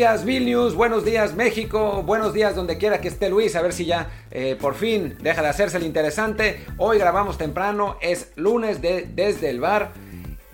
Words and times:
Días 0.00 0.24
Vilnius, 0.24 0.74
buenos 0.76 1.04
días 1.04 1.34
México, 1.34 2.02
buenos 2.02 2.32
días 2.32 2.56
donde 2.56 2.78
quiera 2.78 3.02
que 3.02 3.08
esté 3.08 3.28
Luis, 3.28 3.54
a 3.54 3.60
ver 3.60 3.74
si 3.74 3.84
ya 3.84 4.08
eh, 4.30 4.56
por 4.58 4.74
fin 4.74 5.18
deja 5.20 5.42
de 5.42 5.48
hacerse 5.48 5.76
el 5.76 5.82
interesante. 5.82 6.64
Hoy 6.78 6.98
grabamos 6.98 7.36
temprano, 7.36 7.98
es 8.00 8.32
lunes 8.34 8.80
de 8.80 9.06
Desde 9.14 9.50
el 9.50 9.60
Bar 9.60 9.92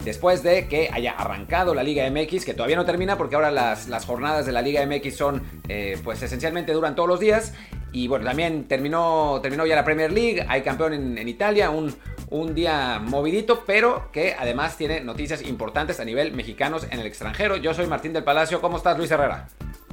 después 0.05 0.43
de 0.43 0.67
que 0.67 0.91
haya 0.93 1.13
arrancado 1.13 1.77
la 1.77 1.85
Liga 1.85 2.11
MX, 2.11 2.45
que 2.45 2.55
todavía 2.55 2.75
no 2.75 2.85
termina 2.85 3.17
porque 3.17 3.37
ahora 3.37 3.53
las, 3.53 4.05
jornadas 4.05 4.47
de 4.47 4.53
la 4.53 4.63
Liga 4.63 4.85
MX 4.85 5.17
son, 5.17 5.43
eh, 5.69 5.97
pues 6.03 6.21
esencialmente 6.23 6.73
duran 6.73 6.97
todos 6.97 7.09
los 7.09 7.21
días. 7.21 7.55
Y 7.93 8.09
bueno, 8.09 8.25
también 8.25 8.65
terminó, 8.65 9.39
terminó 9.43 9.65
ya 9.65 9.77
la 9.77 9.85
Premier 9.85 10.13
League, 10.13 10.45
hay 10.49 10.63
campeón 10.63 10.93
en, 10.93 11.29
Italia, 11.29 11.71
un, 11.71 11.95
un, 12.29 12.55
día 12.55 12.99
movidito, 13.01 13.65
pero 13.67 14.11
que 14.13 14.35
además 14.39 14.77
tiene 14.77 15.01
noticias 15.01 15.43
importantes 15.43 16.01
a 16.01 16.05
nivel 16.05 16.33
mexicanos 16.33 16.87
en 16.91 17.01
el 17.01 17.07
extranjero. 17.07 17.57
Yo 17.57 17.75
soy 17.75 17.87
Martín 17.87 18.13
del 18.13 18.25
Palacio, 18.25 18.61
¿cómo 18.61 18.77
estás 18.77 18.97
Luis 18.99 19.11
Herrera? 19.11 19.49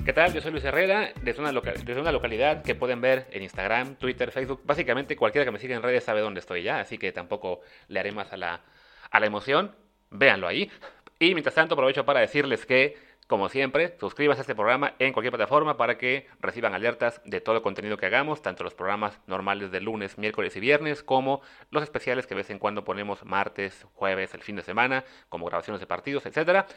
¿Qué 0.06 0.14
tal? 0.14 0.34
Yo 0.34 0.42
soy 0.42 0.52
Luis 0.52 0.64
Herrera, 0.66 1.14
desde 1.22 1.42
una, 1.42 1.52
desde 1.52 2.00
una 2.00 2.12
localidad 2.12 2.62
que 2.62 2.76
pueden 2.76 3.02
ver 3.02 3.28
en 3.32 3.44
Instagram, 3.44 3.96
Twitter, 3.96 4.32
Facebook. 4.32 4.62
Básicamente 4.66 5.16
cualquiera 5.16 5.46
que 5.46 5.52
me 5.52 5.60
siga 5.60 5.76
en 5.76 5.82
redes 5.82 6.04
sabe 6.04 6.22
dónde 6.22 6.40
estoy 6.40 6.64
ya, 6.64 6.80
así 6.80 6.98
que 6.98 7.12
tampoco 7.12 7.62
le 7.88 8.00
haré 8.00 8.12
más 8.12 8.34
a 8.34 8.38
la, 8.38 8.62
a 9.10 9.20
la 9.20 9.26
emoción 9.26 9.72
véanlo 10.14 10.48
ahí. 10.48 10.72
Y 11.20 11.34
mientras 11.34 11.56
tanto 11.56 11.74
aprovecho 11.74 12.06
para 12.06 12.20
decirles 12.20 12.66
que, 12.66 12.98
como 13.34 13.50
siempre, 13.50 13.96
suscríbanse 14.00 14.42
a 14.42 14.44
este 14.44 14.54
programa 14.54 14.94
en 15.00 15.12
cualquier 15.12 15.32
plataforma 15.32 15.76
para 15.76 15.98
que 15.98 16.28
reciban 16.40 16.76
alertas 16.76 17.20
de 17.26 17.42
todo 17.42 17.56
el 17.56 17.64
contenido 17.64 17.98
que 17.98 18.06
hagamos, 18.06 18.44
tanto 18.44 18.64
los 18.64 18.76
programas 18.76 19.20
normales 19.26 19.72
de 19.72 19.82
lunes, 19.82 20.20
miércoles 20.20 20.56
y 20.56 20.60
viernes, 20.60 21.02
como 21.02 21.42
los 21.72 21.82
especiales 21.82 22.28
que 22.28 22.36
de 22.36 22.42
vez 22.42 22.52
en 22.52 22.60
cuando 22.60 22.84
ponemos 22.84 23.26
martes, 23.26 23.88
jueves, 23.96 24.36
el 24.36 24.44
fin 24.44 24.56
de 24.58 24.62
semana, 24.62 25.04
como 25.30 25.48
grabaciones 25.48 25.80
de 25.80 25.88
partidos, 25.88 26.28
etc. 26.28 26.68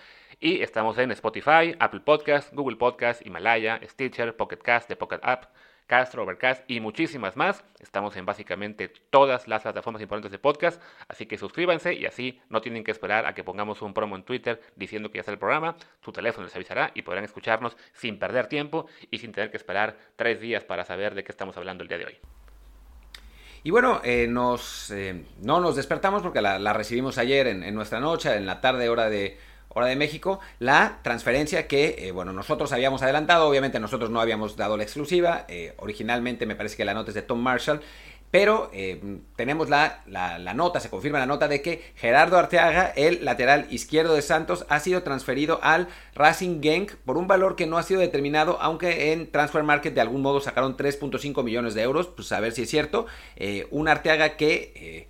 Y 0.40 0.62
estamos 0.62 0.96
en 0.96 1.10
Spotify, 1.10 1.76
Apple 1.78 2.00
Podcast, 2.00 2.50
Google 2.54 2.76
Podcast, 2.76 3.20
Himalaya, 3.26 3.78
Stitcher, 3.86 4.34
Pocket 4.34 4.56
Cast, 4.56 4.88
The 4.88 4.96
Pocket 4.96 5.20
App, 5.24 5.52
Castro, 5.86 6.24
Overcast 6.24 6.68
y 6.68 6.80
muchísimas 6.80 7.36
más. 7.36 7.64
Estamos 7.80 8.16
en 8.16 8.26
básicamente 8.26 8.88
todas 9.10 9.48
las 9.48 9.62
plataformas 9.62 10.02
importantes 10.02 10.32
de 10.32 10.38
podcast, 10.38 10.82
así 11.08 11.26
que 11.26 11.38
suscríbanse 11.38 11.94
y 11.94 12.06
así 12.06 12.40
no 12.48 12.60
tienen 12.60 12.84
que 12.84 12.90
esperar 12.90 13.26
a 13.26 13.34
que 13.34 13.44
pongamos 13.44 13.82
un 13.82 13.94
promo 13.94 14.16
en 14.16 14.24
Twitter 14.24 14.60
diciendo 14.76 15.10
que 15.10 15.16
ya 15.16 15.20
está 15.20 15.32
el 15.32 15.38
programa. 15.38 15.76
Su 16.04 16.12
teléfono 16.12 16.44
les 16.44 16.54
avisará 16.54 16.90
y 16.94 17.02
podrán 17.02 17.24
escucharnos 17.24 17.76
sin 17.92 18.18
perder 18.18 18.46
tiempo 18.48 18.86
y 19.10 19.18
sin 19.18 19.32
tener 19.32 19.50
que 19.50 19.56
esperar 19.56 19.96
tres 20.16 20.40
días 20.40 20.64
para 20.64 20.84
saber 20.84 21.14
de 21.14 21.24
qué 21.24 21.32
estamos 21.32 21.56
hablando 21.56 21.82
el 21.82 21.88
día 21.88 21.98
de 21.98 22.06
hoy. 22.06 22.18
Y 23.66 23.70
bueno, 23.72 24.00
eh, 24.04 24.28
nos, 24.28 24.92
eh, 24.92 25.24
no 25.42 25.58
nos 25.58 25.74
despertamos 25.74 26.22
porque 26.22 26.40
la, 26.40 26.72
recibimos 26.72 27.18
ayer 27.18 27.48
en, 27.48 27.74
nuestra 27.74 27.98
noche, 27.98 28.36
en 28.36 28.46
la 28.46 28.60
tarde 28.60 28.88
hora 28.88 29.08
de, 29.10 29.38
hora 29.76 29.88
de 29.88 29.96
México, 29.96 30.40
la 30.58 31.00
transferencia 31.02 31.66
que, 31.66 31.96
eh, 31.98 32.10
bueno, 32.10 32.32
nosotros 32.32 32.72
habíamos 32.72 33.02
adelantado, 33.02 33.46
obviamente 33.46 33.78
nosotros 33.78 34.08
no 34.08 34.22
habíamos 34.22 34.56
dado 34.56 34.78
la 34.78 34.82
exclusiva, 34.82 35.44
eh, 35.48 35.74
originalmente 35.76 36.46
me 36.46 36.56
parece 36.56 36.76
que 36.76 36.84
la 36.86 36.94
nota 36.94 37.10
es 37.10 37.14
de 37.14 37.20
Tom 37.20 37.40
Marshall, 37.40 37.82
pero 38.30 38.70
eh, 38.72 39.20
tenemos 39.36 39.68
la, 39.68 40.02
la, 40.06 40.54
nota, 40.54 40.80
se 40.80 40.88
confirma 40.88 41.18
la 41.18 41.26
nota 41.26 41.46
de 41.46 41.60
que 41.60 41.92
Gerardo 41.94 42.38
Arteaga, 42.38 42.90
el 42.96 43.22
lateral 43.24 43.66
izquierdo 43.70 44.14
de 44.14 44.22
Santos, 44.22 44.64
ha 44.70 44.80
sido 44.80 45.02
transferido 45.02 45.60
al 45.62 45.88
Racing 46.14 46.62
Genk 46.62 46.96
por 46.96 47.18
un 47.18 47.28
valor 47.28 47.54
que 47.54 47.66
no 47.66 47.76
ha 47.76 47.82
sido 47.82 48.00
determinado, 48.00 48.58
aunque 48.62 49.12
en 49.12 49.30
Transfer 49.30 49.62
Market 49.62 49.94
de 49.94 50.00
algún 50.00 50.22
modo 50.22 50.40
sacaron 50.40 50.76
3.5 50.76 51.44
millones 51.44 51.74
de 51.74 51.82
euros, 51.82 52.06
pues 52.08 52.32
a 52.32 52.40
ver 52.40 52.52
si 52.52 52.62
es 52.62 52.70
cierto. 52.70 53.06
un 53.70 53.88
Arteaga 53.88 54.36
que, 54.36 55.06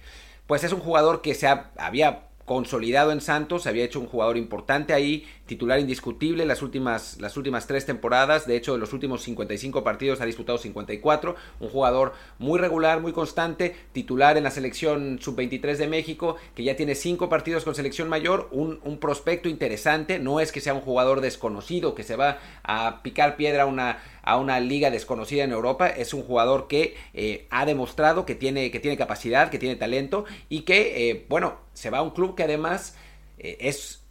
pues 0.46 0.64
es 0.64 0.72
un 0.72 0.80
jugador 0.80 1.22
que 1.22 1.34
se 1.34 1.46
había 1.46 2.25
consolidado 2.46 3.12
en 3.12 3.20
Santos, 3.20 3.66
había 3.66 3.84
hecho 3.84 4.00
un 4.00 4.06
jugador 4.06 4.36
importante 4.36 4.94
ahí, 4.94 5.26
titular 5.46 5.80
indiscutible 5.80 6.46
las 6.46 6.62
últimas, 6.62 7.20
las 7.20 7.36
últimas 7.36 7.66
tres 7.66 7.84
temporadas, 7.84 8.46
de 8.46 8.56
hecho 8.56 8.74
en 8.74 8.80
los 8.80 8.92
últimos 8.92 9.22
55 9.22 9.82
partidos 9.82 10.20
ha 10.20 10.26
disputado 10.26 10.56
54, 10.56 11.34
un 11.58 11.68
jugador 11.68 12.14
muy 12.38 12.58
regular, 12.58 13.00
muy 13.00 13.12
constante, 13.12 13.74
titular 13.92 14.36
en 14.36 14.44
la 14.44 14.52
selección 14.52 15.18
sub-23 15.20 15.76
de 15.76 15.88
México, 15.88 16.36
que 16.54 16.62
ya 16.62 16.76
tiene 16.76 16.94
cinco 16.94 17.28
partidos 17.28 17.64
con 17.64 17.74
selección 17.74 18.08
mayor, 18.08 18.48
un, 18.52 18.80
un, 18.84 18.98
prospecto 18.98 19.48
interesante, 19.48 20.20
no 20.20 20.38
es 20.38 20.52
que 20.52 20.60
sea 20.60 20.72
un 20.72 20.80
jugador 20.80 21.20
desconocido 21.20 21.94
que 21.96 22.04
se 22.04 22.14
va 22.14 22.38
a 22.62 23.02
picar 23.02 23.36
piedra 23.36 23.66
una, 23.66 23.98
a 24.26 24.36
una 24.36 24.60
liga 24.60 24.90
desconocida 24.90 25.44
en 25.44 25.52
Europa, 25.52 25.88
es 25.88 26.12
un 26.12 26.22
jugador 26.22 26.66
que 26.66 26.96
eh, 27.14 27.46
ha 27.50 27.64
demostrado 27.64 28.26
que 28.26 28.34
tiene, 28.34 28.70
que 28.70 28.80
tiene 28.80 28.96
capacidad, 28.96 29.50
que 29.50 29.58
tiene 29.58 29.76
talento 29.76 30.26
y 30.48 30.62
que, 30.62 31.10
eh, 31.10 31.24
bueno, 31.28 31.54
se 31.72 31.90
va 31.90 31.98
a 31.98 32.02
un 32.02 32.10
club 32.10 32.34
que 32.34 32.42
además 32.42 32.96
eh, 33.38 33.56
es 33.60 34.02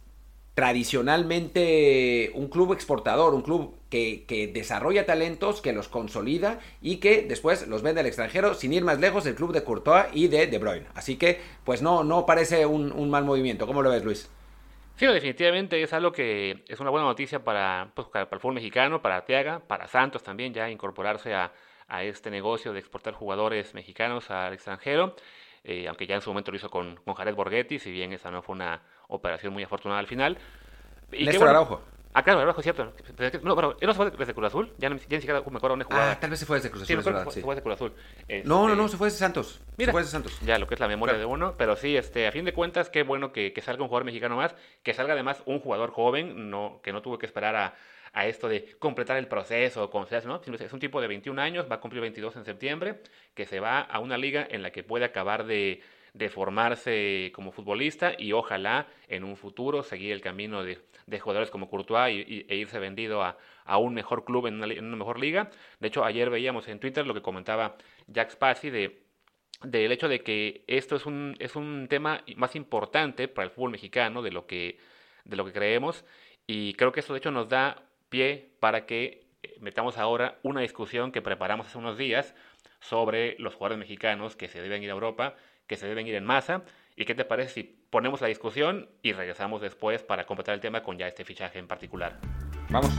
tradicionalmente 0.54 2.32
un 2.34 2.48
club 2.48 2.72
exportador, 2.72 3.34
un 3.34 3.42
club 3.42 3.74
que, 3.90 4.50
desarrolla 4.54 5.04
talentos, 5.04 5.60
que 5.60 5.74
los 5.74 5.88
consolida 5.88 6.60
y 6.80 6.96
que 6.96 7.22
después 7.22 7.66
los 7.68 7.82
vende 7.82 8.00
al 8.00 8.06
extranjero, 8.06 8.54
sin 8.54 8.72
ir 8.72 8.82
más 8.82 8.98
lejos, 8.98 9.26
el 9.26 9.34
club 9.34 9.52
de 9.52 9.64
Courtois 9.64 10.06
y 10.14 10.28
de 10.28 10.46
De 10.46 10.58
Bruyne. 10.58 10.86
Así 10.94 11.16
que, 11.16 11.40
pues 11.64 11.82
no, 11.82 12.04
no 12.04 12.24
parece 12.24 12.64
un, 12.64 13.10
mal 13.10 13.24
movimiento. 13.24 13.66
¿Cómo 13.66 13.82
lo 13.82 13.90
ves, 13.90 14.02
Luis? 14.02 14.30
Sí, 14.96 15.06
definitivamente 15.06 15.82
es 15.82 15.92
algo 15.92 16.10
que 16.10 16.64
es 16.66 16.80
una 16.80 16.90
buena 16.90 17.06
noticia 17.06 17.44
para, 17.44 17.90
pues, 17.94 18.08
para 18.08 18.28
el 18.30 18.40
fútbol 18.40 18.54
mexicano, 18.54 19.02
para 19.02 19.16
Arteaga, 19.16 19.60
para 19.60 19.86
Santos 19.88 20.22
también, 20.22 20.54
ya 20.54 20.70
incorporarse 20.70 21.34
a, 21.34 21.52
este 22.02 22.30
negocio 22.30 22.72
de 22.72 22.80
exportar 22.80 23.14
jugadores 23.14 23.72
mexicanos 23.72 24.28
al 24.30 24.52
extranjero. 24.54 25.14
Eh, 25.62 25.86
aunque 25.86 26.06
ya 26.06 26.16
en 26.16 26.20
su 26.20 26.30
momento 26.30 26.50
lo 26.50 26.56
hizo 26.56 26.68
con, 26.68 26.96
con 26.96 27.14
Jared 27.14 27.34
Borghetti, 27.34 27.78
si 27.78 27.92
bien 27.92 28.12
esa 28.12 28.30
no 28.30 28.42
fue 28.42 28.56
una 28.56 28.82
operación 29.08 29.52
muy 29.52 29.62
afortunada 29.62 30.00
al 30.00 30.06
final. 30.08 30.36
Y 31.12 31.24
Néstor 31.24 31.48
Araujo. 31.48 31.80
Ah, 32.18 32.22
claro, 32.22 32.40
Araujo, 32.40 32.62
cierto. 32.62 32.94
No, 33.42 33.54
pero 33.54 33.76
él 33.78 33.86
no 33.86 33.92
se 33.92 33.96
fue 33.98 34.10
desde 34.10 34.32
Cruz 34.32 34.46
Azul. 34.46 34.72
Ya, 34.78 34.88
no, 34.88 34.96
ya 34.96 35.02
ni 35.10 35.20
siquiera 35.20 35.42
me 35.42 35.58
acuerdo 35.58 35.68
dónde 35.68 35.84
jugaba. 35.84 36.12
Ah, 36.12 36.18
tal 36.18 36.30
vez 36.30 36.40
se 36.40 36.46
fue 36.46 36.56
desde 36.56 36.70
Cruz 36.70 36.84
Azul. 36.84 37.02
Sí, 37.02 37.10
verdad, 37.10 37.28
se 37.28 37.42
fue 37.42 37.54
desde 37.54 37.62
Cruz 37.62 37.74
Azul. 37.74 37.92
no, 38.44 38.68
no, 38.68 38.74
no, 38.74 38.88
se 38.88 38.96
fue 38.96 39.08
desde 39.08 39.18
Santos. 39.18 39.60
Mira, 39.76 39.90
se 39.90 39.92
fue 39.92 40.00
desde 40.00 40.12
Santos. 40.12 40.40
Ya, 40.40 40.58
lo 40.58 40.66
que 40.66 40.72
es 40.72 40.80
la 40.80 40.88
memoria 40.88 41.18
de 41.18 41.26
uno. 41.26 41.56
Pero 41.58 41.76
sí, 41.76 41.94
este, 41.94 42.26
a 42.26 42.32
fin 42.32 42.46
de 42.46 42.54
cuentas, 42.54 42.88
qué 42.88 43.02
bueno 43.02 43.32
que, 43.32 43.52
que, 43.52 43.60
salga 43.60 43.82
un 43.82 43.88
jugador 43.88 44.06
mexicano 44.06 44.36
más. 44.36 44.54
Que 44.82 44.94
salga 44.94 45.12
además 45.12 45.42
un 45.44 45.60
jugador 45.60 45.90
joven, 45.90 46.48
no, 46.48 46.80
que 46.82 46.90
no 46.90 47.02
tuvo 47.02 47.18
que 47.18 47.26
esperar 47.26 47.54
a, 47.54 47.74
a 48.16 48.26
esto 48.26 48.48
de 48.48 48.76
completar 48.78 49.18
el 49.18 49.28
proceso, 49.28 49.90
con 49.90 50.06
¿no? 50.24 50.40
Es 50.42 50.72
un 50.72 50.80
tipo 50.80 51.02
de 51.02 51.08
21 51.08 51.40
años, 51.42 51.66
va 51.70 51.76
a 51.76 51.80
cumplir 51.80 52.00
22 52.00 52.34
en 52.36 52.46
septiembre, 52.46 53.02
que 53.34 53.44
se 53.44 53.60
va 53.60 53.80
a 53.80 53.98
una 53.98 54.16
liga 54.16 54.48
en 54.50 54.62
la 54.62 54.70
que 54.72 54.82
puede 54.82 55.04
acabar 55.04 55.44
de 55.44 55.82
de 56.16 56.30
formarse 56.30 57.30
como 57.34 57.52
futbolista 57.52 58.14
y 58.18 58.32
ojalá 58.32 58.86
en 59.06 59.22
un 59.22 59.36
futuro 59.36 59.82
seguir 59.82 60.12
el 60.12 60.22
camino 60.22 60.64
de, 60.64 60.78
jugadores 61.20 61.50
como 61.50 61.68
Courtois 61.68 62.26
y, 62.26 62.46
e 62.48 62.56
irse 62.56 62.78
vendido 62.78 63.22
a, 63.22 63.36
un 63.78 63.92
mejor 63.92 64.24
club 64.24 64.46
en 64.46 64.54
una, 64.62 64.96
mejor 64.96 65.20
liga. 65.20 65.50
De 65.78 65.88
hecho, 65.88 66.04
ayer 66.04 66.30
veíamos 66.30 66.68
en 66.68 66.80
Twitter 66.80 67.06
lo 67.06 67.12
que 67.12 67.20
comentaba 67.20 67.76
Jack 68.06 68.30
Spassi 68.30 68.70
de 68.70 69.02
del 69.62 69.90
hecho 69.90 70.08
de 70.08 70.20
que 70.20 70.64
esto 70.66 70.96
es 70.96 71.06
un, 71.06 71.34
es 71.38 71.56
un 71.56 71.86
tema 71.88 72.22
más 72.36 72.54
importante 72.56 73.26
para 73.26 73.46
el 73.46 73.50
fútbol 73.50 73.70
mexicano 73.70 74.20
de 74.20 74.30
lo 74.30 74.46
que, 74.46 74.78
de 75.24 75.34
lo 75.34 75.46
que 75.46 75.52
creemos 75.54 76.04
y 76.46 76.74
creo 76.74 76.92
que 76.92 77.00
eso 77.00 77.14
de 77.14 77.20
hecho 77.20 77.30
nos 77.30 77.48
da 77.48 77.82
pie 78.10 78.50
para 78.60 78.84
que 78.84 79.28
eh, 79.42 79.56
metamos 79.60 79.96
ahora 79.96 80.38
una 80.42 80.60
discusión 80.60 81.10
que 81.10 81.22
preparamos 81.22 81.68
hace 81.68 81.78
unos 81.78 81.96
días 81.96 82.34
sobre 82.80 83.34
los 83.38 83.54
jugadores 83.54 83.78
mexicanos 83.78 84.36
que 84.36 84.48
se 84.48 84.60
deben 84.60 84.82
ir 84.82 84.90
a 84.90 84.92
Europa 84.92 85.36
que 85.66 85.76
se 85.76 85.86
deben 85.86 86.06
ir 86.06 86.14
en 86.14 86.24
masa. 86.24 86.62
¿Y 86.96 87.04
qué 87.04 87.14
te 87.14 87.24
parece 87.24 87.52
si 87.52 87.62
ponemos 87.90 88.20
la 88.20 88.28
discusión 88.28 88.88
y 89.02 89.12
regresamos 89.12 89.60
después 89.60 90.02
para 90.02 90.24
completar 90.24 90.54
el 90.54 90.60
tema 90.60 90.82
con 90.82 90.96
ya 90.96 91.06
este 91.08 91.24
fichaje 91.24 91.58
en 91.58 91.68
particular? 91.68 92.18
Vamos. 92.70 92.92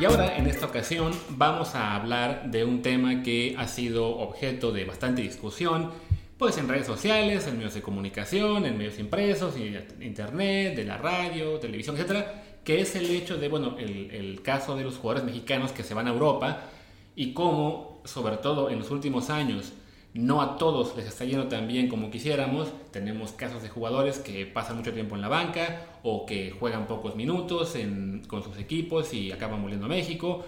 Y 0.00 0.04
ahora, 0.06 0.38
en 0.38 0.46
esta 0.46 0.64
ocasión, 0.64 1.12
vamos 1.28 1.74
a 1.74 1.94
hablar 1.94 2.50
de 2.50 2.64
un 2.64 2.80
tema 2.80 3.22
que 3.22 3.54
ha 3.58 3.68
sido 3.68 4.08
objeto 4.08 4.72
de 4.72 4.86
bastante 4.86 5.20
discusión, 5.20 5.92
pues 6.38 6.56
en 6.56 6.68
redes 6.68 6.86
sociales, 6.86 7.46
en 7.46 7.58
medios 7.58 7.74
de 7.74 7.82
comunicación, 7.82 8.64
en 8.64 8.78
medios 8.78 8.98
impresos, 8.98 9.56
en 9.56 9.84
internet, 10.00 10.74
de 10.74 10.84
la 10.84 10.96
radio, 10.96 11.58
televisión, 11.58 11.96
etcétera, 11.96 12.44
que 12.64 12.80
es 12.80 12.94
el 12.94 13.10
hecho 13.10 13.36
de, 13.36 13.48
bueno, 13.48 13.76
el, 13.78 14.42
caso 14.42 14.76
de 14.76 14.84
los 14.84 14.96
jugadores 14.96 15.24
mexicanos 15.24 15.72
que 15.72 15.82
se 15.82 15.94
van 15.94 16.06
a 16.06 16.10
Europa 16.10 16.62
y 17.16 17.32
cómo, 17.32 18.02
sobre 18.04 18.36
todo 18.36 18.70
en 18.70 18.78
los 18.78 18.90
últimos 18.90 19.30
años, 19.30 19.72
no 20.12 20.42
a 20.42 20.56
todos 20.58 20.96
les 20.96 21.06
está 21.06 21.24
yendo 21.24 21.46
tan 21.46 21.68
bien 21.68 21.88
como 21.88 22.10
quisiéramos. 22.10 22.68
Tenemos 22.90 23.32
casos 23.32 23.62
de 23.62 23.68
jugadores 23.68 24.18
que 24.18 24.44
pasan 24.46 24.76
mucho 24.76 24.92
tiempo 24.92 25.14
en 25.14 25.20
la 25.20 25.28
banca 25.28 25.86
o 26.02 26.26
que 26.26 26.50
juegan 26.50 26.86
pocos 26.86 27.14
minutos 27.14 27.74
con 28.26 28.42
sus 28.42 28.58
equipos 28.58 29.14
y 29.14 29.30
acaban 29.30 29.62
volviendo 29.62 29.86
a 29.86 29.88
México. 29.88 30.44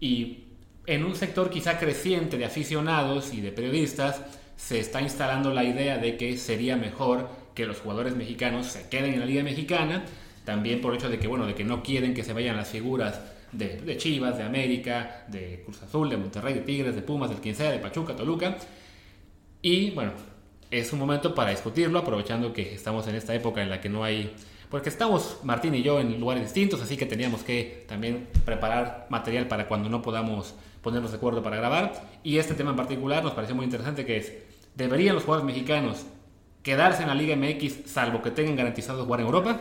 Y 0.00 0.44
en 0.86 1.04
un 1.04 1.14
sector 1.14 1.50
quizá 1.50 1.78
creciente 1.78 2.38
de 2.38 2.46
aficionados 2.46 3.34
y 3.34 3.42
de 3.42 3.52
periodistas 3.52 4.22
se 4.56 4.80
está 4.80 5.02
instalando 5.02 5.52
la 5.52 5.64
idea 5.64 5.98
de 5.98 6.16
que 6.16 6.36
sería 6.38 6.76
mejor 6.76 7.28
que 7.54 7.66
los 7.66 7.80
jugadores 7.80 8.16
mexicanos 8.16 8.66
se 8.66 8.88
queden 8.88 9.14
en 9.14 9.20
la 9.20 9.26
Liga 9.26 9.42
Mexicana 9.42 10.04
también 10.48 10.80
por 10.80 10.92
el 10.92 10.98
hecho 10.98 11.10
de 11.10 11.18
que, 11.18 11.28
bueno, 11.28 11.46
de 11.46 11.54
que 11.54 11.62
no 11.62 11.82
quieren 11.82 12.14
que 12.14 12.24
se 12.24 12.32
vayan 12.32 12.56
las 12.56 12.70
figuras 12.70 13.20
de, 13.52 13.98
Chivas, 13.98 14.38
de 14.38 14.44
América, 14.44 15.26
de 15.28 15.60
Cruz 15.62 15.82
Azul, 15.82 16.08
de 16.08 16.16
Monterrey, 16.16 16.54
de 16.54 16.60
Tigres, 16.60 16.94
de 16.94 17.02
Pumas, 17.02 17.28
del 17.28 17.38
quien 17.38 17.54
de 17.54 17.78
Pachuca, 17.78 18.16
Toluca. 18.16 18.56
Y 19.60 19.90
bueno, 19.90 20.12
es 20.70 20.90
un 20.94 21.00
momento 21.00 21.34
para 21.34 21.50
discutirlo, 21.50 21.98
aprovechando 21.98 22.54
que 22.54 22.72
estamos 22.74 23.06
en 23.08 23.16
esta 23.16 23.34
época 23.34 23.62
en 23.62 23.68
la 23.68 23.78
que 23.82 23.90
no 23.90 24.04
hay 24.04 24.32
porque 24.70 24.88
estamos 24.88 25.40
Martín 25.42 25.74
y 25.74 25.82
yo 25.82 26.00
en 26.00 26.18
lugares 26.18 26.44
distintos, 26.44 26.80
así 26.80 26.96
que 26.96 27.04
teníamos 27.04 27.42
que 27.42 27.84
también 27.86 28.26
preparar 28.46 29.06
material 29.10 29.48
para 29.48 29.68
cuando 29.68 29.90
no 29.90 30.00
podamos 30.00 30.54
ponernos 30.80 31.10
de 31.10 31.18
acuerdo 31.18 31.42
para 31.42 31.56
grabar. 31.56 31.92
Y 32.22 32.38
este 32.38 32.54
tema 32.54 32.70
en 32.70 32.76
particular 32.76 33.22
nos 33.22 33.34
pareció 33.34 33.54
muy 33.54 33.66
interesante, 33.66 34.06
que 34.06 34.16
es, 34.16 34.32
¿deberían 34.76 35.14
los 35.14 35.24
jugadores 35.24 35.46
mexicanos 35.46 36.06
quedarse 36.62 37.02
en 37.02 37.08
la 37.08 37.14
Liga 37.14 37.36
MX 37.36 37.90
salvo 37.90 38.22
que 38.22 38.30
tengan 38.30 38.56
garantizado 38.56 39.04
jugar 39.04 39.20
en 39.20 39.26
Europa? 39.26 39.60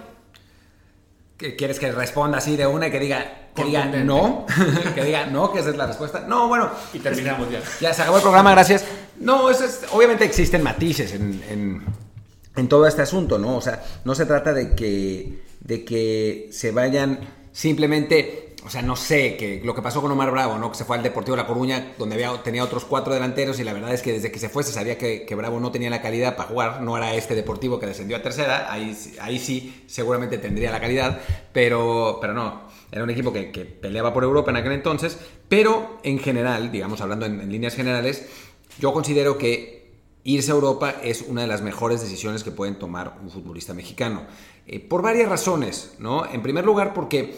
¿Quieres 1.38 1.80
que 1.80 1.92
responda 1.92 2.40
así 2.40 2.58
de 2.58 2.66
una 2.66 2.88
y 2.88 2.92
que 2.92 3.00
diga, 3.00 3.50
que 3.56 3.64
diga 3.64 3.86
no? 3.86 4.46
que 4.96 5.04
diga 5.04 5.28
no, 5.28 5.52
que 5.52 5.60
esa 5.60 5.70
es 5.70 5.78
la 5.78 5.86
respuesta. 5.86 6.26
No, 6.28 6.48
bueno. 6.48 6.72
Y 6.94 7.00
terminamos 7.00 7.50
ya. 7.52 7.62
Ya 7.80 7.94
se 7.94 8.02
acabó 8.02 8.18
el 8.18 8.24
programa, 8.24 8.52
gracias. 8.52 8.86
No, 9.20 9.50
eso 9.50 9.66
es, 9.66 9.82
obviamente 9.92 10.26
existen 10.26 10.64
matices 10.64 11.14
en 11.14 11.84
en 12.58 12.68
todo 12.68 12.88
este 12.88 13.04
asunto, 13.04 13.38
¿no? 13.38 13.56
O 13.56 13.62
sea, 13.62 13.84
no 14.04 14.16
se 14.16 14.26
trata 14.26 14.52
de 14.52 14.76
que, 14.76 15.44
de 15.62 15.86
que 15.86 16.50
se 16.52 16.72
vayan 16.72 17.20
simplemente, 17.52 18.47
o 18.68 18.70
sea, 18.70 18.82
no 18.82 18.98
sé, 18.98 19.38
que 19.38 19.62
lo 19.64 19.74
que 19.74 19.82
pasó 19.82 20.02
con 20.02 20.12
Omar 20.12 20.30
Bravo, 20.30 20.58
¿no? 20.58 20.70
Que 20.70 20.78
se 20.78 20.84
fue 20.84 20.98
al 20.98 21.04
Deportivo 21.04 21.38
de 21.38 21.44
La 21.44 21.48
Coruña, 21.48 21.94
donde 21.98 22.28
tenía 22.44 22.66
otros 22.66 22.84
cuatro 22.84 23.14
delanteros 23.14 23.62
y 23.62 23.64
la 23.64 23.72
verdad 23.72 23.94
es 23.94 24.02
que 24.02 24.12
desde 24.12 24.30
que 24.30 24.40
se 24.40 24.50
fue 24.50 24.62
se 24.62 24.74
sabía 24.74 24.98
que, 24.98 25.36
Bravo 25.36 25.62
no 25.62 25.72
tenía 25.72 25.90
la 25.90 26.02
calidad 26.02 26.36
para 26.36 26.50
jugar, 26.50 26.82
no 26.82 26.98
era 26.98 27.16
este 27.16 27.34
Deportivo 27.34 27.80
que 27.80 27.86
descendió 27.86 28.18
a 28.18 28.22
tercera, 28.22 28.70
ahí, 28.70 28.94
ahí 29.22 29.40
sí 29.40 29.86
seguramente 29.88 30.38
tendría 30.38 30.70
la 30.70 30.82
calidad, 30.82 31.22
pero, 31.54 32.18
pero 32.20 32.34
no, 32.34 32.64
era 32.92 33.04
un 33.04 33.10
equipo 33.10 33.32
que, 33.32 33.46
peleaba 33.46 34.14
por 34.14 34.26
Europa 34.26 34.52
en 34.52 34.58
aquel 34.58 34.74
entonces, 34.74 35.18
pero 35.48 36.00
en 36.04 36.20
general, 36.20 36.70
digamos, 36.70 37.00
hablando 37.00 37.26
en 37.26 37.50
líneas 37.50 37.74
generales, 37.74 38.28
yo 38.80 38.92
considero 38.92 39.38
que 39.38 39.78
irse 40.26 40.52
a 40.52 40.56
Europa 40.56 40.96
es 41.02 41.22
una 41.22 41.44
de 41.44 41.48
las 41.48 41.62
mejores 41.62 42.02
decisiones 42.02 42.44
que 42.44 42.52
pueden 42.52 42.76
tomar 42.76 43.18
un 43.24 43.30
futbolista 43.30 43.74
mexicano. 43.74 44.24
Eh, 44.66 44.82
por 44.82 45.02
varias 45.02 45.30
razones, 45.30 45.94
¿no? 46.00 46.30
En 46.30 46.42
primer 46.42 46.66
lugar, 46.66 46.94
porque 46.94 47.34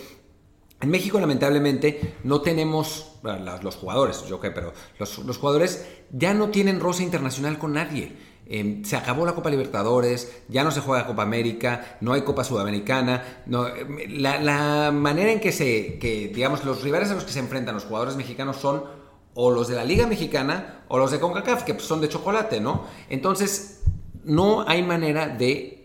en 0.81 0.89
México, 0.89 1.19
lamentablemente, 1.19 2.15
no 2.23 2.41
tenemos, 2.41 3.19
los 3.61 3.75
jugadores, 3.75 4.23
yo 4.27 4.39
qué, 4.39 4.49
pero 4.51 4.71
los, 4.97 5.37
jugadores 5.37 5.85
ya 6.11 6.33
no 6.33 6.49
tienen 6.49 6.79
rosa 6.79 7.03
internacional 7.03 7.57
con 7.57 7.73
nadie. 7.73 8.15
Em, 8.45 8.83
se 8.83 8.95
acabó 8.95 9.25
la 9.25 9.35
Copa 9.35 9.49
Libertadores, 9.49 10.41
ya 10.47 10.63
no 10.63 10.71
se 10.71 10.79
juega 10.79 11.05
Copa 11.05 11.23
América, 11.23 11.97
no 12.01 12.13
hay 12.13 12.21
Copa 12.21 12.43
Sudamericana. 12.45 13.43
No, 13.45 13.67
la, 14.07 14.41
la, 14.41 14.91
manera 14.91 15.31
en 15.31 15.41
que 15.41 15.51
se, 15.51 15.99
que, 15.99 16.31
digamos, 16.33 16.63
los 16.63 16.81
rivales 16.81 17.11
a 17.11 17.15
los 17.15 17.25
que 17.25 17.33
se 17.33 17.39
enfrentan 17.39 17.75
los 17.75 17.83
jugadores 17.83 18.15
mexicanos 18.15 18.57
son 18.57 18.85
o 19.35 19.51
los 19.51 19.67
de 19.67 19.75
la 19.75 19.83
Liga 19.83 20.07
Mexicana 20.07 20.85
o 20.87 20.97
los 20.97 21.11
de 21.11 21.19
CONCACAF, 21.19 21.63
que 21.63 21.77
son 21.79 22.01
de 22.01 22.09
chocolate, 22.09 22.59
¿no? 22.61 22.85
Entonces, 23.09 23.81
no 24.23 24.67
hay 24.67 24.81
manera 24.81 25.27
de 25.27 25.78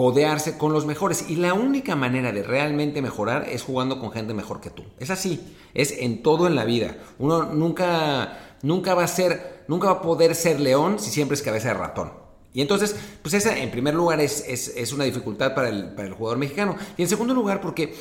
codearse 0.00 0.56
con 0.56 0.72
los 0.72 0.86
mejores. 0.86 1.26
Y 1.28 1.36
la 1.36 1.52
única 1.52 1.94
manera 1.94 2.32
de 2.32 2.42
realmente 2.42 3.02
mejorar 3.02 3.46
es 3.50 3.62
jugando 3.62 4.00
con 4.00 4.12
gente 4.12 4.32
mejor 4.32 4.58
que 4.62 4.70
tú. 4.70 4.82
Es 4.98 5.10
así, 5.10 5.54
es 5.74 5.92
en 5.92 6.22
todo 6.22 6.46
en 6.46 6.54
la 6.54 6.64
vida. 6.64 6.96
Uno 7.18 7.44
nunca, 7.44 8.56
nunca 8.62 8.94
va 8.94 9.04
a 9.04 9.08
ser, 9.08 9.64
nunca 9.68 9.88
va 9.88 9.98
a 9.98 10.00
poder 10.00 10.34
ser 10.34 10.58
león 10.58 10.98
si 10.98 11.10
siempre 11.10 11.34
es 11.34 11.42
cabeza 11.42 11.68
de 11.68 11.74
ratón. 11.74 12.14
Y 12.54 12.62
entonces, 12.62 12.96
pues 13.20 13.34
esa 13.34 13.58
en 13.58 13.70
primer 13.70 13.92
lugar 13.92 14.22
es, 14.22 14.42
es, 14.48 14.90
una 14.94 15.04
dificultad 15.04 15.54
para 15.54 15.68
el, 15.68 15.90
para 15.90 16.08
el 16.08 16.14
jugador 16.14 16.38
mexicano. 16.38 16.76
Y 16.96 17.02
en 17.02 17.08
segundo 17.10 17.34
lugar, 17.34 17.60
porque 17.60 17.94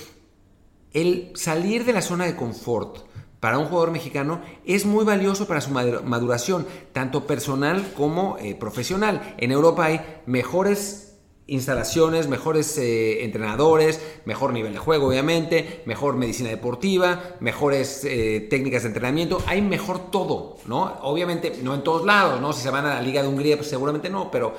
el 0.94 1.34
salir 1.36 1.84
de 1.84 1.92
la 1.92 2.02
zona 2.02 2.24
de 2.28 2.38
confort, 2.38 3.10
para 3.42 3.58
un 3.58 3.66
jugador 3.66 3.92
mexicano 3.92 4.42
es 4.66 4.86
muy 4.86 5.04
valioso 5.04 5.48
para 5.50 5.60
su 5.60 5.72
maduración, 5.72 6.66
tanto 6.94 7.28
personal 7.28 7.92
como 7.98 8.38
eh, 8.38 8.56
profesional. 8.56 9.36
En 9.38 9.52
Europa 9.52 9.84
hay 9.84 10.00
mejores 10.26 11.09
instalaciones, 11.50 12.28
mejores 12.28 12.78
eh, 12.78 13.24
entrenadores, 13.24 14.02
mejor 14.26 14.54
nivel 14.54 14.74
de 14.74 14.80
juego 14.80 15.08
obviamente, 15.08 15.82
mejor 15.86 16.16
medicina 16.16 16.50
deportiva, 16.50 17.36
mejores 17.40 18.04
eh, 18.06 18.48
técnicas 18.50 18.84
de 18.84 18.90
entrenamiento, 18.90 19.42
hay 19.48 19.62
mejor 19.62 20.12
todo, 20.12 20.58
¿no? 20.66 20.98
Obviamente 21.02 21.60
no 21.62 21.76
en 21.76 21.84
todos 21.84 22.06
lados, 22.06 22.40
¿no? 22.42 22.54
Si 22.54 22.62
se 22.62 22.70
van 22.70 22.86
a 22.86 22.96
la 22.96 23.02
Liga 23.02 23.22
de 23.22 23.28
Hungría, 23.28 23.58
pues 23.58 23.70
seguramente 23.70 24.10
no, 24.10 24.32
pero 24.32 24.56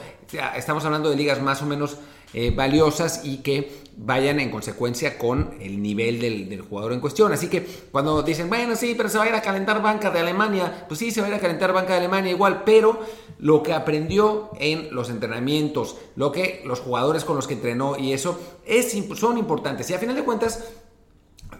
estamos 0.57 0.85
hablando 0.85 1.11
de 1.11 1.17
ligas 1.17 1.41
más 1.41 1.63
o 1.63 1.67
menos 1.67 1.97
eh, 2.33 2.53
valiosas 2.55 3.23
y 3.25 3.39
que 3.39 3.81
vayan 4.03 4.41
en 4.41 4.51
consecuencia 4.51 5.19
con 5.19 5.55
el 5.61 5.83
nivel 5.83 6.21
del, 6.21 6.63
jugador 6.63 6.93
en 6.93 7.01
cuestión. 7.01 7.33
Así 7.33 7.49
que 7.49 7.67
cuando 7.91 8.23
dicen, 8.23 8.49
bueno, 8.49 8.75
sí, 8.75 8.95
pero 8.97 9.09
se 9.09 9.19
va 9.19 9.25
a 9.25 9.29
ir 9.29 9.35
a 9.35 9.43
calentar 9.43 9.83
banca 9.83 10.11
de 10.11 10.21
Alemania, 10.21 10.87
pues 10.89 10.99
sí, 10.99 11.11
se 11.11 11.21
va 11.21 11.27
a 11.27 11.31
ir 11.31 11.37
a 11.37 11.41
calentar 11.41 11.73
banca 11.73 11.93
de 11.93 11.99
Alemania 11.99 12.31
igual, 12.31 12.63
pero 12.65 13.01
lo 13.39 13.63
que 13.63 13.75
aprendió 13.75 14.51
en 14.59 14.95
los 14.95 15.11
entrenamientos, 15.11 15.97
lo 16.17 16.33
que 16.33 16.63
los 16.65 16.81
jugadores 16.81 17.25
con 17.25 17.37
los 17.37 17.47
que 17.47 17.55
entrenó 17.55 17.99
y 17.99 18.13
eso 18.13 18.41
es, 18.65 18.97
son 19.17 19.37
importantes. 19.37 19.91
Y 19.91 19.95
a 19.95 19.99
final 19.99 20.17
de 20.17 20.25
cuentas, 20.25 20.65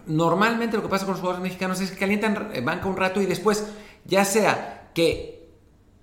normalmente 0.07 0.77
lo 0.77 0.83
que 0.83 0.89
pasa 0.89 1.05
con 1.05 1.13
los 1.13 1.21
jugadores 1.21 1.43
mexicanos 1.43 1.79
es 1.79 1.91
que 1.91 1.97
calientan 1.97 2.51
eh, 2.53 2.61
banca 2.61 2.87
un 2.87 2.97
rato 2.97 3.21
y 3.21 3.27
después, 3.27 3.67
ya 4.05 4.25
sea 4.25 4.91
que 4.95 5.47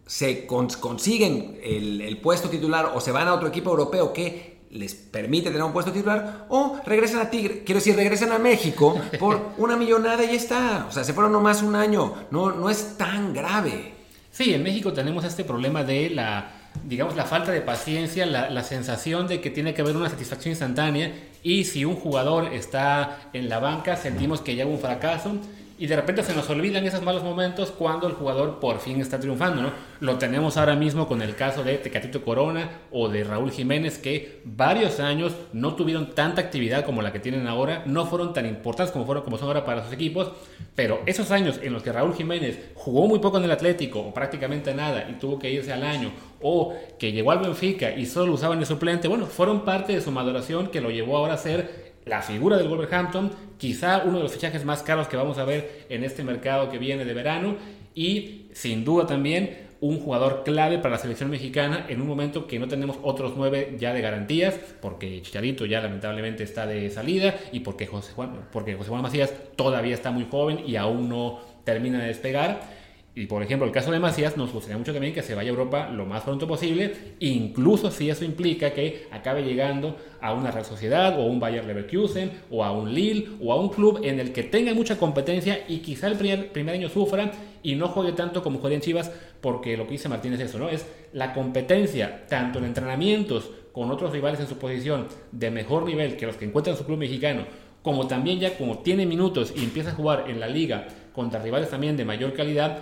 se 0.07 0.47
consiguen 0.47 1.59
el, 1.63 2.01
el, 2.01 2.19
puesto 2.21 2.49
titular 2.49 2.93
o 2.95 3.01
se 3.01 3.13
van 3.13 3.29
a 3.29 3.35
otro 3.35 3.49
equipo 3.49 3.71
europeo 3.71 4.13
que 4.15 4.58
les 4.71 4.95
permite 4.95 5.51
tener 5.51 5.63
un 5.63 5.73
puesto 5.73 5.93
titular 5.93 6.47
o 6.49 6.79
regresan 6.85 7.21
a 7.21 7.31
Tigre, 7.31 7.63
quiero 7.65 7.81
decir, 7.81 7.97
regresan 7.97 8.33
a 8.33 8.39
México 8.39 9.01
por 9.19 9.53
una 9.59 9.77
millonada 9.77 10.25
y 10.25 10.29
ya 10.29 10.35
está. 10.35 10.87
O 10.89 10.93
sea, 10.93 11.05
se 11.05 11.13
fueron 11.13 11.33
nomás 11.33 11.63
un 11.63 11.75
año, 11.75 12.15
no, 12.31 12.53
no 12.53 12.69
es 12.69 12.97
tan 12.97 13.33
grave. 13.33 13.95
Sí, 14.31 14.53
en 14.55 14.63
México 14.63 14.93
tenemos 14.93 15.25
este 15.25 15.45
problema 15.45 15.83
de 15.85 16.11
la, 16.11 16.53
digamos, 16.85 17.17
la 17.17 17.25
falta 17.25 17.51
de 17.51 17.61
paciencia, 17.61 18.27
la, 18.27 18.51
la 18.51 18.63
sensación 18.63 19.27
de 19.27 19.41
que 19.41 19.51
tiene 19.51 19.75
que 19.75 19.83
haber 19.83 19.97
una 19.97 20.11
satisfacción 20.11 20.53
instantánea 20.53 21.13
y 21.43 21.65
si 21.65 21.85
un 21.85 21.97
jugador 21.97 22.53
está 22.53 23.31
en 23.33 23.49
la 23.49 23.59
banca 23.59 23.97
sentimos 23.97 24.41
que 24.41 24.55
ya 24.55 24.67
hubo 24.67 24.75
un 24.75 24.81
fracaso 24.81 25.37
y 25.79 25.87
de 25.87 25.97
repente 25.97 26.25
se 26.25 26.35
nos 26.35 26.51
olvidan 26.51 26.85
esos 26.85 27.03
malos 27.03 27.23
momentos 27.23 27.71
cuando 27.71 28.09
el 28.09 28.15
jugador 28.15 28.59
por 28.59 28.81
fin 28.81 29.01
está 29.01 29.21
triunfando, 29.21 29.63
¿no? 29.63 29.73
Lo 30.01 30.19
tenemos 30.19 30.57
ahora 30.57 30.75
mismo 30.75 31.07
con 31.07 31.23
el 31.23 31.37
caso 31.37 31.63
de 31.63 31.79
Tecatito 31.79 32.25
Corona 32.25 32.69
o 32.91 33.09
de 33.09 33.23
Raúl 33.23 33.53
Jiménez 33.53 33.99
que 33.99 34.41
varios 34.45 34.99
años 34.99 35.35
no 35.53 35.75
tuvieron 35.75 36.15
tanta 36.15 36.41
actividad 36.41 36.85
como 36.85 37.01
la 37.01 37.13
que 37.13 37.21
tienen 37.21 37.47
ahora, 37.47 37.85
no 37.87 38.07
fueron 38.07 38.33
tan 38.33 38.47
importantes 38.47 38.93
como 38.93 39.07
fueron 39.07 39.23
como 39.23 39.39
son 39.39 39.49
ahora 39.49 39.65
para 39.65 39.85
sus 39.85 39.93
equipos, 39.93 40.33
pero 40.75 41.01
esos 41.07 41.31
años 41.31 41.61
en 41.63 41.73
los 41.73 41.83
que 41.83 41.93
Raúl 41.93 42.15
Jiménez 42.15 42.59
jugó 42.75 43.07
muy 43.07 43.21
poco 43.21 43.39
en 43.39 43.45
el 43.45 43.51
Atlético 43.53 44.01
o 44.01 44.13
prácticamente 44.13 44.75
nada 44.75 45.09
y 45.09 45.15
tuvo 45.15 45.39
que 45.39 45.51
irse 45.51 45.73
al 45.73 45.85
año 45.85 46.11
o 46.43 46.75
que 46.99 47.13
llegó 47.13 47.31
al 47.31 47.39
Benfica 47.39 47.93
y 47.93 48.07
solo 48.07 48.33
usaban 48.33 48.61
de 48.61 48.67
suplente, 48.67 49.09
bueno, 49.09 49.27
fueron 49.27 49.65
parte 49.65 49.93
de 49.93 50.01
su 50.01 50.11
maduración 50.11 50.69
que 50.69 50.81
lo 50.81 50.91
llevó 50.91 51.17
ahora 51.17 51.35
a 51.35 51.39
ser 51.39 51.88
la 52.09 52.23
figura 52.23 52.57
del 52.57 52.69
Wolverhampton, 52.69 53.31
quizá 53.59 54.03
uno 54.05 54.19
de 54.19 54.23
los 54.25 54.33
fichajes 54.33 54.65
más 54.65 54.83
caros 54.83 55.09
que 55.09 55.17
vamos 55.17 55.39
a 55.39 55.45
ver 55.45 55.87
en 55.89 56.05
este 56.05 56.25
mercado 56.25 56.71
que 56.71 56.79
viene 56.79 57.05
de 57.05 57.15
verano 57.15 57.57
y 57.95 58.47
sin 58.53 58.85
duda 58.85 59.07
también 59.07 59.69
un 59.81 60.01
jugador 60.01 60.43
clave 60.45 60.79
para 60.79 60.91
la 60.91 60.99
selección 60.99 61.31
mexicana 61.31 61.87
en 61.89 62.01
un 62.01 62.09
momento 62.09 62.47
que 62.47 62.59
no 62.59 62.67
tenemos 62.67 62.99
otros 63.03 63.35
nueve 63.37 63.77
ya 63.79 63.93
de 63.93 64.01
garantías, 64.01 64.59
porque 64.81 65.23
Chicharito 65.23 65.67
ya 65.67 65.81
lamentablemente 65.81 66.43
está 66.43 66.67
de 66.67 66.91
salida 66.91 67.37
y 67.53 67.61
porque 67.61 67.87
José 67.87 68.13
Juan, 68.13 68.49
porque 68.51 68.75
José 68.75 68.91
Juan 68.91 69.03
Macías 69.03 69.33
todavía 69.55 69.95
está 69.95 70.11
muy 70.11 70.27
joven 70.29 70.63
y 70.67 70.77
aún 70.77 71.09
no 71.09 71.41
termina 71.65 72.01
de 72.01 72.09
despegar. 72.09 72.78
Y 73.19 73.27
por 73.27 73.43
ejemplo, 73.43 73.67
el 73.67 73.73
caso 73.73 73.91
de 73.91 73.99
Macías 73.99 74.37
nos 74.37 74.53
gustaría 74.53 74.79
mucho 74.79 74.93
también 74.93 75.13
que 75.13 75.25
se 75.25 75.35
vaya 75.35 75.49
a 75.49 75.51
Europa 75.51 75.89
lo 75.89 76.07
más 76.07 76.23
pronto 76.23 76.47
posible, 76.47 77.17
incluso 77.19 77.91
si 77.91 78.09
eso 78.09 78.25
implica 78.25 78.71
que 78.71 79.09
acabe 79.11 79.43
llegando 79.43 79.97
a 80.21 80.33
una 80.33 80.53
Real 80.53 80.65
Sociedad 80.65 81.19
o 81.19 81.23
a 81.23 81.27
un 81.27 81.41
Bayer 81.41 81.65
Leverkusen 81.65 82.31
o 82.49 82.63
a 82.63 82.71
un 82.71 82.95
Lille 82.95 83.31
o 83.43 83.53
a 83.53 83.57
un 83.57 83.71
club 83.71 84.03
en 84.05 84.21
el 84.21 84.33
que 84.33 84.45
tenga 84.45 84.73
mucha 84.73 84.99
competencia 84.99 85.65
y 85.67 85.79
quizá 85.79 86.07
el 86.07 86.15
primer, 86.15 86.53
primer 86.53 86.77
año 86.77 86.89
sufra 86.89 87.33
y 87.61 87.75
no 87.75 87.89
juegue 87.89 88.13
tanto 88.13 88.41
como 88.41 88.61
juega 88.61 88.77
en 88.77 88.83
Chivas, 88.83 89.11
porque 89.41 89.77
lo 89.77 89.87
que 89.87 89.95
dice 89.95 90.09
Martínez 90.09 90.39
es 90.39 90.51
eso, 90.51 90.61
¿no? 90.61 90.69
Es 90.69 90.87
la 91.13 91.35
competencia 91.35 92.25
tanto 92.29 92.61
en 92.61 92.67
entrenamientos 92.67 93.51
con 93.73 93.91
otros 93.91 94.13
rivales 94.13 94.39
en 94.39 94.47
su 94.47 94.59
posición 94.59 95.09
de 95.33 95.51
mejor 95.51 95.87
nivel 95.87 96.17
que 96.17 96.27
los 96.27 96.37
que 96.37 96.45
encuentran 96.45 96.75
en 96.75 96.79
su 96.79 96.87
club 96.87 96.99
mexicano, 96.99 97.47
como 97.83 98.07
también 98.07 98.39
ya 98.39 98.57
como 98.57 98.79
tiene 98.79 99.07
minutos 99.07 99.53
y 99.57 99.65
empieza 99.65 99.91
a 99.91 99.95
jugar 99.95 100.27
en 100.29 100.39
la 100.39 100.47
liga 100.47 100.87
contra 101.13 101.43
rivales 101.43 101.69
también 101.69 101.97
de 101.97 102.05
mayor 102.05 102.33
calidad, 102.33 102.79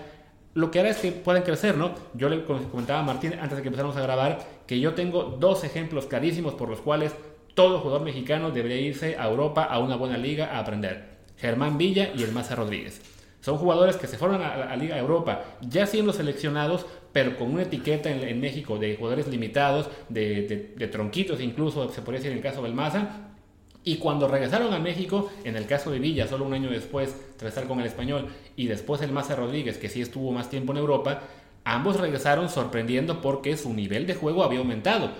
lo 0.56 0.70
que 0.70 0.80
hará 0.80 0.88
es 0.88 0.96
que 0.96 1.12
puedan 1.12 1.42
crecer, 1.42 1.76
¿no? 1.76 1.94
Yo 2.14 2.30
le 2.30 2.42
comentaba 2.44 3.00
a 3.00 3.02
Martín 3.02 3.34
antes 3.34 3.58
de 3.58 3.62
que 3.62 3.68
empezáramos 3.68 3.94
a 3.98 4.00
grabar 4.00 4.38
que 4.66 4.80
yo 4.80 4.94
tengo 4.94 5.36
dos 5.38 5.64
ejemplos 5.64 6.06
clarísimos 6.06 6.54
por 6.54 6.70
los 6.70 6.80
cuales 6.80 7.14
todo 7.52 7.80
jugador 7.80 8.00
mexicano 8.00 8.50
debería 8.50 8.80
irse 8.80 9.16
a 9.18 9.28
Europa 9.28 9.64
a 9.64 9.78
una 9.80 9.96
buena 9.96 10.16
liga 10.16 10.56
a 10.56 10.60
aprender. 10.60 11.18
Germán 11.36 11.76
Villa 11.76 12.10
y 12.16 12.22
el 12.22 12.32
Maza 12.32 12.54
Rodríguez. 12.54 13.02
Son 13.42 13.58
jugadores 13.58 13.96
que 13.96 14.06
se 14.06 14.16
fueron 14.16 14.40
a 14.40 14.56
la 14.56 14.76
Liga 14.76 14.98
Europa 14.98 15.44
ya 15.60 15.86
siendo 15.86 16.14
seleccionados, 16.14 16.86
pero 17.12 17.36
con 17.36 17.52
una 17.52 17.64
etiqueta 17.64 18.10
en, 18.10 18.40
México 18.40 18.78
de 18.78 18.96
jugadores 18.96 19.28
limitados, 19.28 19.90
de, 20.08 20.72
de, 20.74 20.88
tronquitos 20.88 21.38
incluso, 21.42 21.90
se 21.90 22.00
podría 22.00 22.20
decir 22.20 22.32
en 22.32 22.38
el 22.38 22.42
caso 22.42 22.62
del 22.62 22.72
Maza, 22.72 23.35
y 23.86 23.98
cuando 23.98 24.26
regresaron 24.26 24.74
a 24.74 24.80
México, 24.80 25.30
en 25.44 25.54
el 25.54 25.66
caso 25.66 25.92
de 25.92 26.00
Villa, 26.00 26.26
solo 26.26 26.44
un 26.44 26.52
año 26.52 26.68
después, 26.68 27.14
tras 27.36 27.50
estar 27.50 27.68
con 27.68 27.78
el 27.78 27.86
español, 27.86 28.26
y 28.56 28.66
después 28.66 29.00
el 29.00 29.12
Maza 29.12 29.36
Rodríguez, 29.36 29.78
que 29.78 29.88
sí 29.88 30.02
estuvo 30.02 30.32
más 30.32 30.50
tiempo 30.50 30.72
en 30.72 30.78
Europa, 30.78 31.20
ambos 31.62 32.00
regresaron 32.00 32.48
sorprendiendo 32.48 33.20
porque 33.22 33.56
su 33.56 33.72
nivel 33.72 34.08
de 34.08 34.16
juego 34.16 34.42
había 34.42 34.58
aumentado. 34.58 35.12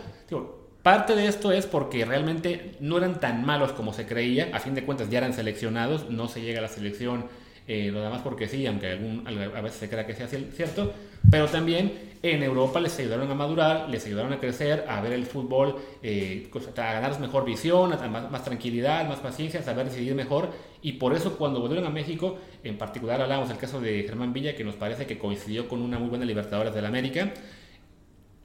parte 0.82 1.14
de 1.14 1.28
esto 1.28 1.52
es 1.52 1.64
porque 1.64 2.04
realmente 2.04 2.73
no 2.80 2.99
eran 2.99 3.20
tan 3.20 3.46
malos 3.46 3.70
como 3.70 3.92
se 3.92 4.04
creía, 4.04 4.50
a 4.52 4.58
fin 4.58 4.75
de 4.75 4.85
cuentas 4.85 5.11
ya 5.11 5.18
eran 5.18 5.32
seleccionados, 5.32 6.11
no 6.11 6.26
se 6.26 6.40
llega 6.40 6.58
a 6.58 6.62
la 6.62 6.68
selección 6.68 7.26
eh, 7.68 7.90
lo 7.92 8.00
demás 8.00 8.23
porque 8.23 8.46
sí, 8.46 8.64
aunque 8.66 8.90
algún, 8.90 9.26
a 9.26 9.61
veces 9.61 9.80
se 9.80 9.88
crea 9.88 10.06
que 10.06 10.14
sea 10.14 10.28
cierto, 10.28 10.92
pero 11.28 11.46
también 11.49 12.14
en 12.23 12.42
Europa 12.42 12.80
les 12.80 12.96
ayudaron 12.99 13.28
a 13.30 13.35
madurar, 13.35 13.88
les 13.88 14.06
ayudaron 14.06 14.32
a 14.32 14.38
crecer, 14.38 14.85
a 14.88 15.00
ver 15.00 15.12
el 15.12 15.26
fútbol, 15.26 15.76
eh, 16.02 16.49
a 16.76 16.92
ganar 16.92 17.18
mejor 17.18 17.44
visión, 17.44 17.92
a 17.92 17.96
más, 18.08 18.30
más, 18.30 18.44
tranquilidad, 18.44 19.08
más 19.08 19.18
paciencia, 19.18 19.61
a 19.61 19.62
saber 19.64 19.87
decidir 19.87 20.14
mejor, 20.14 20.50
y 20.80 20.92
por 20.92 21.12
eso 21.12 21.37
cuando 21.37 21.61
volvieron 21.61 21.87
a 21.87 21.90
México, 21.90 22.38
en 22.62 22.78
particular 22.78 23.20
hablamos 23.20 23.49
del 23.49 23.58
caso 23.58 23.80
de 23.80 24.04
Germán 24.04 24.32
Villa, 24.32 24.54
que 24.54 24.62
nos 24.62 24.76
parece 24.76 25.06
que 25.06 25.18
coincidió 25.18 25.68
con 25.68 25.82
una 25.82 25.99
muy 25.99 26.08
buena 26.08 26.25
Libertadores 26.25 26.73
de 26.73 26.82
la 26.82 26.88
América, 26.88 27.32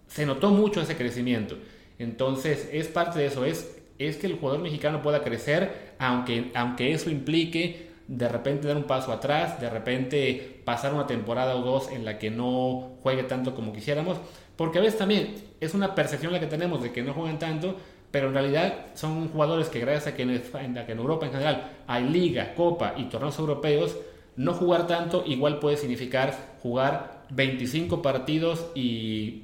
se 0.07 0.25
notó 0.25 0.49
mucho 0.49 0.81
ese 0.81 0.97
crecimiento. 0.97 1.57
Entonces, 1.99 2.67
es 2.73 2.87
parte 2.87 3.19
de 3.19 3.27
eso, 3.27 3.45
es, 3.45 3.79
es 3.99 4.17
que 4.17 4.25
el 4.25 4.37
jugador 4.37 4.61
mexicano 4.61 5.03
pueda 5.03 5.23
crecer, 5.23 5.93
aunque, 5.99 6.49
aunque 6.55 6.91
eso 6.91 7.11
implique 7.11 7.90
de 8.11 8.27
repente 8.27 8.67
dar 8.67 8.75
un 8.75 8.83
paso 8.83 9.13
atrás, 9.13 9.61
de 9.61 9.69
repente 9.69 10.61
pasar 10.65 10.93
una 10.93 11.07
temporada 11.07 11.55
o 11.55 11.61
dos 11.61 11.89
en 11.89 12.03
la 12.03 12.19
que 12.19 12.29
no 12.29 12.97
juegue 13.01 13.23
tanto 13.23 13.55
como 13.55 13.71
quisiéramos, 13.71 14.17
porque 14.57 14.79
a 14.79 14.81
veces 14.81 14.99
también 14.99 15.35
es 15.61 15.73
una 15.73 15.95
percepción 15.95 16.33
la 16.33 16.41
que 16.41 16.47
tenemos 16.47 16.83
de 16.83 16.91
que 16.91 17.03
no 17.03 17.13
juegan 17.13 17.39
tanto, 17.39 17.77
pero 18.11 18.27
en 18.27 18.33
realidad 18.33 18.87
son 18.95 19.29
jugadores 19.29 19.69
que 19.69 19.79
gracias 19.79 20.07
a 20.07 20.17
que 20.17 20.23
en, 20.23 20.41
que 20.85 20.91
en 20.91 20.97
Europa 20.97 21.25
en 21.25 21.31
general 21.31 21.71
hay 21.87 22.03
liga, 22.03 22.53
copa 22.53 22.95
y 22.97 23.05
torneos 23.05 23.39
europeos, 23.39 23.95
no 24.35 24.53
jugar 24.55 24.87
tanto 24.87 25.23
igual 25.25 25.59
puede 25.59 25.77
significar 25.77 26.35
jugar 26.61 27.23
25 27.29 28.01
partidos 28.01 28.67
y 28.75 29.43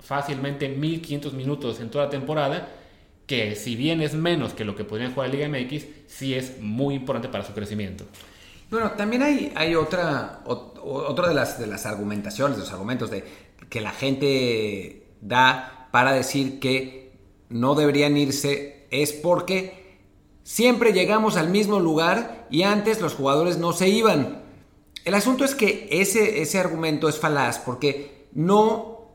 fácilmente 0.00 0.68
1500 0.68 1.34
minutos 1.34 1.78
en 1.78 1.88
toda 1.88 2.06
la 2.06 2.10
temporada 2.10 2.68
que 3.28 3.54
si 3.54 3.76
bien 3.76 4.00
es 4.00 4.14
menos 4.14 4.54
que 4.54 4.64
lo 4.64 4.74
que 4.74 4.84
podrían 4.84 5.12
jugar 5.12 5.28
en 5.28 5.36
Liga 5.36 5.48
MX, 5.48 5.84
sí 6.06 6.34
es 6.34 6.60
muy 6.60 6.94
importante 6.94 7.28
para 7.28 7.44
su 7.44 7.52
crecimiento. 7.52 8.04
Bueno, 8.70 8.92
también 8.92 9.22
hay, 9.22 9.74
otra, 9.74 10.40
otra 10.46 11.28
de, 11.28 11.34
las, 11.34 11.58
de 11.58 11.66
las 11.66 11.84
argumentaciones, 11.84 12.56
de 12.56 12.62
los 12.64 12.72
argumentos 12.72 13.10
de, 13.10 13.24
que 13.68 13.82
la 13.82 13.92
gente 13.92 15.06
da 15.20 15.88
para 15.92 16.12
decir 16.12 16.58
que 16.58 17.12
no 17.50 17.74
deberían 17.74 18.16
irse, 18.16 18.86
es 18.90 19.12
porque 19.12 19.98
siempre 20.42 20.94
llegamos 20.94 21.36
al 21.36 21.50
mismo 21.50 21.80
lugar 21.80 22.46
y 22.50 22.62
antes 22.62 23.02
los 23.02 23.14
jugadores 23.14 23.58
no 23.58 23.74
se 23.74 23.90
iban. 23.90 24.42
El 25.04 25.12
asunto 25.12 25.44
es 25.44 25.54
que 25.54 25.86
ese, 25.90 26.40
ese 26.40 26.58
argumento 26.58 27.10
es 27.10 27.18
falaz 27.18 27.58
porque 27.58 28.26
no 28.32 29.10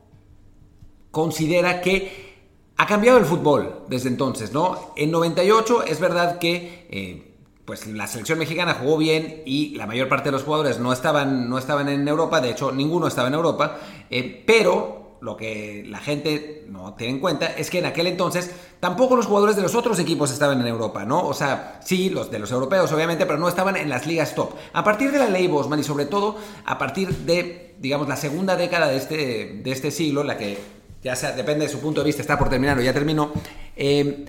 considera 1.09 1.81
que 1.81 2.32
ha 2.77 2.87
cambiado 2.87 3.17
el 3.17 3.25
fútbol 3.25 3.83
desde 3.87 4.09
entonces, 4.09 4.51
¿no? 4.53 4.93
En 4.95 5.11
98 5.11 5.83
es 5.83 5.99
verdad 5.99 6.39
que 6.39 6.87
eh, 6.89 7.33
pues 7.65 7.87
la 7.87 8.07
selección 8.07 8.39
mexicana 8.39 8.73
jugó 8.73 8.97
bien 8.97 9.43
y 9.45 9.75
la 9.75 9.87
mayor 9.87 10.09
parte 10.09 10.29
de 10.29 10.33
los 10.33 10.43
jugadores 10.43 10.79
no 10.79 10.91
estaban, 10.91 11.49
no 11.49 11.57
estaban 11.57 11.87
en 11.87 12.07
Europa, 12.07 12.41
de 12.41 12.51
hecho 12.51 12.71
ninguno 12.71 13.07
estaba 13.07 13.27
en 13.27 13.35
Europa, 13.35 13.77
eh, 14.09 14.43
pero 14.45 15.03
lo 15.21 15.37
que 15.37 15.85
la 15.87 15.99
gente 15.99 16.65
no 16.67 16.95
tiene 16.95 17.13
en 17.13 17.19
cuenta 17.21 17.45
es 17.45 17.69
que 17.69 17.79
en 17.79 17.85
aquel 17.85 18.07
entonces 18.07 18.51
tampoco 18.81 19.15
los 19.15 19.25
jugadores 19.25 19.55
de 19.55 19.61
los 19.61 19.73
otros 19.73 19.97
equipos 19.99 20.29
estaban 20.31 20.59
en 20.59 20.67
Europa, 20.67 21.05
¿no? 21.05 21.25
O 21.25 21.33
sea, 21.33 21.79
sí, 21.81 22.09
los 22.09 22.29
de 22.29 22.39
los 22.39 22.51
europeos 22.51 22.91
obviamente, 22.91 23.25
pero 23.25 23.39
no 23.39 23.47
estaban 23.47 23.77
en 23.77 23.87
las 23.87 24.05
ligas 24.05 24.35
top. 24.35 24.55
A 24.73 24.83
partir 24.83 25.13
de 25.13 25.19
la 25.19 25.29
ley 25.29 25.47
Bosman 25.47 25.79
y 25.79 25.83
sobre 25.83 26.07
todo 26.07 26.35
a 26.65 26.77
partir 26.77 27.15
de, 27.19 27.75
digamos, 27.79 28.09
la 28.09 28.17
segunda 28.17 28.57
década 28.57 28.87
de 28.87 28.97
este, 28.97 29.61
de 29.63 29.71
este 29.71 29.91
siglo, 29.91 30.25
la 30.25 30.37
que 30.37 30.57
ya 31.03 31.15
sea, 31.15 31.33
depende 31.33 31.65
de 31.65 31.71
su 31.71 31.79
punto 31.79 32.01
de 32.01 32.07
vista, 32.07 32.21
está 32.21 32.39
por 32.39 32.49
terminar 32.49 32.77
o 32.77 32.81
ya 32.81 32.93
terminó, 32.93 33.31
eh, 33.75 34.25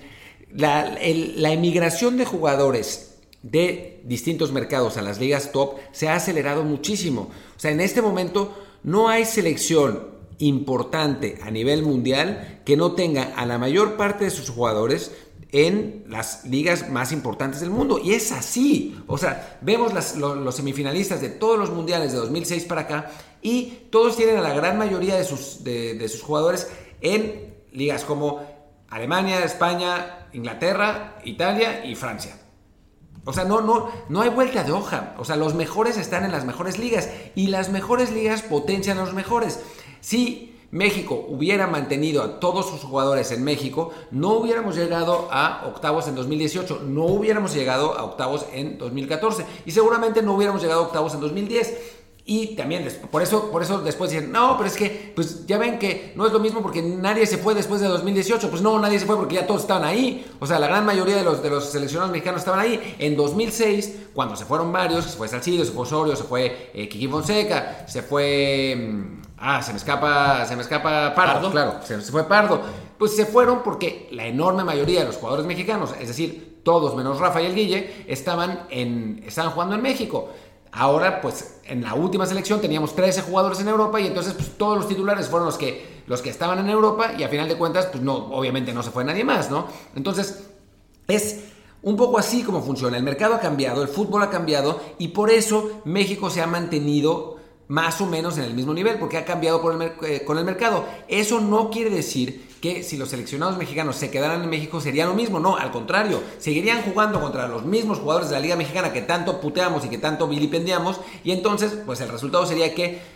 la, 0.53 0.97
emigración 1.01 2.17
de 2.17 2.25
jugadores 2.25 3.17
de 3.41 4.01
distintos 4.03 4.51
mercados 4.51 4.97
a 4.97 5.01
las 5.01 5.19
ligas 5.19 5.51
top 5.51 5.77
se 5.91 6.07
ha 6.09 6.15
acelerado 6.15 6.63
muchísimo. 6.63 7.29
O 7.55 7.59
sea, 7.59 7.71
en 7.71 7.81
este 7.81 8.01
momento 8.01 8.55
no 8.83 9.09
hay 9.09 9.25
selección 9.25 10.15
importante 10.39 11.39
a 11.43 11.51
nivel 11.51 11.81
mundial 11.83 12.61
que 12.65 12.75
no 12.75 12.91
tenga 12.93 13.33
a 13.35 13.45
la 13.45 13.57
mayor 13.57 13.95
parte 13.95 14.25
de 14.25 14.31
sus 14.31 14.49
jugadores 14.49 15.11
en 15.55 16.03
las 16.09 16.43
ligas 16.43 16.89
más 16.89 17.13
importantes 17.13 17.61
del 17.61 17.69
mundo. 17.69 17.97
Y 18.03 18.13
es 18.13 18.33
así. 18.33 19.01
O 19.07 19.17
sea, 19.17 19.57
vemos 19.61 19.93
los, 20.17 20.53
semifinalistas 20.53 21.21
de 21.21 21.29
todos 21.29 21.57
los 21.57 21.69
mundiales 21.69 22.11
de 22.11 22.17
2006 22.17 22.65
para 22.65 22.81
acá 22.81 23.09
y 23.41 23.87
todos 23.89 24.17
tienen 24.17 24.35
a 24.35 24.41
la 24.41 24.53
gran 24.53 24.77
mayoría 24.77 25.15
de 25.15 25.23
sus, 25.23 25.63
de, 25.63 26.05
sus 26.09 26.21
jugadores 26.21 26.69
en 26.99 27.55
ligas 27.71 28.03
como 28.03 28.45
Alemania, 28.89 29.45
España, 29.45 30.27
Inglaterra, 30.33 31.19
Italia 31.23 31.85
y 31.85 31.95
Francia. 31.95 32.37
O 33.23 33.31
sea, 33.31 33.45
no, 33.45 33.61
no, 33.61 33.89
no 34.09 34.21
hay 34.21 34.29
vuelta 34.31 34.65
de 34.65 34.73
hoja. 34.73 35.15
O 35.17 35.23
sea, 35.23 35.37
los 35.37 35.55
mejores 35.55 35.95
están 35.95 36.25
en 36.25 36.33
las 36.33 36.43
mejores 36.43 36.77
ligas 36.77 37.09
y 37.33 37.47
las 37.47 37.69
mejores 37.69 38.11
ligas 38.11 38.41
potencian 38.41 38.97
a 38.97 39.05
los 39.05 39.13
mejores. 39.13 39.61
Si 40.01 40.54
México 40.71 41.25
hubiera 41.29 41.67
mantenido 41.67 42.23
a 42.23 42.39
todos 42.39 42.69
sus 42.69 42.81
jugadores 42.81 43.31
en 43.31 43.43
México, 43.43 43.91
no 44.11 44.33
hubiéramos 44.33 44.75
llegado 44.75 45.27
a 45.31 45.65
octavos 45.67 46.07
en 46.07 46.15
2018, 46.15 46.81
no 46.85 47.05
hubiéramos 47.05 47.53
llegado 47.53 47.97
a 47.97 48.03
octavos 48.03 48.45
en 48.53 48.77
2014 48.77 49.45
y 49.65 49.71
seguramente 49.71 50.21
no 50.21 50.33
hubiéramos 50.35 50.61
llegado 50.61 50.81
a 50.81 50.87
octavos 50.87 51.13
en 51.13 51.21
2010. 51.21 52.03
Y 52.27 52.55
también, 52.55 52.87
por 53.11 53.21
eso, 53.21 53.51
por 53.51 53.61
eso 53.61 53.81
después 53.81 54.09
dicen, 54.09 54.31
no, 54.31 54.57
pero 54.57 54.67
es 54.67 54.75
que, 54.75 55.13
pues 55.15 55.45
ya 55.45 55.59
ven 55.59 55.77
que 55.77 56.11
no 56.15 56.25
es 56.25 56.33
lo 56.33 56.39
mismo 56.39 56.63
porque 56.63 56.81
nadie 56.81 57.27
se 57.27 57.37
fue 57.37 57.53
después 57.53 57.81
de 57.81 57.87
2018. 57.87 58.49
Pues 58.49 58.63
no, 58.63 58.79
nadie 58.79 58.97
se 58.97 59.05
fue 59.05 59.15
porque 59.15 59.35
ya 59.35 59.45
todos 59.45 59.61
estaban 59.61 59.83
ahí. 59.83 60.25
O 60.39 60.47
sea, 60.47 60.57
la 60.57 60.65
gran 60.65 60.83
mayoría 60.87 61.17
de 61.17 61.23
los, 61.23 61.43
de 61.43 61.51
los 61.51 61.65
seleccionados 61.65 62.11
mexicanos 62.11 62.41
estaban 62.41 62.59
ahí. 62.59 62.95
En 62.97 63.15
2006, 63.15 64.07
cuando 64.15 64.35
se 64.35 64.43
fueron 64.45 64.71
varios, 64.71 65.05
se 65.05 65.17
fue 65.17 65.27
Salcido, 65.27 65.63
se 65.63 65.71
fue 65.71 65.83
Osorio, 65.83 66.15
se 66.15 66.23
fue 66.23 66.71
eh, 66.73 66.89
Kiki 66.89 67.07
Fonseca, 67.07 67.85
se 67.87 68.01
fue... 68.01 68.75
Mm, 68.75 69.24
ah, 69.37 69.61
se 69.61 69.71
me 69.71 69.77
escapa, 69.77 70.45
se 70.45 70.55
me 70.55 70.61
escapa 70.61 71.13
Pardo, 71.15 71.51
claro, 71.51 71.79
se, 71.83 72.01
se 72.01 72.11
fue 72.11 72.27
Pardo. 72.27 72.61
Pues 72.97 73.15
se 73.15 73.25
fueron 73.25 73.61
porque 73.63 74.07
la 74.11 74.25
enorme 74.25 74.63
mayoría 74.63 75.01
de 75.01 75.07
los 75.07 75.17
jugadores 75.17 75.45
mexicanos, 75.45 75.93
es 75.99 76.07
decir, 76.07 76.61
todos 76.65 76.95
menos 76.95 77.19
Rafa 77.19 77.41
y 77.41 77.45
el 77.45 77.55
Guille, 77.55 78.05
estaban, 78.07 78.67
en, 78.69 79.23
estaban 79.25 79.51
jugando 79.51 79.75
en 79.75 79.81
México. 79.81 80.29
Ahora, 80.71 81.21
pues 81.21 81.59
en 81.63 81.83
la 81.83 81.93
última 81.93 82.25
selección 82.25 82.59
teníamos 82.59 82.95
13 82.95 83.21
jugadores 83.21 83.59
en 83.61 83.67
Europa 83.69 84.01
y 84.01 84.07
entonces 84.07 84.33
pues, 84.33 84.57
todos 84.57 84.77
los 84.77 84.87
titulares 84.87 85.27
fueron 85.27 85.45
los 85.45 85.57
que, 85.57 86.03
los 86.07 86.21
que 86.21 86.31
estaban 86.31 86.59
en 86.59 86.69
Europa 86.69 87.13
y 87.17 87.23
a 87.23 87.29
final 87.29 87.47
de 87.47 87.55
cuentas, 87.55 87.85
pues 87.85 88.03
no, 88.03 88.15
obviamente 88.15 88.73
no 88.73 88.83
se 88.83 88.91
fue 88.91 89.05
nadie 89.05 89.23
más, 89.23 89.49
¿no? 89.49 89.67
Entonces, 89.95 90.49
es 91.07 91.45
un 91.83 91.95
poco 91.95 92.17
así 92.17 92.43
como 92.43 92.63
funciona. 92.63 92.97
El 92.97 93.03
mercado 93.03 93.35
ha 93.35 93.39
cambiado, 93.39 93.83
el 93.83 93.87
fútbol 93.87 94.23
ha 94.23 94.29
cambiado 94.31 94.81
y 94.97 95.09
por 95.09 95.29
eso 95.29 95.81
México 95.85 96.31
se 96.31 96.41
ha 96.41 96.47
mantenido 96.47 97.34
más 97.67 97.99
o 98.01 98.05
menos 98.05 98.37
en 98.37 98.43
el 98.43 98.53
mismo 98.53 98.73
nivel, 98.73 98.99
porque 98.99 99.17
ha 99.17 99.25
cambiado 99.25 99.61
eh, 100.03 100.23
con 100.25 100.37
el 100.37 100.45
mercado. 100.45 100.85
Eso 101.07 101.41
no 101.41 101.69
quiere 101.69 101.89
decir 101.89 102.47
que 102.61 102.83
si 102.83 102.97
los 102.97 103.09
seleccionados 103.09 103.57
mexicanos 103.57 103.95
se 103.95 104.09
quedaran 104.09 104.43
en 104.43 104.49
México 104.49 104.81
sería 104.81 105.05
lo 105.05 105.13
mismo, 105.13 105.39
no, 105.39 105.57
al 105.57 105.71
contrario, 105.71 106.21
seguirían 106.39 106.81
jugando 106.83 107.19
contra 107.21 107.47
los 107.47 107.65
mismos 107.65 107.99
jugadores 107.99 108.29
de 108.29 108.35
la 108.35 108.41
Liga 108.41 108.55
Mexicana 108.55 108.91
que 108.91 109.01
tanto 109.01 109.39
puteamos 109.39 109.85
y 109.85 109.89
que 109.89 109.97
tanto 109.97 110.27
vilipendiamos, 110.27 110.99
y 111.23 111.31
entonces, 111.31 111.77
pues 111.85 112.01
el 112.01 112.09
resultado 112.09 112.45
sería 112.45 112.73
que 112.73 113.15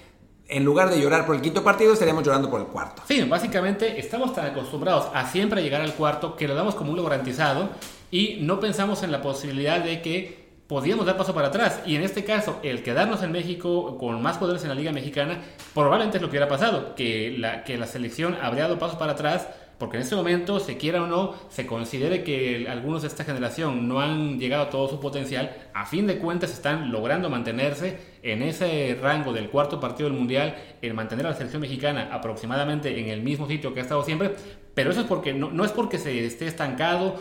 en 0.50 0.66
lugar 0.66 0.90
de 0.90 1.00
llorar 1.00 1.26
por 1.26 1.36
el 1.36 1.42
quinto 1.42 1.64
partido, 1.64 1.94
estaríamos 1.94 2.24
llorando 2.24 2.50
por 2.50 2.60
el 2.60 2.68
cuarto. 2.68 3.04
Sí, 3.08 3.22
básicamente 3.22 4.00
estamos 4.00 4.34
tan 4.34 4.48
acostumbrados 4.48 5.08
a 5.14 5.30
siempre 5.30 5.62
llegar 5.62 5.82
al 5.82 5.94
cuarto 5.94 6.36
que 6.36 6.48
lo 6.48 6.56
damos 6.56 6.74
como 6.74 6.92
un 6.92 7.04
garantizado 7.04 7.70
y 8.12 8.40
no 8.42 8.60
pensamos 8.60 9.04
en 9.04 9.12
la 9.12 9.22
posibilidad 9.22 9.80
de 9.80 10.02
que 10.02 10.39
podíamos 10.70 11.08
dar 11.08 11.18
paso 11.18 11.34
para 11.34 11.48
atrás. 11.48 11.82
Y 11.88 11.96
en 11.96 12.04
este 12.04 12.24
caso, 12.24 12.60
el 12.62 12.84
quedarnos 12.84 13.24
en 13.24 13.32
México 13.32 13.98
con 13.98 14.22
más 14.22 14.38
poderes 14.38 14.62
en 14.62 14.70
la 14.70 14.76
Liga 14.76 14.92
Mexicana, 14.92 15.42
probablemente 15.74 16.18
es 16.18 16.22
lo 16.22 16.30
que 16.30 16.34
hubiera 16.34 16.48
pasado, 16.48 16.94
que 16.94 17.36
la, 17.38 17.64
que 17.64 17.76
la 17.78 17.88
selección 17.88 18.38
habría 18.40 18.64
dado 18.64 18.78
pasos 18.78 18.96
para 18.96 19.14
atrás, 19.14 19.50
porque 19.80 19.98
en 19.98 20.04
este 20.04 20.16
momento, 20.16 20.60
se 20.60 20.78
quiera 20.78 21.02
o 21.02 21.08
no, 21.08 21.34
se 21.50 21.66
considere 21.66 22.24
que 22.24 22.68
algunos 22.70 23.02
de 23.02 23.08
esta 23.08 23.24
generación 23.24 23.88
no 23.88 24.00
han 24.00 24.38
llegado 24.38 24.64
a 24.64 24.70
todo 24.70 24.88
su 24.88 25.00
potencial, 25.00 25.56
a 25.74 25.88
fin 25.88 26.06
de 26.06 26.20
cuentas 26.20 26.52
están 26.52 26.92
logrando 26.92 27.32
mantenerse 27.32 27.98
en 28.22 28.44
ese 28.44 28.96
rango 29.02 29.34
del 29.34 29.50
cuarto 29.50 29.80
partido 29.80 30.08
del 30.08 30.20
Mundial, 30.20 30.56
en 30.84 30.96
mantener 30.96 31.26
a 31.26 31.30
la 31.30 31.36
selección 31.36 31.64
mexicana 31.64 32.10
aproximadamente 32.12 33.00
en 33.00 33.08
el 33.08 33.24
mismo 33.24 33.48
sitio 33.48 33.74
que 33.74 33.80
ha 33.80 33.84
estado 33.84 34.04
siempre, 34.04 34.36
pero 34.76 34.92
eso 34.92 35.02
es 35.02 35.08
porque 35.08 35.34
no, 35.34 35.50
no 35.50 35.66
es 35.66 35.72
porque 35.72 35.98
se 35.98 36.26
esté 36.28 36.46
estancado, 36.46 37.16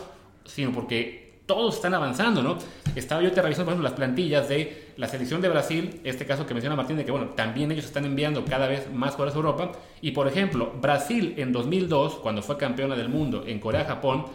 sino 0.45 0.71
porque 0.71 1.28
todos 1.49 1.77
están 1.77 1.95
avanzando, 1.95 2.43
¿no? 2.43 2.59
Estaba 2.95 3.23
yo 3.23 3.31
te 3.31 3.41
revisando, 3.41 3.65
por 3.65 3.73
ejemplo, 3.73 3.89
las 3.89 3.97
plantillas 3.97 4.47
de 4.47 4.91
la 4.97 5.07
selección 5.07 5.41
de 5.41 5.49
Brasil, 5.49 5.99
este 6.03 6.23
caso 6.23 6.45
que 6.45 6.53
menciona 6.53 6.75
Martín, 6.75 6.95
de 6.95 7.03
que, 7.03 7.09
bueno, 7.09 7.29
también 7.29 7.71
ellos 7.71 7.85
están 7.85 8.05
enviando 8.05 8.45
cada 8.45 8.67
vez 8.67 8.93
más 8.93 9.15
jugadores 9.15 9.33
a 9.33 9.37
Europa. 9.37 9.71
Y, 9.99 10.11
por 10.11 10.27
ejemplo, 10.27 10.71
Brasil 10.79 11.33
en 11.37 11.51
2002, 11.51 12.17
cuando 12.17 12.43
fue 12.43 12.55
campeona 12.57 12.95
del 12.95 13.09
mundo 13.09 13.45
en 13.47 13.59
Corea-Japón, 13.59 14.25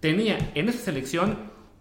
tenía 0.00 0.38
en 0.56 0.68
esa 0.68 0.80
selección 0.80 1.36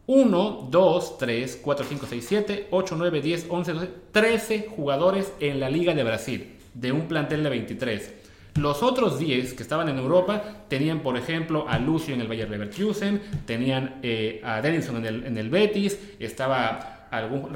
1, 0.05 0.67
2, 0.69 1.17
3, 1.17 1.61
4, 1.63 1.85
5, 1.89 2.05
6, 2.07 2.25
7, 2.27 2.67
8, 2.69 2.95
9, 2.95 3.21
10, 3.21 3.47
11, 3.49 3.73
12, 3.73 3.89
13 4.11 4.67
jugadores 4.75 5.33
en 5.39 5.59
la 5.59 5.71
Liga 5.71 5.95
de 5.95 6.03
Brasil. 6.03 6.51
de 6.75 6.91
un 6.91 7.07
plantel 7.07 7.41
de 7.41 7.49
23. 7.49 8.25
Los 8.55 8.83
otros 8.83 9.19
10 9.19 9.53
que 9.53 9.63
estaban 9.63 9.89
en 9.89 9.97
Europa 9.97 10.41
tenían, 10.69 11.01
por 11.01 11.17
ejemplo, 11.17 11.65
a 11.67 11.77
Lucio 11.77 12.15
en 12.15 12.21
el 12.21 12.27
Bayer 12.29 12.50
Leverkusen, 12.50 13.21
tenían 13.45 14.00
eh, 14.01 14.39
a 14.45 14.62
Denison 14.62 14.95
en 14.95 15.05
el, 15.05 15.25
en 15.25 15.38
el 15.38 15.50
Betis, 15.50 16.00
estaba, 16.19 17.09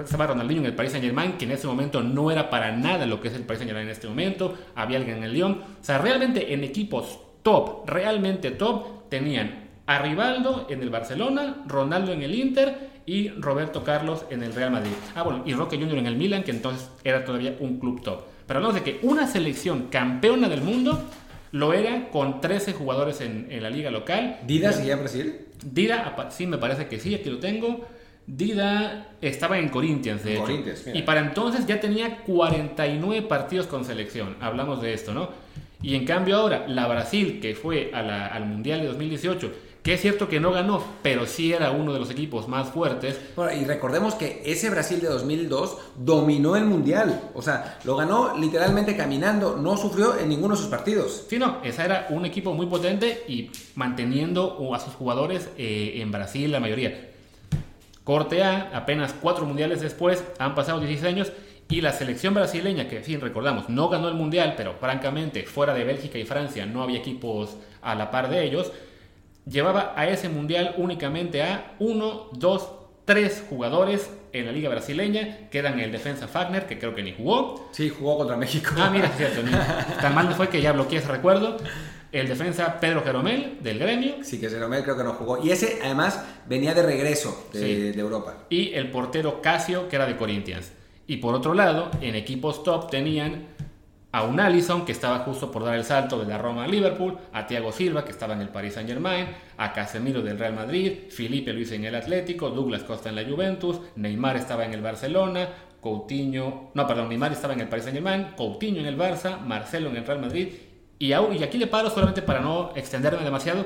estaba 0.04 0.28
Ronaldinho 0.28 0.60
en 0.60 0.66
el 0.66 0.76
Paris 0.76 0.92
Saint 0.92 1.06
Germain, 1.06 1.38
que 1.38 1.46
en 1.46 1.52
ese 1.52 1.68
momento 1.68 2.02
no 2.04 2.32
era 2.32 2.50
para 2.50 2.76
nada 2.76 3.06
lo 3.06 3.22
que 3.22 3.30
es 3.30 3.34
el 3.34 3.44
Paris 3.44 3.60
Saint 3.60 3.70
Germain 3.70 3.88
en 3.88 3.94
este 3.94 4.10
momento, 4.10 4.58
había 4.76 4.98
alguien 4.98 5.20
en 5.20 5.24
el 5.24 5.34
Lyon. 5.34 5.54
O 5.54 5.84
sea, 5.84 6.00
realmente 6.00 6.54
en 6.54 6.66
equipos 6.66 7.18
top, 7.44 7.90
realmente 7.90 8.52
top, 8.52 9.08
tenían 9.08 9.70
a 9.86 10.00
Rivaldo 10.00 10.68
en 10.70 10.82
el 10.82 10.90
Barcelona, 10.90 11.64
Ronaldo 11.66 12.12
en 12.12 12.24
el 12.24 12.36
Inter 12.36 12.90
y 13.06 13.30
Roberto 13.30 13.86
Carlos 13.86 14.26
en 14.30 14.44
el 14.44 14.54
Real 14.54 14.72
Madrid. 14.72 14.92
Ah, 15.16 15.24
bueno, 15.24 15.44
y 15.46 15.54
Roque 15.54 15.78
Junior 15.78 15.98
en 15.98 16.08
el 16.08 16.18
Milan, 16.18 16.44
que 16.44 16.52
entonces 16.52 16.92
era 17.06 17.24
todavía 17.24 17.56
un 17.62 17.80
club 17.80 18.04
top. 18.04 18.24
Pero 18.50 18.58
hablamos 18.58 18.84
de 18.84 18.92
que 18.92 19.00
una 19.06 19.28
selección 19.28 19.90
campeona 19.92 20.50
del 20.50 20.64
mundo 20.64 21.00
lo 21.52 21.72
era 21.72 22.10
con 22.10 22.42
13 22.42 22.74
jugadores 22.74 23.22
en, 23.22 23.48
la 23.62 23.70
liga 23.70 23.92
local. 23.92 24.40
¿Dida 24.48 24.74
seguía 24.74 24.94
en 24.94 25.00
Brasil? 25.02 25.36
Dida, 25.64 26.16
sí, 26.32 26.48
me 26.48 26.58
parece 26.58 26.88
que 26.88 27.00
sí, 27.00 27.14
aquí 27.14 27.30
lo 27.30 27.38
tengo. 27.38 27.86
Dida 28.26 29.10
estaba 29.22 29.60
en 29.60 29.70
Corinthians, 29.70 30.24
de 30.24 30.40
hecho. 30.40 30.64
Y 30.96 31.04
para 31.04 31.20
entonces 31.20 31.68
ya 31.68 31.80
tenía 31.80 32.24
49 32.24 33.22
partidos 33.28 33.68
con 33.68 33.86
selección. 33.86 34.36
Hablamos 34.42 34.82
de 34.82 34.96
esto, 34.96 35.14
¿no? 35.14 35.30
Y 35.84 35.94
en 35.94 36.06
cambio 36.06 36.38
ahora, 36.38 36.68
la 36.68 36.88
Brasil, 36.88 37.40
que 37.40 37.54
fue 37.54 37.92
al 37.94 38.48
Mundial 38.48 38.82
de 38.82 38.88
2018, 38.88 39.52
que 39.90 39.96
es 39.96 40.02
cierto 40.02 40.30
que 40.30 40.40
no 40.40 40.52
ganó, 40.52 40.84
pero 41.02 41.26
sí 41.26 41.52
era 41.52 41.72
uno 41.72 41.94
de 41.94 42.00
los 42.00 42.12
equipos 42.12 42.48
más 42.48 42.70
fuertes. 42.70 43.20
y 43.60 43.66
recordemos 43.66 44.14
que 44.14 44.44
ese 44.46 44.70
Brasil 44.70 45.02
de 45.02 45.08
2002 45.08 45.80
dominó 45.98 46.56
el 46.56 46.66
Mundial. 46.66 47.32
O 47.34 47.42
sea, 47.42 47.80
lo 47.86 47.96
ganó 47.96 48.38
literalmente 48.38 48.96
caminando, 48.96 49.58
no 49.58 49.78
sufrió 49.78 50.20
en 50.20 50.30
ninguno 50.30 50.54
de 50.54 50.62
sus 50.62 50.70
partidos. 50.70 51.26
Sí, 51.28 51.40
no, 51.40 51.58
ese 51.64 51.86
era 51.86 52.06
un 52.12 52.24
equipo 52.24 52.54
muy 52.54 52.68
potente 52.68 53.24
y 53.28 53.50
manteniendo 53.74 54.76
a 54.76 54.80
sus 54.80 54.94
jugadores 54.94 55.50
eh, 55.58 55.94
en 55.96 56.12
Brasil 56.12 56.52
la 56.52 56.60
mayoría. 56.60 57.10
Corte 58.04 58.44
A, 58.44 58.70
apenas 58.72 59.16
cuatro 59.20 59.48
mundiales 59.48 59.82
después, 59.82 60.24
han 60.38 60.54
pasado 60.54 60.82
16 60.82 61.04
años 61.04 61.32
y 61.68 61.82
la 61.82 61.94
selección 61.94 62.36
brasileña, 62.36 62.88
que 62.88 63.04
sí, 63.04 63.18
recordamos, 63.18 63.70
no 63.70 63.90
ganó 63.90 64.08
el 64.08 64.14
mundial, 64.14 64.54
pero 64.56 64.76
francamente, 64.76 65.48
fuera 65.48 65.74
de 65.74 65.84
Bélgica 65.84 66.20
y 66.20 66.26
Francia 66.26 66.68
no 66.68 66.84
había 66.84 67.00
equipos 67.00 67.58
a 67.82 67.96
la 67.96 68.12
par 68.12 68.30
de 68.30 68.44
ellos 68.44 68.72
llevaba 69.50 69.94
a 69.96 70.08
ese 70.08 70.30
mundial 70.30 70.76
únicamente 70.78 71.42
a 71.44 71.76
uno, 71.80 72.30
dos, 72.34 72.70
tres 73.06 73.44
jugadores 73.50 74.10
en 74.32 74.46
la 74.46 74.52
liga 74.52 74.70
brasileña, 74.70 75.50
que 75.50 75.58
eran 75.58 75.80
el 75.80 75.92
defensa 75.92 76.28
Fagner, 76.28 76.68
que 76.68 76.78
creo 76.78 76.94
que 76.94 77.02
ni 77.02 77.14
jugó. 77.14 77.70
Sí, 77.72 77.90
jugó 77.90 78.18
contra 78.18 78.38
México. 78.38 78.72
Ah, 78.78 78.90
mira, 78.92 79.08
es 79.08 79.18
cierto. 79.18 79.42
tan 80.02 80.14
mal 80.14 80.32
fue 80.36 80.50
que 80.50 80.62
ya 80.62 80.72
bloqueé 80.72 81.00
ese 81.00 81.08
recuerdo. 81.08 81.58
El 82.12 82.28
defensa 82.28 82.80
Pedro 82.80 83.04
Jeromel, 83.04 83.60
del 83.62 83.78
gremio. 83.78 84.16
Sí, 84.24 84.40
que 84.40 84.50
Jeromel 84.50 84.84
creo 84.84 84.98
que 84.98 85.04
no 85.04 85.14
jugó. 85.14 85.44
Y 85.44 85.52
ese, 85.52 85.80
además, 85.84 86.24
venía 86.48 86.74
de 86.74 86.84
regreso 86.84 87.50
de, 87.54 87.92
de 87.94 88.00
Europa. 88.00 88.46
Y 88.50 88.74
el 88.74 88.90
portero 88.90 89.42
Casio, 89.42 89.88
que 89.90 89.96
era 89.96 90.08
de 90.08 90.18
Corinthians. 90.18 90.72
Y 91.06 91.18
por 91.18 91.36
otro 91.36 91.54
lado, 91.54 91.90
en 92.02 92.16
equipos 92.16 92.64
top 92.64 92.90
tenían 92.90 93.48
a 94.12 94.24
un 94.24 94.40
Allison 94.40 94.86
que 94.86 94.92
estaba 94.92 95.20
justo 95.20 95.52
por 95.52 95.64
dar 95.64 95.76
el 95.76 95.84
salto 95.84 96.20
de 96.20 96.26
la 96.26 96.38
Roma 96.38 96.64
a 96.64 96.68
Liverpool, 96.68 97.18
a 97.32 97.46
Thiago 97.46 97.72
Silva 97.72 98.04
que 98.04 98.12
estaba 98.12 98.34
en 98.34 98.42
el 98.42 98.50
Paris 98.50 98.74
Saint 98.74 98.90
Germain, 98.90 99.28
a 99.58 99.72
Casemiro 99.72 100.22
del 100.22 100.40
Real 100.40 100.54
Madrid, 100.54 101.10
Felipe 101.10 101.54
Luis 101.54 101.72
en 101.72 101.86
el 101.86 101.96
Atlético, 101.96 102.50
Douglas 102.50 102.84
Costa 102.84 103.10
en 103.10 103.16
la 103.16 103.24
Juventus, 103.24 103.80
Neymar 103.96 104.38
estaba 104.38 104.66
en 104.66 104.74
el 104.74 104.82
Barcelona, 104.82 105.50
Coutinho, 105.80 106.72
no, 106.74 106.88
perdón, 106.88 107.10
Neymar 107.10 107.32
estaba 107.32 107.54
en 107.54 107.62
el 107.62 107.68
Paris 107.68 107.86
Saint 107.86 107.96
Germain, 107.96 108.30
Coutinho 108.36 108.80
en 108.80 108.88
el 108.88 108.98
Barça, 108.98 109.40
Marcelo 109.40 109.90
en 109.90 109.98
el 109.98 110.06
Real 110.06 110.20
Madrid, 110.20 110.50
y, 110.98 111.14
aquí 111.14 111.58
le 111.58 111.68
paro 111.68 111.90
solamente 111.90 112.22
para 112.22 112.42
no 112.42 112.72
extenderme 112.76 113.24
demasiado, 113.24 113.66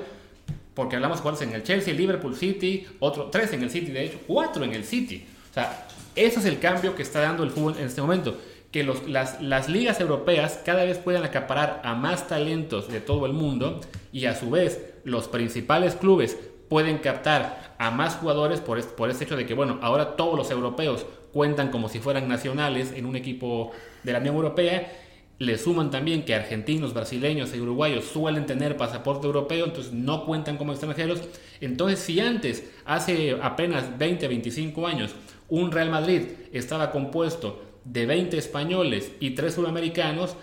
porque 0.75 0.97
hablamos 0.97 1.19
jugadores 1.19 1.47
en 1.47 1.55
el 1.55 1.63
Chelsea, 1.63 1.93
Liverpool 1.93 2.35
City, 2.35 2.85
otro, 2.99 3.25
tres 3.25 3.53
en 3.53 3.63
el 3.63 3.71
City, 3.71 3.91
de 3.91 4.03
hecho, 4.03 4.19
cuatro 4.27 4.63
en 4.63 4.73
el 4.73 4.83
City. 4.83 5.25
O 5.49 5.53
sea, 5.53 5.87
ese 6.15 6.39
es 6.39 6.45
el 6.45 6.59
cambio 6.59 6.95
que 6.95 7.01
está 7.01 7.21
dando 7.21 7.43
el 7.43 7.49
fútbol 7.49 7.75
en 7.77 7.85
este 7.85 8.01
momento 8.01 8.37
que 8.73 8.83
las, 8.83 9.39
las, 9.39 9.69
ligas 9.69 10.01
europeas 10.01 10.59
cada 10.65 10.83
vez 10.83 10.97
puedan 10.97 11.23
acaparar 11.23 11.79
a 11.85 11.93
más 11.93 12.27
talentos 12.27 12.91
de 12.91 12.99
todo 13.01 13.27
el 13.27 13.33
mundo 13.33 13.79
y 14.11 14.25
a 14.25 14.35
su 14.35 14.49
vez 14.49 14.95
los 15.03 15.27
principales 15.27 15.93
clubes 15.93 16.35
pueden 16.69 16.97
captar 16.97 17.75
a 17.77 17.91
más 17.91 18.15
jugadores 18.15 18.61
por, 18.61 18.83
por 18.95 19.11
este 19.11 19.25
hecho 19.25 19.37
de 19.37 19.45
que, 19.45 19.53
bueno, 19.53 19.77
ahora 19.83 20.15
todos 20.15 20.35
los 20.35 20.49
europeos 20.49 21.05
cuentan 21.31 21.69
como 21.69 21.87
si 21.87 21.99
fueran 21.99 22.27
nacionales 22.27 22.93
en 22.93 23.05
un 23.05 23.15
equipo 23.15 23.71
de 24.01 24.11
la 24.11 24.19
Unión 24.19 24.35
Europea. 24.35 24.91
Le 25.37 25.59
suman 25.59 25.91
también 25.91 26.25
que 26.25 26.33
argentinos, 26.33 26.95
brasileños 26.95 27.53
y 27.53 27.59
uruguayos 27.59 28.05
suelen 28.05 28.47
tener 28.47 28.75
pasaporte 28.75 29.27
europeo, 29.27 29.65
entonces 29.65 29.93
no 29.93 30.25
cuentan 30.25 30.57
como 30.57 30.71
extranjeros. 30.71 31.21
Entonces, 31.61 31.99
si 31.99 32.19
antes, 32.19 32.71
hace 32.85 33.37
apenas 33.39 33.99
20, 33.99 34.27
25 34.27 34.87
años, 34.87 35.13
un 35.47 35.71
Real 35.71 35.91
Madrid 35.91 36.23
estaba 36.51 36.89
compuesto 36.89 37.72
de 37.85 38.05
20 38.05 38.37
españoles 38.37 39.11
y 39.19 39.31
3 39.31 39.53
sudamericanos, 39.53 40.35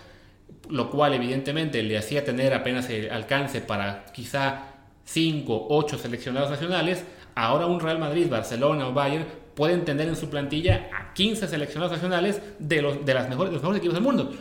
lo 0.69 0.89
cual 0.89 1.13
evidentemente 1.13 1.83
le 1.83 1.97
hacía 1.97 2.23
tener 2.23 2.53
apenas 2.53 2.89
el 2.89 3.09
alcance 3.11 3.61
para 3.61 4.05
quizá 4.13 4.67
5, 5.05 5.67
8 5.69 5.97
seleccionados 5.97 6.49
nacionales, 6.49 7.03
ahora 7.35 7.65
un 7.65 7.79
Real 7.79 7.99
Madrid, 7.99 8.27
Barcelona 8.29 8.87
o 8.87 8.93
Bayern 8.93 9.25
pueden 9.55 9.83
tener 9.83 10.07
en 10.07 10.15
su 10.15 10.29
plantilla 10.29 10.89
a 10.97 11.13
15 11.13 11.47
seleccionados 11.47 11.93
nacionales 11.93 12.41
de 12.59 12.81
los, 12.81 13.05
de 13.05 13.13
las 13.13 13.27
mejores, 13.27 13.51
de 13.51 13.55
los 13.55 13.63
mejores 13.63 13.79
equipos 13.79 13.95
del 13.95 14.03
mundo. 14.03 14.31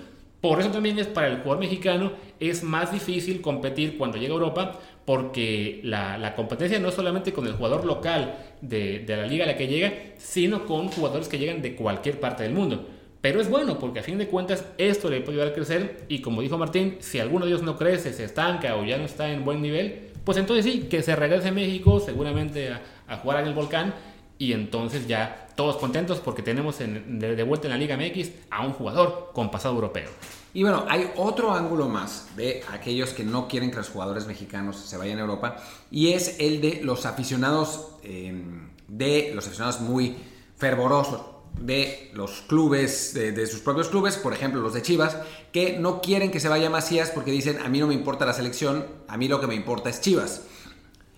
Por 0.40 0.60
eso 0.60 0.70
también 0.70 0.98
es 0.98 1.06
para 1.06 1.26
el 1.26 1.38
jugador 1.38 1.58
mexicano 1.58 2.12
es 2.38 2.62
más 2.62 2.92
difícil 2.92 3.42
competir 3.42 3.98
cuando 3.98 4.16
llega 4.16 4.32
a 4.32 4.36
Europa 4.36 4.80
porque 5.04 5.80
la, 5.82 6.34
competencia 6.36 6.78
no 6.78 6.88
es 6.88 6.94
solamente 6.94 7.32
con 7.32 7.46
el 7.46 7.54
jugador 7.54 7.84
local 7.84 8.36
de, 8.60 9.04
la 9.06 9.26
liga 9.26 9.44
a 9.44 9.48
la 9.48 9.56
que 9.56 9.66
llega, 9.66 9.92
sino 10.18 10.66
con 10.66 10.88
jugadores 10.88 11.28
que 11.28 11.38
llegan 11.38 11.62
de 11.62 11.74
cualquier 11.74 12.20
parte 12.20 12.42
del 12.42 12.52
mundo. 12.52 12.86
Pero 13.20 13.40
es 13.40 13.50
bueno 13.50 13.78
porque 13.78 14.00
a 14.00 14.02
fin 14.02 14.18
de 14.18 14.28
cuentas 14.28 14.64
esto 14.78 15.10
le 15.10 15.20
puede 15.20 15.38
ayudar 15.38 15.52
a 15.52 15.54
crecer 15.54 16.04
y 16.08 16.20
como 16.20 16.40
dijo 16.40 16.56
Martín, 16.56 16.96
si 17.00 17.18
alguno 17.18 17.44
de 17.44 17.50
ellos 17.50 17.62
no 17.62 17.76
crece, 17.76 18.12
se 18.12 18.24
estanca 18.24 18.76
o 18.76 18.84
ya 18.84 18.96
no 18.96 19.04
está 19.04 19.30
en 19.30 19.44
buen 19.44 19.60
nivel, 19.60 20.10
pues 20.24 20.38
entonces 20.38 20.64
sí, 20.64 20.86
que 20.88 21.02
se 21.02 21.14
regrese 21.16 21.48
a 21.48 21.52
México 21.52 22.00
seguramente 22.00 22.70
a, 22.70 22.80
a 23.08 23.16
jugar 23.16 23.40
en 23.40 23.48
el 23.48 23.54
volcán 23.54 23.92
y 24.40 24.54
entonces 24.54 25.06
ya 25.06 25.48
todos 25.54 25.76
contentos 25.76 26.18
porque 26.18 26.40
tenemos 26.40 26.78
de, 26.78 27.42
vuelta 27.42 27.66
en 27.66 27.72
la 27.72 27.76
Liga 27.76 27.94
MX 27.98 28.30
a 28.50 28.64
un 28.64 28.72
jugador 28.72 29.32
con 29.34 29.50
pasado 29.50 29.74
europeo. 29.74 30.08
Y 30.54 30.62
bueno, 30.62 30.86
hay 30.88 31.10
otro 31.16 31.52
ángulo 31.52 31.90
más 31.90 32.34
de 32.36 32.64
aquellos 32.72 33.10
que 33.10 33.22
no 33.22 33.48
quieren 33.48 33.70
que 33.70 33.76
los 33.76 33.90
jugadores 33.90 34.26
mexicanos 34.26 34.76
se 34.78 34.96
vayan 34.96 35.18
a 35.18 35.20
Europa 35.20 35.56
y 35.90 36.14
es 36.14 36.36
el 36.40 36.62
de 36.62 36.80
los 36.82 37.04
aficionados, 37.04 37.88
em, 38.02 38.70
de 38.88 39.32
los 39.34 39.46
aficionados 39.46 39.82
muy 39.82 40.16
fervorosos 40.56 41.20
de 41.60 42.10
los 42.14 42.40
clubes, 42.48 43.12
de, 43.12 43.32
de, 43.32 43.46
sus 43.46 43.60
propios 43.60 43.88
clubes, 43.88 44.16
por 44.16 44.32
ejemplo 44.32 44.62
los 44.62 44.72
de 44.72 44.80
Chivas, 44.80 45.18
que 45.52 45.78
no 45.78 46.00
quieren 46.00 46.30
que 46.30 46.40
se 46.40 46.48
vaya 46.48 46.70
Macías 46.70 47.10
porque 47.10 47.30
dicen 47.30 47.58
a 47.58 47.68
mí 47.68 47.78
no 47.78 47.88
me 47.88 47.94
importa 47.94 48.24
la 48.24 48.32
selección, 48.32 48.86
a 49.06 49.18
mí 49.18 49.28
lo 49.28 49.38
que 49.38 49.48
me 49.48 49.54
importa 49.54 49.90
es 49.90 50.00
Chivas. 50.00 50.44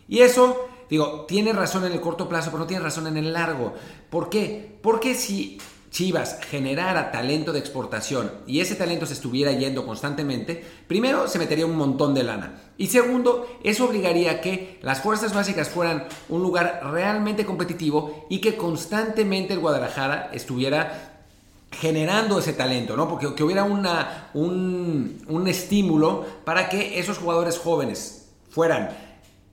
Y 0.08 0.22
eso 0.22 0.68
Digo, 0.92 1.24
tiene 1.26 1.54
razón 1.54 1.86
en 1.86 1.92
el 1.92 2.02
corto 2.02 2.28
plazo, 2.28 2.50
pero 2.50 2.58
no 2.58 2.66
tiene 2.66 2.82
razón 2.82 3.06
en 3.06 3.16
el 3.16 3.32
largo. 3.32 3.72
¿Por 4.10 4.28
qué? 4.28 4.76
Porque 4.82 5.14
si 5.14 5.56
Chivas 5.90 6.38
generara 6.50 7.10
talento 7.10 7.50
de 7.54 7.60
exportación 7.60 8.30
y 8.46 8.60
ese 8.60 8.74
talento 8.74 9.06
se 9.06 9.14
estuviera 9.14 9.52
yendo 9.52 9.86
constantemente, 9.86 10.62
primero 10.86 11.28
se 11.28 11.38
metería 11.38 11.64
un 11.64 11.76
montón 11.76 12.12
de 12.12 12.24
lana. 12.24 12.60
Y 12.76 12.88
segundo, 12.88 13.48
eso 13.64 13.86
obligaría 13.86 14.32
a 14.32 14.40
que 14.42 14.80
las 14.82 15.00
fuerzas 15.00 15.32
básicas 15.32 15.70
fueran 15.70 16.08
un 16.28 16.42
lugar 16.42 16.82
realmente 16.92 17.46
competitivo 17.46 18.26
y 18.28 18.42
que 18.42 18.58
constantemente 18.58 19.54
el 19.54 19.60
Guadalajara 19.60 20.28
estuviera 20.34 21.22
generando 21.70 22.38
ese 22.38 22.52
talento, 22.52 22.98
¿no? 22.98 23.08
Porque 23.08 23.34
que 23.34 23.44
hubiera 23.44 23.64
un, 23.64 25.24
un 25.26 25.48
estímulo 25.48 26.26
para 26.44 26.68
que 26.68 26.98
esos 27.00 27.16
jugadores 27.16 27.58
jóvenes 27.58 28.28
fueran 28.50 28.90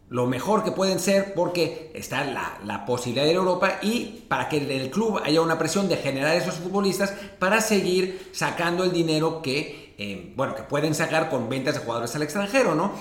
lo 0.09 0.25
mejor 0.25 0.63
que 0.63 0.71
pueden 0.71 0.99
ser 0.99 1.33
porque 1.35 1.91
está 1.93 2.23
la, 2.23 2.85
posibilidad 2.85 3.25
de 3.25 3.33
Europa 3.33 3.77
y 3.81 4.25
para 4.27 4.49
que 4.49 4.57
el 4.57 4.89
club 4.89 5.21
haya 5.23 5.41
una 5.41 5.59
presión 5.59 5.87
de 5.87 5.97
generar 5.97 6.35
esos 6.35 6.55
futbolistas 6.55 7.13
para 7.37 7.61
seguir 7.61 8.29
sacando 8.33 8.83
el 8.83 8.91
dinero 8.91 9.41
que, 9.43 9.93
eh, 9.97 10.33
bueno, 10.35 10.55
que 10.55 10.63
pueden 10.63 10.95
sacar 10.95 11.29
con 11.29 11.47
ventas 11.47 11.75
de 11.75 11.81
jugadores 11.81 12.15
al 12.15 12.23
extranjero, 12.23 12.73
¿no? 12.73 12.91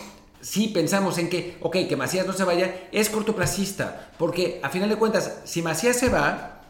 Si 0.42 0.68
pensamos 0.68 1.16
en 1.18 1.30
que, 1.30 1.56
ok, 1.62 1.76
que 1.88 1.96
Macías 1.96 2.26
no 2.26 2.32
se 2.34 2.44
vaya, 2.44 2.88
es 2.92 3.08
cortoplacista, 3.08 4.10
porque 4.18 4.60
a 4.62 4.68
final 4.68 4.88
de 4.88 4.96
cuentas, 4.96 5.40
si 5.44 5.62
Macías 5.62 5.96
se 5.96 6.10
va, 6.10 6.60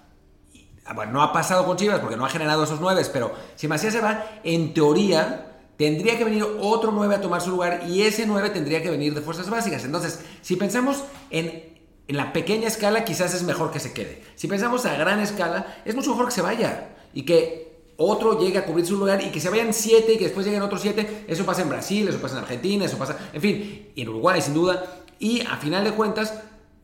ah, 0.86 0.92
bueno, 0.94 1.12
no 1.12 1.22
ha 1.22 1.32
pasado 1.32 1.66
con 1.66 1.76
Chivas 1.76 1.98
porque 1.98 2.16
no 2.16 2.24
ha 2.24 2.30
generado 2.30 2.62
esos 2.62 2.80
nueve, 2.80 3.02
pero 3.12 3.32
si 3.56 3.66
Macías 3.66 3.92
se 3.92 4.00
va, 4.00 4.24
en 4.44 4.72
teoría 4.72 5.47
tendría 5.78 6.18
que 6.18 6.24
venir 6.24 6.44
otro 6.60 6.90
9 6.90 7.14
a 7.14 7.20
tomar 7.20 7.40
su 7.40 7.50
lugar 7.50 7.84
y 7.88 8.02
ese 8.02 8.26
9 8.26 8.50
tendría 8.50 8.82
que 8.82 8.90
venir 8.90 9.14
de 9.14 9.22
fuerzas 9.22 9.48
básicas. 9.48 9.84
Entonces, 9.84 10.20
si 10.42 10.56
pensamos 10.56 11.04
en, 11.30 11.78
la 12.08 12.32
pequeña 12.32 12.66
escala, 12.66 13.04
quizás 13.04 13.32
es 13.32 13.44
mejor 13.44 13.70
que 13.70 13.78
se 13.78 13.92
quede. 13.92 14.22
Si 14.34 14.48
pensamos 14.48 14.84
a 14.86 14.96
gran 14.96 15.20
escala, 15.20 15.80
es 15.84 15.94
mucho 15.94 16.10
mejor 16.10 16.26
que 16.26 16.32
se 16.32 16.42
vaya 16.42 16.88
y 17.14 17.22
que 17.22 17.68
otro 17.96 18.40
llegue 18.40 18.58
a 18.58 18.64
cubrir 18.64 18.86
su 18.86 18.96
lugar 18.96 19.22
y 19.22 19.30
que 19.30 19.40
se 19.40 19.50
vayan 19.50 19.72
siete 19.72 20.14
y 20.14 20.18
que 20.18 20.24
después 20.24 20.44
lleguen 20.44 20.62
otros 20.62 20.80
siete. 20.80 21.24
Eso 21.28 21.46
pasa 21.46 21.62
en 21.62 21.68
Brasil, 21.68 22.08
eso 22.08 22.18
pasa 22.18 22.38
en 22.38 22.42
Argentina, 22.42 22.84
eso 22.84 22.98
pasa, 22.98 23.16
en 23.32 23.40
fin, 23.40 23.92
en 23.94 24.08
Uruguay 24.08 24.42
sin 24.42 24.54
duda. 24.54 24.84
Y 25.20 25.42
a 25.42 25.58
final 25.58 25.84
de 25.84 25.92
cuentas, 25.92 26.34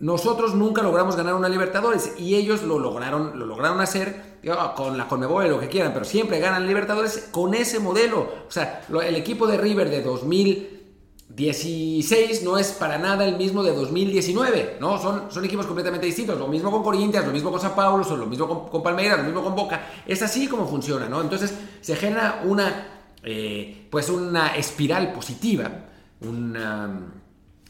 nosotros 0.05 0.55
nunca 0.55 0.83
logramos 0.83 1.17
ganar 1.17 1.35
una 1.35 1.49
Libertadores 1.49 2.13
y 2.19 2.35
ellos 2.35 2.63
lo 2.63 2.79
lograron, 2.79 3.39
lo 3.39 3.47
lograron 3.47 3.81
hacer 3.81 4.35
con 4.77 4.99
la 4.99 5.09
Conmebol, 5.09 5.49
lo 5.49 5.59
que 5.59 5.71
quieran, 5.71 5.95
pero 5.95 6.05
siempre 6.05 6.41
ganan 6.41 6.67
Libertadores 6.67 7.31
con 7.31 7.55
ese 7.55 7.81
modelo. 7.81 8.29
O 8.47 8.51
sea, 8.51 8.83
el 9.03 9.17
equipo 9.17 9.47
de 9.47 9.57
River 9.57 9.89
de 9.89 10.03
2016 10.03 12.43
no 12.43 12.59
es 12.59 12.73
para 12.73 12.99
nada 12.99 13.25
el 13.25 13.39
mismo 13.39 13.63
de 13.63 13.75
2019, 13.75 14.77
¿no? 14.79 15.01
Son, 15.01 15.33
son 15.33 15.43
equipos 15.43 15.65
completamente 15.65 16.05
distintos. 16.05 16.39
Lo 16.39 16.49
mismo 16.49 16.71
con 16.71 16.83
Corinthians, 16.83 17.27
lo 17.27 17.33
mismo 17.33 17.51
con 17.51 17.59
San 17.59 17.75
Paulo, 17.75 18.05
lo 18.15 18.27
mismo 18.27 18.69
con, 18.71 18.83
Palmeiras, 18.83 19.21
lo 19.21 19.25
mismo 19.25 19.43
con 19.43 19.55
Boca. 19.55 19.89
Es 20.07 20.21
así 20.21 20.49
como 20.49 20.69
funciona, 20.69 21.09
¿no? 21.09 21.23
Entonces 21.23 21.55
se 21.81 21.97
genera 21.97 22.43
una, 22.45 23.07
eh, 23.23 23.87
pues 23.91 24.11
una 24.11 24.55
espiral 24.55 25.15
positiva, 25.15 25.71
una... 26.21 27.11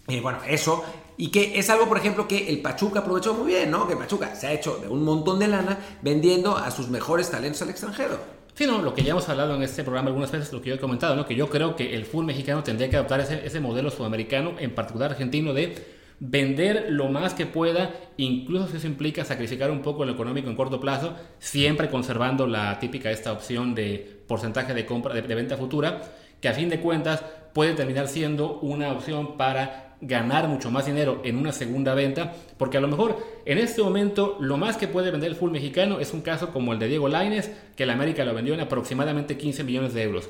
Eh, 0.08 0.20
bueno, 0.20 0.40
eso 0.46 0.84
y 1.16 1.28
que 1.28 1.58
es 1.58 1.70
algo, 1.70 1.88
por 1.88 1.98
ejemplo, 1.98 2.26
que 2.26 2.48
el 2.48 2.60
Pachuca 2.60 3.00
aprovechó 3.00 3.34
muy 3.34 3.52
bien, 3.52 3.70
¿no? 3.70 3.86
Que 3.86 3.96
Pachuca 3.96 4.34
se 4.34 4.46
ha 4.46 4.52
hecho 4.52 4.78
de 4.78 4.88
un 4.88 5.04
montón 5.04 5.38
de 5.38 5.48
lana 5.48 5.78
vendiendo 6.02 6.56
a 6.56 6.70
sus 6.70 6.88
mejores 6.88 7.30
talentos 7.30 7.62
al 7.62 7.70
extranjero. 7.70 8.18
Sí, 8.54 8.66
no, 8.66 8.82
lo 8.82 8.94
que 8.94 9.02
ya 9.02 9.12
hemos 9.12 9.28
hablado 9.28 9.56
en 9.56 9.62
este 9.62 9.82
programa 9.82 10.08
algunas 10.08 10.30
veces, 10.30 10.52
lo 10.52 10.62
que 10.62 10.68
yo 10.68 10.76
he 10.76 10.78
comentado, 10.78 11.16
¿no? 11.16 11.26
Que 11.26 11.34
yo 11.34 11.50
creo 11.50 11.74
que 11.74 11.94
el 11.94 12.04
fútbol 12.04 12.26
mexicano 12.26 12.62
tendría 12.62 12.88
que 12.88 12.96
adoptar 12.96 13.20
ese, 13.20 13.44
ese 13.44 13.58
modelo 13.58 13.90
sudamericano, 13.90 14.54
en 14.58 14.74
particular 14.74 15.10
argentino, 15.10 15.52
de 15.52 15.74
vender 16.20 16.86
lo 16.90 17.08
más 17.08 17.34
que 17.34 17.46
pueda, 17.46 17.92
incluso 18.16 18.68
si 18.68 18.76
eso 18.76 18.86
implica 18.86 19.24
sacrificar 19.24 19.70
un 19.70 19.82
poco 19.82 20.04
lo 20.04 20.12
económico 20.12 20.48
en 20.48 20.56
corto 20.56 20.80
plazo, 20.80 21.14
siempre 21.40 21.90
conservando 21.90 22.46
la 22.46 22.78
típica 22.78 23.10
esta 23.10 23.32
opción 23.32 23.74
de 23.74 24.22
porcentaje 24.28 24.72
de 24.72 24.86
compra 24.86 25.12
de, 25.14 25.22
de 25.22 25.34
venta 25.34 25.56
futura, 25.56 26.02
que 26.40 26.48
a 26.48 26.52
fin 26.52 26.68
de 26.68 26.80
cuentas 26.80 27.24
puede 27.52 27.74
terminar 27.74 28.08
siendo 28.08 28.58
una 28.60 28.92
opción 28.92 29.36
para 29.36 29.83
ganar 30.06 30.48
mucho 30.48 30.70
más 30.70 30.86
dinero 30.86 31.20
en 31.24 31.36
una 31.36 31.52
segunda 31.52 31.94
venta, 31.94 32.34
porque 32.58 32.76
a 32.76 32.80
lo 32.80 32.88
mejor 32.88 33.18
en 33.44 33.58
este 33.58 33.82
momento 33.82 34.36
lo 34.38 34.56
más 34.56 34.76
que 34.76 34.88
puede 34.88 35.10
vender 35.10 35.30
el 35.30 35.36
full 35.36 35.50
mexicano 35.50 35.98
es 36.00 36.12
un 36.12 36.20
caso 36.20 36.50
como 36.50 36.72
el 36.72 36.78
de 36.78 36.88
Diego 36.88 37.08
Laines, 37.08 37.50
que 37.76 37.84
el 37.84 37.90
América 37.90 38.24
lo 38.24 38.34
vendió 38.34 38.54
en 38.54 38.60
aproximadamente 38.60 39.36
15 39.36 39.64
millones 39.64 39.94
de 39.94 40.02
euros. 40.02 40.28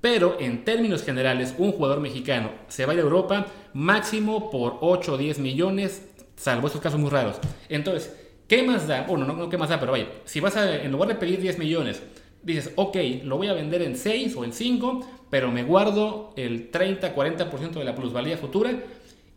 Pero 0.00 0.36
en 0.38 0.64
términos 0.64 1.02
generales, 1.02 1.54
un 1.56 1.72
jugador 1.72 2.00
mexicano 2.00 2.50
se 2.68 2.84
va 2.84 2.92
a 2.92 2.96
Europa 2.96 3.46
máximo 3.72 4.50
por 4.50 4.76
8 4.82 5.14
o 5.14 5.16
10 5.16 5.38
millones, 5.38 6.06
salvo 6.36 6.68
esos 6.68 6.82
casos 6.82 7.00
muy 7.00 7.08
raros. 7.08 7.36
Entonces, 7.70 8.14
¿qué 8.46 8.62
más 8.62 8.86
da? 8.86 9.06
Bueno, 9.08 9.24
no, 9.24 9.32
no 9.32 9.48
qué 9.48 9.56
más 9.56 9.70
da, 9.70 9.80
pero 9.80 9.92
vaya, 9.92 10.08
si 10.26 10.40
vas 10.40 10.56
a, 10.56 10.82
en 10.82 10.92
lugar 10.92 11.08
de 11.08 11.14
pedir 11.14 11.40
10 11.40 11.58
millones, 11.58 12.02
dices, 12.42 12.72
ok, 12.76 12.96
lo 13.22 13.38
voy 13.38 13.48
a 13.48 13.54
vender 13.54 13.80
en 13.80 13.96
6 13.96 14.36
o 14.36 14.44
en 14.44 14.52
5, 14.52 15.08
pero 15.30 15.50
me 15.50 15.62
guardo 15.62 16.34
el 16.36 16.70
30-40% 16.70 17.72
de 17.72 17.84
la 17.84 17.94
plusvalía 17.94 18.36
futura, 18.36 18.72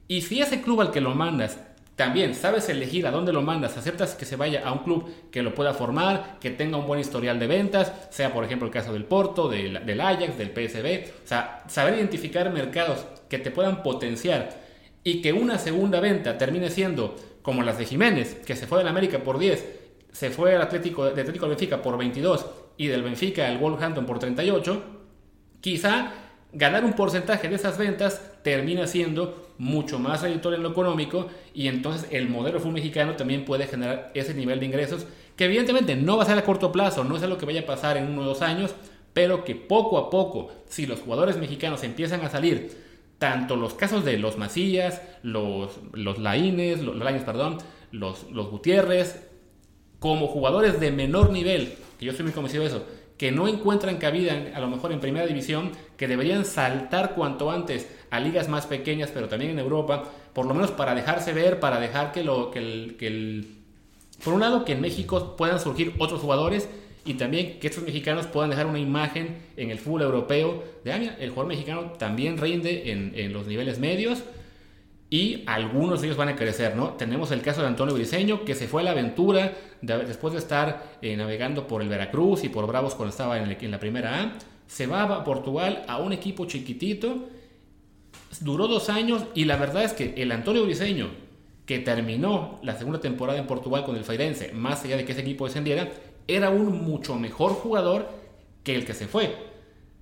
y 0.07 0.21
si 0.21 0.41
ese 0.41 0.61
club 0.61 0.81
al 0.81 0.91
que 0.91 1.01
lo 1.01 1.15
mandas 1.15 1.57
también 1.97 2.35
sabes 2.35 2.69
elegir 2.69 3.07
a 3.07 3.11
dónde 3.11 3.33
lo 3.33 3.41
mandas, 3.41 3.75
aceptas 3.75 4.13
que 4.13 4.25
se 4.25 4.35
vaya 4.35 4.61
a 4.63 4.71
un 4.71 4.79
club 4.83 5.11
que 5.31 5.41
lo 5.41 5.55
pueda 5.55 5.73
formar, 5.73 6.37
que 6.39 6.51
tenga 6.51 6.77
un 6.77 6.85
buen 6.85 6.99
historial 6.99 7.39
de 7.39 7.47
ventas, 7.47 7.91
sea 8.11 8.31
por 8.31 8.45
ejemplo 8.45 8.67
el 8.67 8.73
caso 8.73 8.93
del 8.93 9.03
Porto, 9.03 9.49
del, 9.49 9.83
del 9.83 9.99
Ajax, 9.99 10.37
del 10.37 10.51
PSB, 10.51 11.09
o 11.23 11.27
sea, 11.27 11.63
saber 11.67 11.95
identificar 11.95 12.53
mercados 12.53 13.03
que 13.27 13.39
te 13.39 13.49
puedan 13.49 13.81
potenciar 13.81 14.61
y 15.03 15.23
que 15.23 15.33
una 15.33 15.57
segunda 15.57 15.99
venta 15.99 16.37
termine 16.37 16.69
siendo 16.69 17.15
como 17.41 17.63
las 17.63 17.79
de 17.79 17.85
Jiménez, 17.85 18.35
que 18.45 18.55
se 18.55 18.67
fue 18.67 18.77
del 18.77 18.87
América 18.89 19.23
por 19.23 19.39
10, 19.39 19.65
se 20.11 20.29
fue 20.29 20.55
al 20.55 20.61
Atlético, 20.61 21.05
de 21.05 21.21
Atlético 21.21 21.45
al 21.45 21.51
Benfica 21.51 21.81
por 21.81 21.97
22 21.97 22.45
y 22.77 22.87
del 22.87 23.01
Benfica 23.01 23.47
al 23.47 23.57
Wolverhampton 23.57 24.05
por 24.05 24.19
38, 24.19 24.83
quizá 25.61 26.11
ganar 26.53 26.85
un 26.85 26.93
porcentaje 26.93 27.49
de 27.49 27.55
esas 27.55 27.79
ventas 27.79 28.21
termina 28.43 28.85
siendo 28.85 29.46
mucho 29.57 29.99
más 29.99 30.23
editor 30.23 30.53
en 30.53 30.63
lo 30.63 30.69
económico 30.69 31.27
y 31.53 31.67
entonces 31.67 32.07
el 32.11 32.29
modelo 32.29 32.59
fútbol 32.59 32.73
mexicano 32.73 33.15
también 33.15 33.45
puede 33.45 33.67
generar 33.67 34.11
ese 34.13 34.33
nivel 34.33 34.59
de 34.59 34.65
ingresos 34.67 35.07
que 35.35 35.45
evidentemente 35.45 35.95
no 35.95 36.17
va 36.17 36.23
a 36.23 36.25
ser 36.25 36.37
a 36.37 36.43
corto 36.43 36.71
plazo, 36.71 37.03
no 37.03 37.15
es 37.15 37.23
algo 37.23 37.37
que 37.37 37.45
vaya 37.45 37.61
a 37.61 37.65
pasar 37.65 37.97
en 37.97 38.07
uno 38.07 38.21
o 38.21 38.25
dos 38.25 38.41
años, 38.41 38.73
pero 39.13 39.43
que 39.43 39.55
poco 39.55 39.97
a 39.97 40.09
poco, 40.09 40.51
si 40.67 40.85
los 40.85 40.99
jugadores 40.99 41.37
mexicanos 41.37 41.83
empiezan 41.83 42.21
a 42.21 42.29
salir, 42.29 42.85
tanto 43.17 43.55
los 43.55 43.73
casos 43.73 44.05
de 44.05 44.17
los 44.17 44.37
Macías, 44.37 45.01
los, 45.23 45.79
los 45.93 46.19
Laines, 46.19 46.81
los, 46.81 46.95
los 46.95 47.23
perdón, 47.23 47.57
los, 47.91 48.29
los 48.31 48.49
Gutiérrez, 48.49 49.27
como 49.99 50.27
jugadores 50.27 50.79
de 50.79 50.91
menor 50.91 51.31
nivel, 51.31 51.75
que 51.97 52.05
yo 52.05 52.11
estoy 52.11 52.25
muy 52.25 52.33
convencido 52.33 52.63
de 52.63 52.69
eso, 52.69 52.85
que 53.17 53.31
no 53.31 53.47
encuentran 53.47 53.97
cabida 53.97 54.51
a 54.53 54.59
lo 54.59 54.67
mejor 54.67 54.91
en 54.91 54.99
primera 54.99 55.25
división, 55.25 55.71
que 55.97 56.07
deberían 56.07 56.45
saltar 56.45 57.15
cuanto 57.15 57.49
antes 57.49 57.87
a 58.09 58.19
ligas 58.19 58.49
más 58.49 58.65
pequeñas, 58.65 59.11
pero 59.13 59.27
también 59.27 59.51
en 59.51 59.59
Europa, 59.59 60.05
por 60.33 60.45
lo 60.45 60.53
menos 60.53 60.71
para 60.71 60.95
dejarse 60.95 61.33
ver, 61.33 61.59
para 61.59 61.79
dejar 61.79 62.11
que, 62.11 62.23
lo, 62.23 62.51
que, 62.51 62.59
el, 62.59 62.95
que 62.97 63.07
el... 63.07 63.47
Por 64.23 64.33
un 64.33 64.39
lado, 64.39 64.65
que 64.65 64.73
en 64.73 64.81
México 64.81 65.35
puedan 65.35 65.59
surgir 65.59 65.93
otros 65.99 66.21
jugadores 66.21 66.67
y 67.07 67.13
también 67.13 67.57
que 67.59 67.67
estos 67.67 67.83
mexicanos 67.83 68.27
puedan 68.27 68.49
dejar 68.49 68.65
una 68.65 68.79
imagen 68.79 69.37
en 69.55 69.71
el 69.71 69.79
fútbol 69.79 70.01
europeo 70.01 70.63
de, 70.83 70.91
ah, 70.91 71.15
el 71.19 71.29
jugador 71.29 71.47
mexicano 71.47 71.93
también 71.97 72.37
rinde 72.37 72.91
en, 72.91 73.33
los 73.33 73.47
niveles 73.47 73.79
medios 73.79 74.23
y 75.09 75.43
algunos 75.45 76.01
de 76.01 76.07
ellos 76.07 76.17
van 76.17 76.27
a 76.27 76.35
crecer, 76.35 76.75
¿no? 76.75 76.89
Tenemos 76.91 77.31
el 77.31 77.41
caso 77.41 77.61
de 77.61 77.67
Antonio 77.67 77.95
Briseño, 77.95 78.43
que 78.43 78.55
se 78.55 78.67
fue 78.67 78.81
a 78.81 78.85
la 78.85 78.91
aventura 78.91 79.53
después 79.81 80.33
de 80.33 80.39
estar 80.39 80.97
eh, 81.01 81.15
navegando 81.15 81.65
por 81.65 81.81
el 81.81 81.87
Veracruz 81.87 82.43
y 82.43 82.49
por 82.49 82.67
Bravos 82.67 82.93
cuando 82.93 83.11
estaba 83.11 83.37
en, 83.39 83.55
en, 83.57 83.71
la 83.71 83.79
primera 83.79 84.21
A, 84.21 84.33
se 84.67 84.85
va 84.85 85.03
a 85.03 85.23
Portugal 85.23 85.85
a 85.87 85.99
un 85.99 86.11
equipo 86.11 86.45
chiquitito, 86.45 87.29
duró 88.43 88.67
dos 88.67 88.89
años 88.89 89.23
y 89.35 89.45
la 89.45 89.57
verdad 89.57 89.83
es 89.83 89.93
que 89.93 90.13
el 90.17 90.31
Antonio 90.31 90.63
Briseño, 90.63 91.09
que 91.65 91.79
terminó 91.79 92.59
la 92.63 92.77
segunda 92.77 92.99
temporada 92.99 93.39
en 93.39 93.47
Portugal 93.47 93.83
con 93.83 93.95
el 93.95 94.03
Feirense, 94.03 94.53
más 94.53 94.83
allá 94.83 94.97
de 94.97 95.05
que 95.05 95.11
ese 95.11 95.21
equipo 95.21 95.45
descendiera, 95.45 95.89
era 96.27 96.49
un 96.49 96.83
mucho 96.83 97.15
mejor 97.15 97.53
jugador 97.53 98.09
que 98.63 98.75
el 98.75 98.85
que 98.85 98.93
se 98.93 99.07
fue. 99.07 99.35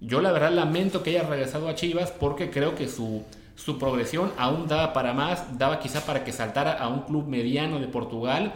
Yo 0.01 0.21
la 0.21 0.31
verdad 0.31 0.51
lamento 0.51 1.03
que 1.03 1.11
haya 1.11 1.23
regresado 1.23 1.67
a 1.67 1.75
Chivas 1.75 2.11
porque 2.11 2.49
creo 2.49 2.75
que 2.75 2.87
su 2.87 3.23
su 3.55 3.79
progresión 3.79 4.31
aún 4.37 4.67
daba 4.67 4.93
para 4.93 5.13
más, 5.13 5.57
daba 5.57 5.79
quizá 5.79 6.05
para 6.05 6.23
que 6.23 6.31
saltara 6.31 6.73
a 6.73 6.89
un 6.89 7.01
club 7.01 7.25
mediano 7.27 7.79
de 7.79 7.87
Portugal 7.87 8.53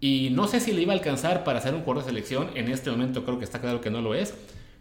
y 0.00 0.28
no 0.32 0.46
sé 0.46 0.60
si 0.60 0.72
le 0.72 0.82
iba 0.82 0.92
a 0.92 0.96
alcanzar 0.96 1.42
para 1.42 1.60
ser 1.60 1.74
un 1.74 1.80
jugador 1.80 2.04
de 2.04 2.10
selección, 2.10 2.50
en 2.54 2.68
este 2.68 2.90
momento 2.90 3.24
creo 3.24 3.38
que 3.38 3.44
está 3.44 3.60
claro 3.60 3.80
que 3.80 3.90
no 3.90 4.02
lo 4.02 4.14
es, 4.14 4.34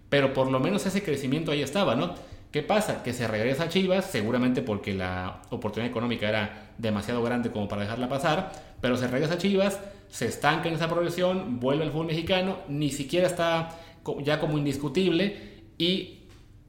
pero 0.10 0.34
por 0.34 0.52
lo 0.52 0.60
menos 0.60 0.86
ese 0.86 1.04
crecimiento 1.04 1.52
ahí 1.52 1.62
estaba, 1.62 1.96
¿no? 1.96 2.14
¿Qué 2.56 2.64
pasa? 2.64 3.04
Que 3.04 3.12
se 3.12 3.28
regresa 3.28 3.64
a 3.64 3.68
Chivas, 3.68 4.06
seguramente 4.06 4.62
porque 4.62 4.94
la 4.94 5.42
oportunidad 5.50 5.92
económica 5.92 6.30
era 6.30 6.72
demasiado 6.78 7.22
grande 7.22 7.52
como 7.52 7.68
para 7.68 7.82
dejarla 7.82 8.08
pasar, 8.08 8.54
pero 8.80 8.96
se 8.96 9.08
regresa 9.08 9.34
a 9.34 9.38
Chivas, 9.38 9.82
se 10.08 10.28
estanca 10.28 10.70
en 10.70 10.76
esa 10.76 10.88
progresión, 10.88 11.60
vuelve 11.60 11.84
al 11.84 11.92
fútbol 11.92 12.08
mexicano, 12.08 12.60
ni 12.70 12.92
siquiera 12.92 13.28
está 13.28 13.72
ya 14.24 14.40
como 14.40 14.58
indiscutible 14.58 15.66
y 15.78 16.20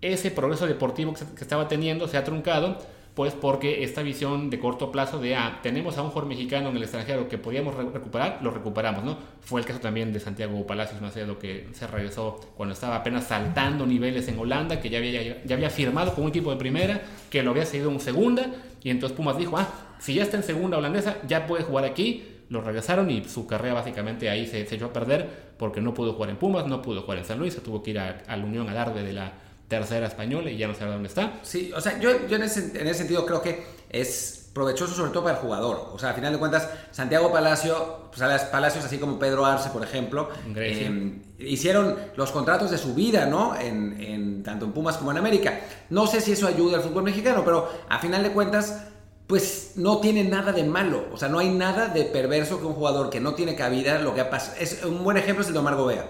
ese 0.01 0.33
progreso 0.33 0.67
deportivo 0.67 1.15
que, 1.15 1.41
estaba 1.41 1.69
teniendo 1.69 2.09
se 2.09 2.17
ha 2.17 2.25
truncado, 2.25 2.79
pues 3.17 3.33
porque 3.33 3.83
esta 3.83 4.03
visión 4.03 4.51
de 4.51 4.59
corto 4.59 4.93
plazo 4.93 5.19
de, 5.19 5.35
ah, 5.35 5.61
tenemos 5.63 5.97
a 5.97 6.03
un 6.03 6.11
jugador 6.11 6.29
mexicano 6.29 6.69
en 6.69 6.77
el 6.77 6.83
extranjero 6.83 7.29
que 7.31 7.39
podíamos 7.39 7.75
recuperar, 7.75 8.41
lo 8.43 8.51
recuperamos, 8.51 9.05
¿no? 9.05 9.17
Fue 9.41 9.59
el 9.59 9.67
caso 9.67 9.81
también 9.81 10.13
de 10.13 10.21
Santiago 10.21 10.67
Palacios 10.67 11.01
Macedo, 11.01 11.39
que 11.39 11.67
se 11.73 11.87
regresó 11.87 12.39
cuando 12.59 12.75
estaba 12.75 12.97
apenas 12.97 13.27
saltando 13.27 13.87
niveles 13.87 14.29
en 14.29 14.39
Holanda, 14.39 14.83
que 14.83 14.91
ya 14.91 14.99
había, 14.99 15.43
ya 15.43 15.55
había 15.55 15.71
firmado 15.71 16.15
con 16.15 16.25
un 16.25 16.31
equipo 16.31 16.51
de 16.51 16.59
primera, 16.59 17.01
que 17.31 17.43
lo 17.43 17.53
había 17.53 17.65
seguido 17.65 17.91
en 17.91 18.01
segunda, 18.01 18.51
y 18.83 18.91
entonces 18.91 19.17
Pumas 19.17 19.39
dijo, 19.39 19.57
ah, 19.57 19.67
si 19.99 20.13
ya 20.13 20.23
está 20.23 20.37
en 20.37 20.43
segunda 20.43 20.77
holandesa, 20.77 21.17
ya 21.27 21.47
puede 21.47 21.65
jugar 21.65 21.87
aquí, 21.87 22.23
lo 22.49 22.61
regresaron 22.61 23.11
y 23.11 23.25
su 23.25 23.47
carrera 23.47 23.75
básicamente 23.75 24.31
ahí 24.31 24.47
se, 24.47 24.61
echó 24.61 24.87
a 24.87 24.93
perder 24.93 25.55
porque 25.57 25.81
no 25.81 25.95
pudo 25.95 26.13
jugar 26.13 26.31
en 26.31 26.37
Pumas, 26.37 26.67
no 26.67 26.83
pudo 26.83 27.03
jugar 27.03 27.19
en 27.19 27.25
San 27.25 27.39
Luis, 27.39 27.55
se 27.55 27.61
tuvo 27.61 27.83
que 27.83 27.93
ir 27.93 27.99
a, 27.99 28.23
la 28.29 28.45
Unión 28.45 28.69
Adarve 28.69 29.03
de 29.03 29.13
la 29.13 29.33
tercera 29.69 30.07
española 30.07 30.51
y 30.51 30.57
ya 30.57 30.69
no 30.69 30.75
sé 30.75 30.85
dónde 30.85 31.09
está. 31.09 31.41
Sí, 31.43 31.73
o 31.75 31.81
sea, 31.81 31.99
yo, 31.99 32.27
yo 32.29 32.37
en, 32.37 32.43
ese, 32.43 32.81
en, 32.81 32.87
ese, 32.87 32.99
sentido 32.99 33.27
creo 33.27 33.43
que 33.43 33.65
es 33.91 34.51
provechoso 34.53 34.95
sobre 34.95 35.11
todo 35.11 35.25
para 35.25 35.37
el 35.37 35.43
jugador. 35.43 35.91
O 35.93 35.99
sea, 35.99 36.11
al 36.11 36.15
final 36.15 36.33
de 36.33 36.39
cuentas, 36.39 36.69
Santiago 36.91 37.31
Palacio, 37.33 38.09
pues 38.15 38.43
Palacios, 38.45 38.85
así 38.85 38.99
como 38.99 39.19
Pedro 39.19 39.45
Arce, 39.45 39.71
por 39.71 39.83
ejemplo, 39.83 40.31
eh, 40.55 41.21
hicieron 41.39 41.97
los 42.17 42.31
contratos 42.31 42.71
de 42.71 42.79
su 42.79 42.95
vida, 42.95 43.27
¿no? 43.27 43.55
En, 43.59 44.01
en, 44.01 44.43
tanto 44.43 44.65
en 44.65 44.73
Pumas 44.73 44.97
como 44.97 45.11
en 45.11 45.19
América. 45.19 45.61
No 45.91 46.07
sé 46.07 46.21
si 46.21 46.33
eso 46.33 46.47
ayuda 46.47 46.79
al 46.79 46.83
fútbol 46.83 47.03
mexicano, 47.03 47.43
pero 47.45 47.69
a 47.89 47.99
final 47.99 48.23
de 48.23 48.31
cuentas, 48.31 48.85
pues 49.27 49.73
no 49.77 49.99
tiene 49.99 50.25
nada 50.25 50.53
de 50.53 50.65
malo. 50.65 51.07
O 51.13 51.19
sea, 51.19 51.29
no 51.29 51.39
hay 51.39 51.51
nada 51.51 51.89
de 51.89 52.05
perverso 52.05 52.59
que 52.59 52.67
un 52.67 52.75
jugador 52.75 53.11
que 53.11 53.21
no 53.21 53.35
tiene 53.35 53.57
cabida, 53.57 53.99
lo 53.99 54.15
que 54.15 54.23
ha 54.23 54.31
pasado. 54.31 54.57
Es, 54.61 54.85
un 54.85 55.03
buen 55.03 55.17
ejemplo 55.17 55.43
es 55.43 55.49
el 55.49 55.55
de 55.55 55.59
Omar 55.59 55.75
Gobea. 55.75 56.09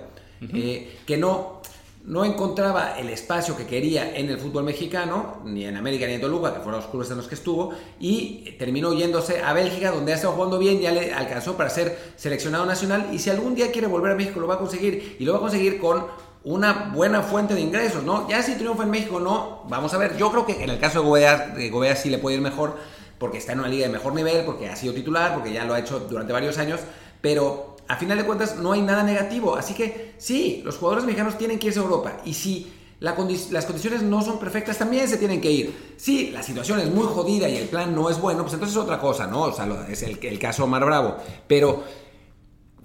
eh, 0.53 0.99
que 1.07 1.17
no 1.17 1.63
no 2.07 2.25
encontraba 2.25 2.97
el 2.99 3.11
espacio 3.11 3.57
que 3.57 3.67
quería 3.67 4.17
en 4.17 4.31
el 4.31 4.39
fútbol 4.39 4.63
mexicano, 4.63 5.41
ni 5.45 5.65
en 5.65 5.77
América 5.77 6.07
ni 6.07 6.15
en 6.15 6.21
Toluca, 6.21 6.55
que 6.55 6.61
fueron 6.61 6.81
los 6.81 6.89
clubes 6.89 7.11
en 7.11 7.17
los 7.17 7.27
que 7.27 7.35
estuvo, 7.35 7.73
y 7.99 8.53
terminó 8.59 8.93
yéndose 8.93 9.43
a 9.43 9.53
Bélgica, 9.53 9.91
donde 9.91 10.13
ha 10.13 10.15
estado 10.15 10.35
jugando 10.35 10.59
bien, 10.59 10.81
ya 10.81 10.93
le 10.93 11.13
alcanzó 11.13 11.57
para 11.57 11.69
ser 11.69 11.99
seleccionado 12.15 12.65
nacional, 12.65 13.09
y 13.13 13.19
si 13.19 13.29
algún 13.29 13.57
día 13.57 13.73
quiere 13.73 13.89
volver 13.89 14.13
a 14.13 14.15
México 14.15 14.39
lo 14.39 14.47
va 14.47 14.55
a 14.55 14.59
conseguir, 14.59 15.17
y 15.19 15.25
lo 15.25 15.33
va 15.33 15.39
a 15.39 15.41
conseguir 15.41 15.81
con 15.81 16.07
una 16.45 16.93
buena 16.95 17.23
fuente 17.23 17.55
de 17.55 17.61
ingresos, 17.61 18.05
¿no? 18.05 18.29
Ya 18.29 18.41
si 18.41 18.55
triunfa 18.55 18.85
en 18.85 18.91
México, 18.91 19.19
no, 19.19 19.65
vamos 19.69 19.93
a 19.93 19.99
ver, 19.99 20.17
yo 20.17 20.31
creo 20.31 20.47
que 20.47 20.63
en 20.63 20.71
el 20.71 20.79
caso 20.79 21.01
de 21.01 21.07
Gobea, 21.07 21.49
de 21.57 21.71
Gobea 21.71 21.97
sí 21.97 22.09
le 22.09 22.19
puede 22.19 22.37
ir 22.37 22.43
mejor, 22.43 22.77
porque 23.19 23.39
está 23.39 23.53
en 23.53 23.59
una 23.59 23.69
liga 23.69 23.87
de 23.87 23.93
mejor 23.93 24.15
nivel, 24.15 24.45
porque 24.45 24.69
ha 24.69 24.77
sido 24.77 24.95
titular, 24.95 25.35
porque 25.35 25.53
ya 25.53 25.65
lo 25.65 25.75
ha 25.75 25.81
hecho 25.81 25.99
durante 25.99 26.33
varios 26.33 26.57
años, 26.59 26.81
pero 27.21 27.76
a 27.89 27.97
final 27.97 28.19
de 28.19 28.25
cuentas 28.25 28.57
no 28.57 28.73
hay 28.73 28.83
nada 28.83 29.03
negativo, 29.03 29.57
así 29.57 29.75
que 29.75 30.15
sí, 30.19 30.63
los 30.65 30.77
jugadores 30.77 31.05
mexicanos 31.05 31.39
tienen 31.39 31.59
que 31.59 31.69
irse 31.69 31.79
a 31.79 31.83
Europa, 31.83 32.19
y 32.25 32.35
si 32.35 32.73
las 33.01 33.15
condiciones 33.15 34.03
no 34.03 34.23
son 34.23 34.39
perfectas, 34.39 34.79
también 34.79 35.07
se 35.07 35.19
tienen 35.19 35.41
que 35.41 35.51
ir. 35.51 35.95
Sí, 35.97 36.31
la 36.31 36.43
situación 36.43 36.81
es 36.81 36.91
muy 36.91 37.05
jodida 37.05 37.49
y 37.49 37.57
el 37.57 37.69
plan 37.69 37.95
no 37.95 38.09
es 38.09 38.19
bueno, 38.21 38.43
pues 38.43 38.55
entonces 38.55 38.77
es 38.77 38.83
otra 38.83 38.99
cosa, 38.99 39.27
¿no? 39.27 39.43
O 39.43 39.53
sea, 39.53 39.87
es 39.89 40.03
el, 40.03 40.19
el 40.23 40.39
caso 40.39 40.65
Omar 40.65 40.85
Bravo. 40.85 41.17
Pero 41.47 41.85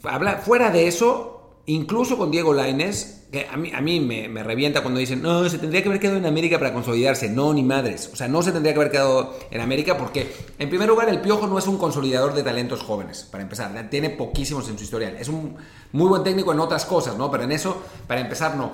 habla, 0.03 0.37
fuera 0.39 0.69
de 0.69 0.87
eso, 0.87 1.61
incluso 1.65 2.17
con 2.17 2.29
Diego 2.29 2.53
Laines, 2.53 3.20
que 3.31 3.47
a 3.49 3.55
mí, 3.55 3.71
a 3.73 3.79
mí 3.79 3.99
me, 4.01 4.27
me, 4.27 4.43
revienta 4.43 4.81
cuando 4.81 4.99
dicen, 4.99 5.21
no, 5.21 5.47
se 5.47 5.57
tendría 5.57 5.81
que 5.81 5.87
haber 5.87 6.01
quedado 6.01 6.17
en 6.17 6.25
América 6.25 6.59
para 6.59 6.73
consolidarse. 6.73 7.29
No, 7.29 7.53
ni 7.53 7.63
madres. 7.63 8.09
O 8.11 8.15
sea, 8.15 8.27
no 8.27 8.41
se 8.41 8.51
tendría 8.51 8.73
que 8.73 8.79
haber 8.79 8.91
quedado 8.91 9.39
en 9.49 9.61
América 9.61 9.97
porque, 9.97 10.31
en 10.59 10.69
primer 10.69 10.89
lugar, 10.89 11.07
el 11.07 11.21
Piojo 11.21 11.47
no 11.47 11.57
es 11.57 11.65
un 11.65 11.77
consolidador 11.77 12.33
de 12.33 12.43
talentos 12.43 12.81
jóvenes, 12.83 13.27
para 13.31 13.43
empezar. 13.43 13.89
Tiene 13.89 14.09
poquísimos 14.09 14.67
en 14.67 14.77
su 14.77 14.83
historial. 14.83 15.15
Es 15.17 15.29
un 15.29 15.55
muy 15.93 16.09
buen 16.09 16.23
técnico 16.23 16.51
en 16.51 16.59
otras 16.59 16.85
cosas, 16.85 17.17
¿no? 17.17 17.31
Pero 17.31 17.43
en 17.43 17.53
eso, 17.53 17.81
para 18.05 18.19
empezar, 18.19 18.57
no. 18.57 18.73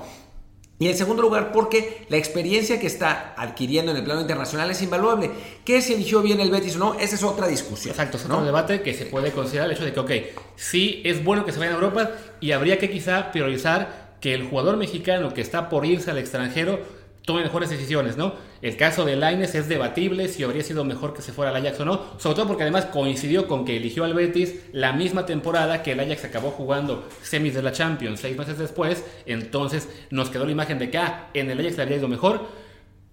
Y 0.79 0.87
en 0.87 0.95
segundo 0.95 1.23
lugar, 1.23 1.51
porque 1.51 2.05
la 2.09 2.17
experiencia 2.17 2.79
que 2.79 2.85
está 2.85 3.33
adquiriendo 3.35 3.91
en 3.91 3.97
el 3.97 4.03
plano 4.03 4.21
internacional 4.21 4.69
es 4.69 4.81
invaluable. 4.81 5.31
¿Qué 5.65 5.81
si 5.81 5.93
eligió 5.93 6.21
bien 6.21 6.39
el 6.39 6.51
Betis 6.51 6.75
o 6.75 6.79
no? 6.79 6.93
Esa 6.99 7.15
es 7.15 7.23
otra 7.23 7.47
discusión. 7.47 7.91
Exacto, 7.91 8.17
es 8.17 8.25
otro 8.25 8.43
debate 8.43 8.81
que 8.81 8.93
se 8.93 9.05
puede 9.05 9.31
considerar 9.31 9.69
el 9.69 9.75
hecho 9.75 9.85
de 9.85 9.93
que, 9.93 9.99
ok, 9.99 10.11
sí 10.55 11.01
es 11.03 11.23
bueno 11.23 11.45
que 11.45 11.51
se 11.51 11.57
vaya 11.57 11.71
a 11.71 11.75
Europa 11.75 12.11
y 12.39 12.51
habría 12.51 12.77
que 12.77 12.91
quizá 12.91 13.31
priorizar 13.31 14.06
que 14.19 14.34
el 14.34 14.43
jugador 14.43 14.77
mexicano 14.77 15.34
que 15.34 15.41
está 15.41 15.69
por 15.69 15.86
irse 15.86 16.12
al 16.12 16.17
extranjero 16.17 16.80
tome 17.27 17.43
mejores 17.43 17.69
decisiones, 17.69 18.15
¿no? 18.15 18.36
El 18.62 18.77
caso 18.77 19.03
de 19.03 19.17
Laines 19.17 19.53
es 19.53 19.67
debatible 19.67 20.30
si 20.30 20.43
habría 20.43 20.63
sido 20.63 20.86
mejor 20.86 21.13
que 21.13 21.21
se 21.21 21.34
fuera 21.34 21.51
al 21.51 21.58
Ajax 21.58 21.82
o 21.82 21.86
no, 21.86 22.01
sobre 22.17 22.36
todo 22.36 22.47
porque 22.47 22.63
además 22.63 22.86
coincidió 22.86 23.49
con 23.49 23.65
que 23.65 23.75
eligió 23.75 24.06
al 24.06 24.13
Betis 24.13 24.56
la 24.71 24.93
misma 24.93 25.25
temporada 25.25 25.84
que 25.84 25.91
el 25.91 25.99
Ajax 25.99 26.23
acabó 26.23 26.51
jugando 26.51 27.06
semis 27.21 27.53
de 27.53 27.62
la 27.62 27.73
Champions 27.73 28.21
seis 28.21 28.38
meses 28.38 28.58
después, 28.58 29.03
entonces 29.25 29.89
nos 30.10 30.30
quedó 30.30 30.45
la 30.45 30.53
imagen 30.53 30.80
de 30.80 30.89
que 30.89 30.97
ah, 30.99 31.30
en 31.34 31.51
el 31.51 31.60
Ajax 31.60 31.75
le 31.75 31.84
habría 31.84 31.97
ido 31.97 32.08
mejor. 32.08 32.47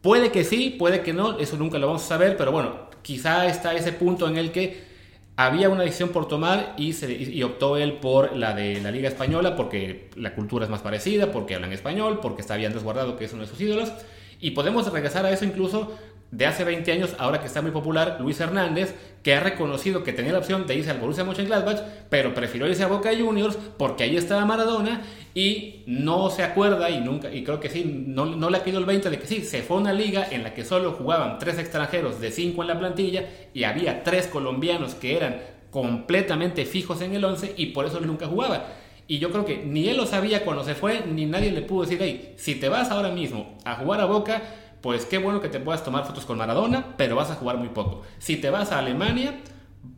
Puede 0.00 0.30
que 0.30 0.44
sí, 0.44 0.70
puede 0.78 1.00
que 1.00 1.12
no, 1.12 1.38
eso 1.40 1.56
nunca 1.56 1.78
lo 1.78 1.88
vamos 1.88 2.04
a 2.04 2.08
saber, 2.08 2.36
pero 2.36 2.52
bueno, 2.52 2.88
quizá 3.02 3.48
está 3.48 3.74
ese 3.74 3.92
punto 3.92 4.28
en 4.28 4.36
el 4.36 4.52
que 4.52 4.93
había 5.36 5.68
una 5.68 5.82
decisión 5.82 6.10
por 6.10 6.28
tomar 6.28 6.74
y, 6.76 6.92
se, 6.92 7.12
y, 7.12 7.42
optó 7.42 7.76
él 7.76 7.94
por 7.94 8.36
la 8.36 8.54
de 8.54 8.80
la 8.80 8.90
Liga 8.90 9.08
Española 9.08 9.56
porque 9.56 10.08
la 10.16 10.34
cultura 10.34 10.64
es 10.64 10.70
más 10.70 10.80
parecida, 10.80 11.32
porque 11.32 11.54
hablan 11.56 11.72
español, 11.72 12.20
porque 12.22 12.40
está 12.40 12.56
bien 12.56 12.72
desguardado 12.72 13.16
que 13.16 13.24
es 13.24 13.32
uno 13.32 13.42
de 13.42 13.48
sus 13.48 13.60
ídolos. 13.60 13.92
Y 14.40 14.52
podemos 14.52 14.90
regresar 14.92 15.26
a 15.26 15.30
eso 15.30 15.44
incluso 15.44 15.96
de 16.34 16.46
hace 16.46 16.64
20 16.64 16.90
años, 16.90 17.14
ahora 17.18 17.40
que 17.40 17.46
está 17.46 17.62
muy 17.62 17.70
popular, 17.70 18.18
Luis 18.20 18.40
Hernández, 18.40 18.94
que 19.22 19.34
ha 19.34 19.40
reconocido 19.40 20.02
que 20.02 20.12
tenía 20.12 20.32
la 20.32 20.38
opción 20.38 20.66
de 20.66 20.74
irse 20.74 20.90
al 20.90 20.98
Borussia 20.98 21.22
Mönchengladbach, 21.22 21.80
pero 22.10 22.34
prefirió 22.34 22.66
irse 22.66 22.82
a 22.82 22.88
Boca 22.88 23.10
Juniors 23.16 23.56
porque 23.78 24.02
ahí 24.02 24.16
estaba 24.16 24.44
Maradona 24.44 25.02
y 25.32 25.84
no 25.86 26.30
se 26.30 26.42
acuerda 26.42 26.90
y 26.90 27.00
nunca 27.00 27.32
y 27.32 27.44
creo 27.44 27.60
que 27.60 27.70
sí, 27.70 28.04
no, 28.06 28.26
no 28.26 28.50
le 28.50 28.58
ha 28.58 28.64
quedado 28.64 28.80
el 28.80 28.86
20 28.86 29.10
de 29.10 29.18
que 29.18 29.26
sí, 29.28 29.42
se 29.42 29.62
fue 29.62 29.76
a 29.76 29.80
una 29.80 29.92
liga 29.92 30.26
en 30.28 30.42
la 30.42 30.54
que 30.54 30.64
solo 30.64 30.92
jugaban 30.92 31.38
tres 31.38 31.58
extranjeros 31.58 32.20
de 32.20 32.32
cinco 32.32 32.62
en 32.62 32.68
la 32.68 32.78
plantilla 32.78 33.24
y 33.54 33.62
había 33.62 34.02
tres 34.02 34.26
colombianos 34.26 34.96
que 34.96 35.16
eran 35.16 35.40
completamente 35.70 36.64
fijos 36.66 37.00
en 37.00 37.14
el 37.14 37.24
11 37.24 37.54
y 37.56 37.66
por 37.66 37.86
eso 37.86 38.00
nunca 38.00 38.26
jugaba. 38.26 38.66
Y 39.06 39.18
yo 39.18 39.30
creo 39.30 39.44
que 39.44 39.58
ni 39.58 39.88
él 39.88 39.98
lo 39.98 40.06
sabía 40.06 40.44
cuando 40.44 40.64
se 40.64 40.74
fue, 40.74 41.04
ni 41.06 41.26
nadie 41.26 41.52
le 41.52 41.62
pudo 41.62 41.82
decir, 41.82 41.98
hey, 42.00 42.34
si 42.36 42.54
te 42.54 42.68
vas 42.68 42.90
ahora 42.90 43.10
mismo 43.10 43.58
a 43.64 43.76
jugar 43.76 44.00
a 44.00 44.06
Boca, 44.06 44.42
pues 44.84 45.06
qué 45.06 45.16
bueno 45.16 45.40
que 45.40 45.48
te 45.48 45.60
puedas 45.60 45.82
tomar 45.82 46.04
fotos 46.04 46.26
con 46.26 46.36
Maradona, 46.36 46.92
pero 46.98 47.16
vas 47.16 47.30
a 47.30 47.36
jugar 47.36 47.56
muy 47.56 47.70
poco. 47.70 48.02
Si 48.18 48.36
te 48.36 48.50
vas 48.50 48.70
a 48.70 48.80
Alemania, 48.80 49.40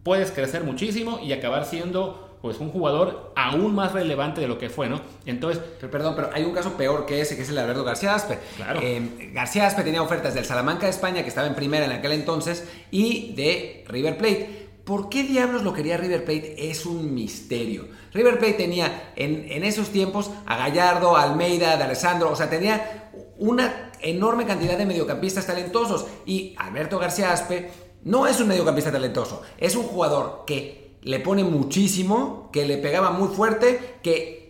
puedes 0.04 0.30
crecer 0.30 0.62
muchísimo 0.62 1.18
y 1.20 1.32
acabar 1.32 1.64
siendo 1.64 2.38
pues 2.40 2.60
un 2.60 2.70
jugador 2.70 3.32
aún 3.34 3.74
más 3.74 3.90
relevante 3.90 4.40
de 4.40 4.46
lo 4.46 4.58
que 4.58 4.70
fue, 4.70 4.88
¿no? 4.88 5.00
Entonces, 5.24 5.60
pero, 5.80 5.90
perdón, 5.90 6.14
pero 6.14 6.30
hay 6.32 6.44
un 6.44 6.54
caso 6.54 6.76
peor 6.76 7.04
que 7.04 7.20
ese, 7.20 7.34
que 7.34 7.42
es 7.42 7.48
el 7.48 7.56
de 7.56 7.62
Alberto 7.62 7.82
García 7.82 8.14
Aspe. 8.14 8.38
Claro. 8.54 8.78
Eh, 8.80 9.32
García 9.34 9.66
Aspe 9.66 9.82
tenía 9.82 10.02
ofertas 10.02 10.34
del 10.34 10.44
Salamanca 10.44 10.86
de 10.86 10.90
España, 10.90 11.22
que 11.22 11.30
estaba 11.30 11.48
en 11.48 11.56
primera 11.56 11.84
en 11.84 11.90
aquel 11.90 12.12
entonces, 12.12 12.68
y 12.92 13.34
de 13.34 13.84
River 13.88 14.16
Plate. 14.16 14.68
¿Por 14.84 15.08
qué 15.08 15.24
diablos 15.24 15.64
lo 15.64 15.72
quería 15.72 15.96
River 15.96 16.24
Plate? 16.24 16.70
Es 16.70 16.86
un 16.86 17.12
misterio. 17.12 17.88
River 18.14 18.38
Plate 18.38 18.54
tenía 18.54 19.12
en, 19.16 19.50
en 19.50 19.64
esos 19.64 19.88
tiempos 19.88 20.30
a 20.46 20.56
Gallardo, 20.56 21.16
a 21.16 21.24
Almeida, 21.24 21.72
a 21.72 21.84
Alessandro, 21.84 22.30
o 22.30 22.36
sea, 22.36 22.48
tenía 22.48 23.10
una 23.38 23.85
enorme 24.00 24.46
cantidad 24.46 24.76
de 24.76 24.86
mediocampistas 24.86 25.46
talentosos 25.46 26.06
y 26.24 26.54
Alberto 26.58 26.98
García 26.98 27.32
Aspe 27.32 27.70
no 28.04 28.26
es 28.26 28.40
un 28.40 28.48
mediocampista 28.48 28.92
talentoso, 28.92 29.42
es 29.58 29.74
un 29.74 29.82
jugador 29.84 30.44
que 30.46 30.96
le 31.02 31.20
pone 31.20 31.44
muchísimo, 31.44 32.50
que 32.52 32.66
le 32.66 32.78
pegaba 32.78 33.10
muy 33.10 33.28
fuerte, 33.28 33.98
que 34.02 34.46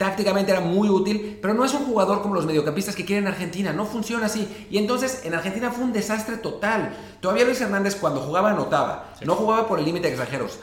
tácticamente 0.00 0.50
era 0.50 0.62
muy 0.62 0.88
útil, 0.88 1.38
pero 1.42 1.52
no 1.52 1.62
es 1.62 1.74
un 1.74 1.84
jugador 1.84 2.22
como 2.22 2.34
los 2.34 2.46
mediocampistas 2.46 2.96
que 2.96 3.04
quieren 3.04 3.26
en 3.26 3.32
Argentina, 3.32 3.72
no 3.74 3.84
funciona 3.84 4.26
así. 4.26 4.66
Y 4.70 4.78
entonces 4.78 5.22
en 5.24 5.34
Argentina 5.34 5.70
fue 5.70 5.84
un 5.84 5.92
desastre 5.92 6.38
total. 6.38 6.96
Todavía 7.20 7.44
Luis 7.44 7.60
Hernández 7.60 7.96
cuando 7.96 8.20
jugaba 8.20 8.50
anotaba, 8.50 9.12
no 9.24 9.34
jugaba 9.34 9.68
por 9.68 9.78
el 9.78 9.84
límite 9.84 10.06
de 10.06 10.14
extranjeros. 10.14 10.58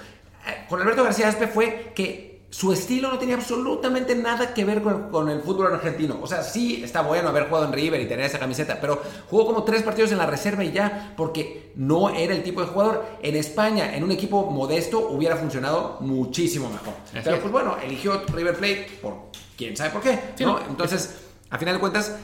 Eh, 0.47 0.65
con 0.67 0.81
Alberto 0.81 1.03
García 1.03 1.27
Aspe 1.27 1.47
fue 1.47 1.91
que 1.93 2.26
su 2.49 2.71
estilo 2.71 3.11
no 3.11 3.19
tenía 3.19 3.35
absolutamente 3.35 4.15
nada 4.15 4.53
que 4.53 4.63
ver 4.63 4.81
con, 4.81 5.29
el 5.29 5.41
fútbol 5.41 5.73
argentino. 5.73 6.17
O 6.21 6.27
sea, 6.27 6.43
sí 6.43 6.81
está 6.83 7.01
bueno 7.01 7.29
haber 7.29 7.47
jugado 7.49 7.65
en 7.65 7.73
River 7.73 7.99
y 8.01 8.07
tener 8.07 8.25
esa 8.25 8.39
camiseta, 8.39 8.79
pero 8.79 9.01
jugó 9.29 9.47
como 9.47 9.63
tres 9.63 9.83
partidos 9.83 10.11
en 10.11 10.17
la 10.17 10.25
reserva 10.25 10.63
y 10.63 10.71
ya, 10.71 11.13
porque 11.17 11.73
no 11.75 12.09
era 12.09 12.33
el 12.33 12.43
tipo 12.43 12.61
de 12.61 12.67
jugador. 12.67 13.05
En 13.21 13.35
España, 13.35 13.95
en 13.95 14.03
un 14.03 14.11
equipo 14.11 14.49
modesto, 14.49 15.09
hubiera 15.09 15.35
funcionado 15.35 15.97
muchísimo 15.99 16.69
mejor. 16.69 16.93
pero 17.23 17.39
pues 17.39 17.51
bueno, 17.51 17.77
eligió 17.83 18.23
River 18.33 18.55
Plate 18.55 18.87
por 19.01 19.13
quién 19.57 19.75
sabe 19.75 19.89
por 19.89 20.01
qué. 20.01 20.17
¿no? 20.39 20.59
Entonces, 20.69 21.15
a 21.49 21.57
final 21.57 21.75
de 21.75 21.79
cuentas, 21.81 22.15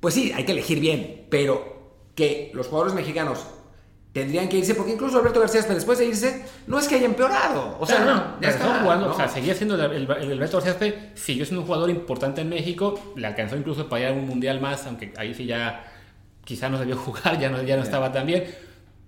pues 0.00 0.14
sí, 0.14 0.32
hay 0.34 0.44
que 0.44 0.52
elegir 0.52 0.80
bien, 0.80 1.26
pero 1.30 1.80
que 2.16 2.50
los 2.54 2.66
jugadores 2.66 2.94
mexicanos 2.94 3.46
tendrían 4.12 4.48
que 4.48 4.58
irse, 4.58 4.74
porque 4.74 4.92
incluso 4.92 5.18
Alberto 5.18 5.40
García, 5.40 5.62
después 5.62 5.98
de 5.98 6.06
irse, 6.06 6.44
no 6.66 6.78
es 6.78 6.88
que 6.88 6.96
haya 6.96 7.06
empeorado. 7.06 7.76
O 7.78 7.86
sea, 7.86 8.00
no, 8.00 8.40
ya 8.40 8.48
está, 8.48 8.80
jugando, 8.80 9.10
o 9.10 9.14
sea, 9.14 9.28
seguía 9.28 9.54
siendo 9.54 9.76
el, 9.76 10.10
Alberto 10.10 10.60
García 10.60 11.12
siguió 11.14 11.44
siendo 11.44 11.60
un 11.60 11.66
jugador 11.66 11.90
importante 11.90 12.40
en 12.40 12.48
México, 12.48 13.12
le 13.16 13.26
alcanzó 13.26 13.56
incluso 13.56 13.88
para 13.88 14.02
ir 14.02 14.08
a 14.08 14.12
un 14.12 14.26
mundial 14.26 14.60
más, 14.60 14.86
aunque 14.86 15.12
ahí 15.16 15.32
sí 15.34 15.46
ya 15.46 15.84
quizá 16.44 16.68
no 16.68 16.78
debió 16.78 16.96
jugar, 16.98 17.38
ya 17.38 17.50
no, 17.50 17.62
ya 17.62 17.76
no 17.76 17.82
estaba 17.82 18.12
tan 18.12 18.26
bien. 18.26 18.44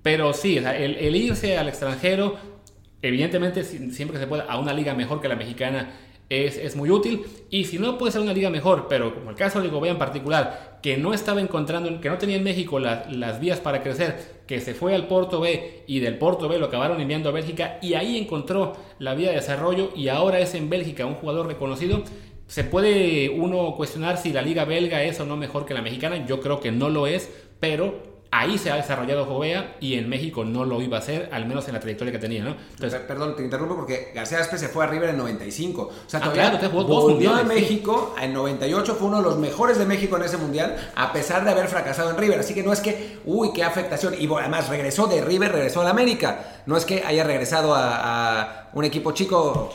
Pero 0.03 0.33
sí, 0.33 0.59
o 0.59 0.63
sea, 0.63 0.77
el, 0.77 1.15
irse 1.17 1.59
al 1.59 1.69
extranjero, 1.69 2.37
evidentemente 3.03 3.65
siempre 3.65 4.15
que 4.15 4.19
se 4.19 4.27
pueda, 4.27 4.45
a 4.45 4.59
una 4.59 4.73
liga 4.73 4.95
mejor 4.95 5.21
que 5.21 5.29
la 5.29 5.37
mexicana, 5.37 5.91
es, 6.33 6.77
muy 6.77 6.91
útil. 6.91 7.25
Y 7.51 7.65
si 7.65 7.79
no 7.79 7.99
puede 7.99 8.13
ser 8.13 8.21
una 8.21 8.33
liga 8.33 8.51
mejor, 8.51 8.87
pero 8.89 9.15
como 9.15 9.31
el 9.31 9.37
caso 9.37 9.61
de 9.61 9.69
Gobea 9.69 9.93
en 9.93 9.99
particular, 9.99 10.79
que 10.83 10.97
no 10.97 11.13
estaba 11.13 11.41
encontrando, 11.41 12.01
que 12.01 12.09
no 12.09 12.19
tenía 12.19 12.37
en 12.37 12.45
México 12.45 12.79
las 12.79 13.41
vías 13.41 13.61
para 13.61 13.83
crecer, 13.83 14.43
que 14.47 14.61
se 14.61 14.75
fue 14.75 14.95
al 14.95 15.07
Porto 15.07 15.41
B 15.41 15.85
y 15.87 16.01
del 16.01 16.19
Porto 16.19 16.49
B 16.49 16.59
lo 16.59 16.67
acabaron 16.67 17.01
enviando 17.01 17.29
a 17.29 17.33
Bélgica 17.33 17.79
y 17.83 17.95
ahí 17.95 18.19
encontró 18.19 18.75
la 18.99 19.15
vía 19.15 19.31
de 19.31 19.37
desarrollo 19.37 19.91
y 19.95 20.09
ahora 20.09 20.41
es 20.41 20.55
en 20.55 20.71
Bélgica 20.71 21.07
un 21.07 21.15
jugador 21.15 21.47
reconocido. 21.47 22.03
Se 22.47 22.65
puede 22.65 23.31
uno 23.31 23.75
cuestionar 23.77 24.19
si 24.19 24.33
la 24.33 24.43
liga 24.43 24.65
belga 24.65 25.03
es 25.05 25.21
o 25.21 25.27
no 25.27 25.37
mejor 25.37 25.65
que 25.65 25.75
la 25.75 25.83
mexicana, 25.83 26.27
yo 26.27 26.41
creo 26.41 26.61
que 26.61 26.73
no 26.73 26.89
lo 26.89 27.07
es, 27.07 27.31
pero 27.61 28.12
Ahí 28.35 28.57
se 28.57 28.71
ha 28.71 28.77
desarrollado 28.77 29.27
Jovea 29.27 29.77
y 29.79 29.97
en 29.99 30.09
México 30.09 30.43
no 30.43 30.65
lo 30.65 30.81
iba 30.81 30.97
a 30.97 31.01
hacer, 31.01 31.29
al 31.33 31.45
menos 31.45 31.69
en 31.69 31.75
la 31.75 31.81
trayectoria 31.81 32.11
que 32.13 32.19
tenía, 32.19 32.43
¿no? 32.43 32.57
Entonces, 32.71 32.99
Perdón, 33.01 33.37
te 33.37 33.43
interrumpo 33.43 33.77
porque 33.77 34.11
García 34.15 34.39
Aspe 34.39 34.57
se 34.57 34.69
fue 34.69 34.85
a 34.85 34.87
River 34.87 35.11
en 35.11 35.19
95. 35.19 35.83
O 35.83 35.93
sea, 36.07 36.19
ah, 36.19 36.23
todavía 36.23 36.59
claro, 36.59 36.83
volvió 36.83 37.35
a 37.35 37.43
México 37.43 38.15
en 38.19 38.33
98, 38.33 38.97
fue 38.99 39.09
uno 39.09 39.19
de 39.19 39.25
los 39.25 39.37
mejores 39.37 39.77
de 39.77 39.85
México 39.85 40.17
en 40.17 40.23
ese 40.23 40.39
mundial, 40.39 40.75
a 40.97 41.13
pesar 41.13 41.45
de 41.45 41.51
haber 41.51 41.69
fracasado 41.69 42.09
en 42.09 42.17
River. 42.17 42.41
Así 42.41 42.55
que 42.55 42.63
no 42.63 42.73
es 42.73 42.81
que, 42.81 43.19
uy, 43.27 43.53
qué 43.53 43.65
afectación. 43.65 44.15
Y 44.19 44.27
además 44.35 44.71
regresó 44.71 45.07
de 45.09 45.21
River, 45.21 45.53
regresó 45.53 45.83
a 45.83 45.85
la 45.85 45.91
América. 45.91 46.63
No 46.65 46.79
es 46.79 46.87
que 46.87 47.05
haya 47.05 47.25
regresado 47.25 47.75
a, 47.77 48.71
un 48.73 48.85
equipo 48.87 49.13
chico 49.13 49.71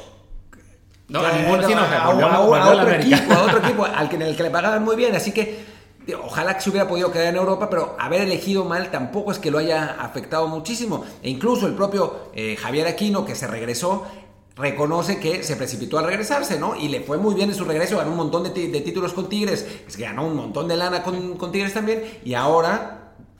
no, 1.09 1.19
a 1.19 1.31
ningún 1.31 1.63
a, 1.63 2.09
otro 2.09 2.91
equipo, 2.91 3.33
a 3.33 3.43
otro 3.43 3.59
equipo 3.59 3.85
al 3.85 4.09
que, 4.09 4.15
en 4.15 4.23
el 4.23 4.35
que 4.35 4.41
le 4.41 4.49
pagaban 4.49 4.83
muy 4.83 4.95
bien. 4.95 5.15
Así 5.15 5.31
que 5.31 5.76
Ojalá 6.15 6.55
que 6.55 6.61
se 6.61 6.69
hubiera 6.69 6.87
podido 6.87 7.11
quedar 7.11 7.27
en 7.27 7.35
Europa, 7.35 7.69
pero 7.69 7.95
haber 7.99 8.21
elegido 8.21 8.63
mal 8.63 8.91
tampoco 8.91 9.31
es 9.31 9.39
que 9.39 9.51
lo 9.51 9.57
haya 9.57 9.97
afectado 9.99 10.47
muchísimo. 10.47 11.03
E 11.21 11.29
incluso 11.29 11.67
el 11.67 11.73
propio 11.73 12.29
eh, 12.33 12.55
Javier 12.55 12.87
Aquino, 12.87 13.25
que 13.25 13.35
se 13.35 13.47
regresó, 13.47 14.05
reconoce 14.57 15.19
que 15.19 15.43
se 15.43 15.55
precipitó 15.55 15.99
al 15.99 16.05
regresarse, 16.05 16.59
¿no? 16.59 16.75
Y 16.75 16.87
le 16.89 17.01
fue 17.01 17.17
muy 17.17 17.35
bien 17.35 17.49
en 17.49 17.55
su 17.55 17.63
regreso, 17.63 17.97
ganó 17.97 18.11
un 18.11 18.17
montón 18.17 18.43
de, 18.43 18.49
títulos 18.49 19.13
con 19.13 19.29
Tigres, 19.29 19.65
es 19.87 19.95
que 19.95 20.03
ganó 20.03 20.25
un 20.25 20.35
montón 20.35 20.67
de 20.67 20.75
lana 20.75 21.03
con, 21.03 21.51
Tigres 21.51 21.73
también, 21.73 22.03
y 22.25 22.33
ahora 22.33 22.96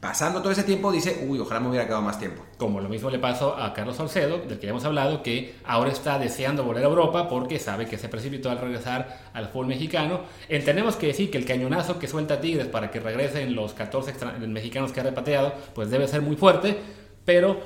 pasando 0.08 0.42
todo 0.42 0.54
ese 0.54 0.64
tiempo 0.64 0.90
dice, 0.90 1.26
uy, 1.28 1.38
ojalá 1.38 1.60
me 1.60 1.68
hubiera 1.68 1.86
quedado 1.86 2.02
más 2.02 2.18
tiempo. 2.18 2.42
Como 2.58 2.80
lo 2.80 2.88
mismo 2.88 3.10
le 3.10 3.20
pasó 3.20 3.58
a 3.58 3.74
Carlos 3.74 3.98
Salcedo, 3.98 4.38
del 4.38 4.58
que 4.58 4.66
ya 4.66 4.70
hemos 4.70 4.86
hablado, 4.86 5.22
que 5.22 5.56
ahora 5.66 5.92
está 5.92 6.18
deseando 6.18 6.64
volver 6.64 6.86
a 6.86 6.88
Europa 6.88 7.28
porque 7.28 7.60
sabe 7.60 7.88
que 7.88 7.98
se 7.98 8.08
precipitó 8.08 8.50
al 8.50 8.58
regresar 8.58 9.20
al 9.34 9.50
fútbol 9.50 9.68
mexicano. 9.68 10.22
Entendemos 10.48 10.96
que 10.96 11.14
sí, 11.14 11.28
que 11.28 11.38
el 11.38 11.44
cañonazo 11.44 12.00
que 12.00 12.08
suelta 12.08 12.40
Tigres 12.40 12.68
para 12.68 12.90
que 12.90 13.02
regresen 13.02 13.54
los 13.54 13.74
14 13.74 14.14
mexicanos 14.48 14.94
que 14.94 15.02
ha 15.02 15.04
repatriado, 15.04 15.54
pues 15.76 15.90
debe 15.90 16.08
ser 16.08 16.22
muy 16.22 16.38
fuerte, 16.38 16.78
pero 17.26 17.60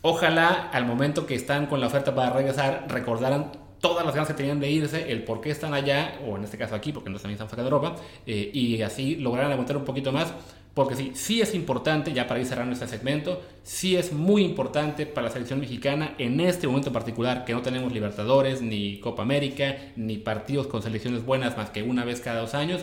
ojalá 0.00 0.70
al 0.72 0.86
momento 0.86 1.26
que 1.26 1.34
están 1.34 1.66
con 1.66 1.80
la 1.82 1.88
oferta 1.88 2.14
para 2.14 2.30
regresar 2.30 2.86
recordaran 2.88 3.52
todas 3.82 4.06
las 4.06 4.14
ganas 4.14 4.28
que 4.28 4.34
tenían 4.34 4.58
de 4.58 4.70
irse, 4.70 5.12
el 5.12 5.24
por 5.24 5.42
qué 5.42 5.50
están 5.50 5.74
allá, 5.74 6.18
o 6.26 6.36
en 6.36 6.44
este 6.44 6.56
caso 6.56 6.74
aquí, 6.74 6.92
porque 6.92 7.10
no 7.10 7.16
también 7.16 7.34
están 7.34 7.48
fuera 7.48 7.64
de 7.64 7.68
Europa, 7.68 7.96
eh, 8.26 8.50
y 8.54 8.80
así 8.80 9.16
lograran 9.16 9.50
aguantar 9.50 9.76
un 9.76 9.84
poquito 9.84 10.12
más, 10.12 10.32
porque 10.74 10.96
sí, 10.96 11.12
sí 11.14 11.42
es 11.42 11.54
importante, 11.54 12.12
ya 12.12 12.26
para 12.26 12.40
ir 12.40 12.46
cerrando 12.46 12.72
este 12.72 12.88
segmento, 12.88 13.42
sí 13.62 13.96
es 13.96 14.12
muy 14.12 14.42
importante 14.42 15.04
para 15.04 15.26
la 15.26 15.32
selección 15.32 15.60
mexicana 15.60 16.14
en 16.18 16.40
este 16.40 16.66
momento 16.66 16.92
particular, 16.92 17.44
que 17.44 17.52
no 17.52 17.62
tenemos 17.62 17.92
Libertadores, 17.92 18.62
ni 18.62 18.98
Copa 19.00 19.22
América, 19.22 19.76
ni 19.96 20.16
partidos 20.16 20.66
con 20.66 20.82
selecciones 20.82 21.24
buenas 21.24 21.56
más 21.56 21.70
que 21.70 21.82
una 21.82 22.04
vez 22.04 22.20
cada 22.20 22.40
dos 22.40 22.54
años, 22.54 22.82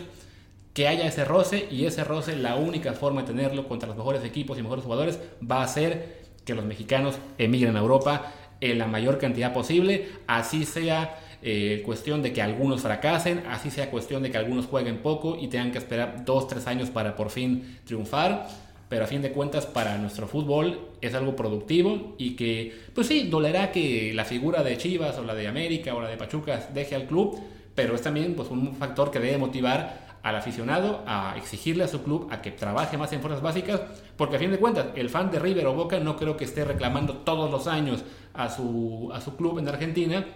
que 0.72 0.86
haya 0.86 1.06
ese 1.06 1.24
roce, 1.24 1.66
y 1.68 1.86
ese 1.86 2.04
roce, 2.04 2.36
la 2.36 2.54
única 2.54 2.92
forma 2.92 3.22
de 3.22 3.28
tenerlo 3.28 3.66
contra 3.66 3.88
los 3.88 3.96
mejores 3.96 4.24
equipos 4.24 4.56
y 4.58 4.62
mejores 4.62 4.84
jugadores, 4.84 5.18
va 5.50 5.62
a 5.62 5.68
ser 5.68 6.20
que 6.44 6.54
los 6.54 6.64
mexicanos 6.64 7.16
emigren 7.38 7.76
a 7.76 7.80
Europa 7.80 8.32
en 8.60 8.78
la 8.78 8.86
mayor 8.86 9.18
cantidad 9.18 9.52
posible, 9.52 10.10
así 10.28 10.64
sea 10.64 11.18
eh, 11.42 11.82
cuestión 11.84 12.22
de 12.22 12.32
que 12.32 12.42
algunos 12.42 12.82
fracasen, 12.82 13.44
así 13.48 13.70
sea 13.70 13.90
cuestión 13.90 14.22
de 14.22 14.30
que 14.30 14.36
algunos 14.36 14.66
jueguen 14.66 14.98
poco 14.98 15.38
y 15.40 15.48
tengan 15.48 15.72
que 15.72 15.78
esperar 15.78 16.24
dos, 16.24 16.48
tres 16.48 16.66
años 16.66 16.90
para 16.90 17.16
por 17.16 17.30
fin 17.30 17.78
triunfar. 17.84 18.46
Pero 18.90 19.04
a 19.04 19.06
fin 19.06 19.22
de 19.22 19.30
cuentas 19.30 19.66
para 19.66 19.96
nuestro 19.98 20.26
fútbol 20.26 20.88
es 21.00 21.14
algo 21.14 21.36
productivo 21.36 22.16
y 22.18 22.34
que, 22.34 22.74
pues 22.92 23.06
sí, 23.06 23.28
dolerá 23.28 23.70
que 23.70 24.12
la 24.14 24.24
figura 24.24 24.64
de 24.64 24.76
Chivas 24.76 25.16
o 25.16 25.24
la 25.24 25.34
de 25.34 25.46
América 25.46 25.94
o 25.94 26.00
la 26.02 26.08
de 26.08 26.16
Pachuca 26.16 26.68
deje 26.74 26.96
al 26.96 27.06
club, 27.06 27.38
pero 27.74 27.94
es 27.94 28.02
también 28.02 28.34
pues, 28.34 28.50
un 28.50 28.74
factor 28.74 29.12
que 29.12 29.20
debe 29.20 29.38
motivar 29.38 30.10
al 30.22 30.36
aficionado 30.36 31.02
a 31.06 31.34
exigirle 31.36 31.84
a 31.84 31.88
su 31.88 32.02
club 32.02 32.28
a 32.30 32.42
que 32.42 32.50
trabaje 32.50 32.98
más 32.98 33.12
en 33.12 33.20
fuerzas 33.20 33.42
básicas, 33.42 33.80
porque 34.16 34.36
a 34.36 34.38
fin 34.38 34.50
de 34.50 34.58
cuentas 34.58 34.86
el 34.96 35.08
fan 35.08 35.30
de 35.30 35.38
River 35.38 35.68
o 35.68 35.74
Boca 35.74 35.98
no 36.00 36.16
creo 36.16 36.36
que 36.36 36.44
esté 36.44 36.64
reclamando 36.64 37.18
todos 37.18 37.50
los 37.50 37.66
años 37.66 38.04
a 38.34 38.50
su, 38.50 39.10
a 39.14 39.20
su 39.20 39.36
club 39.36 39.60
en 39.60 39.68
Argentina 39.68 40.26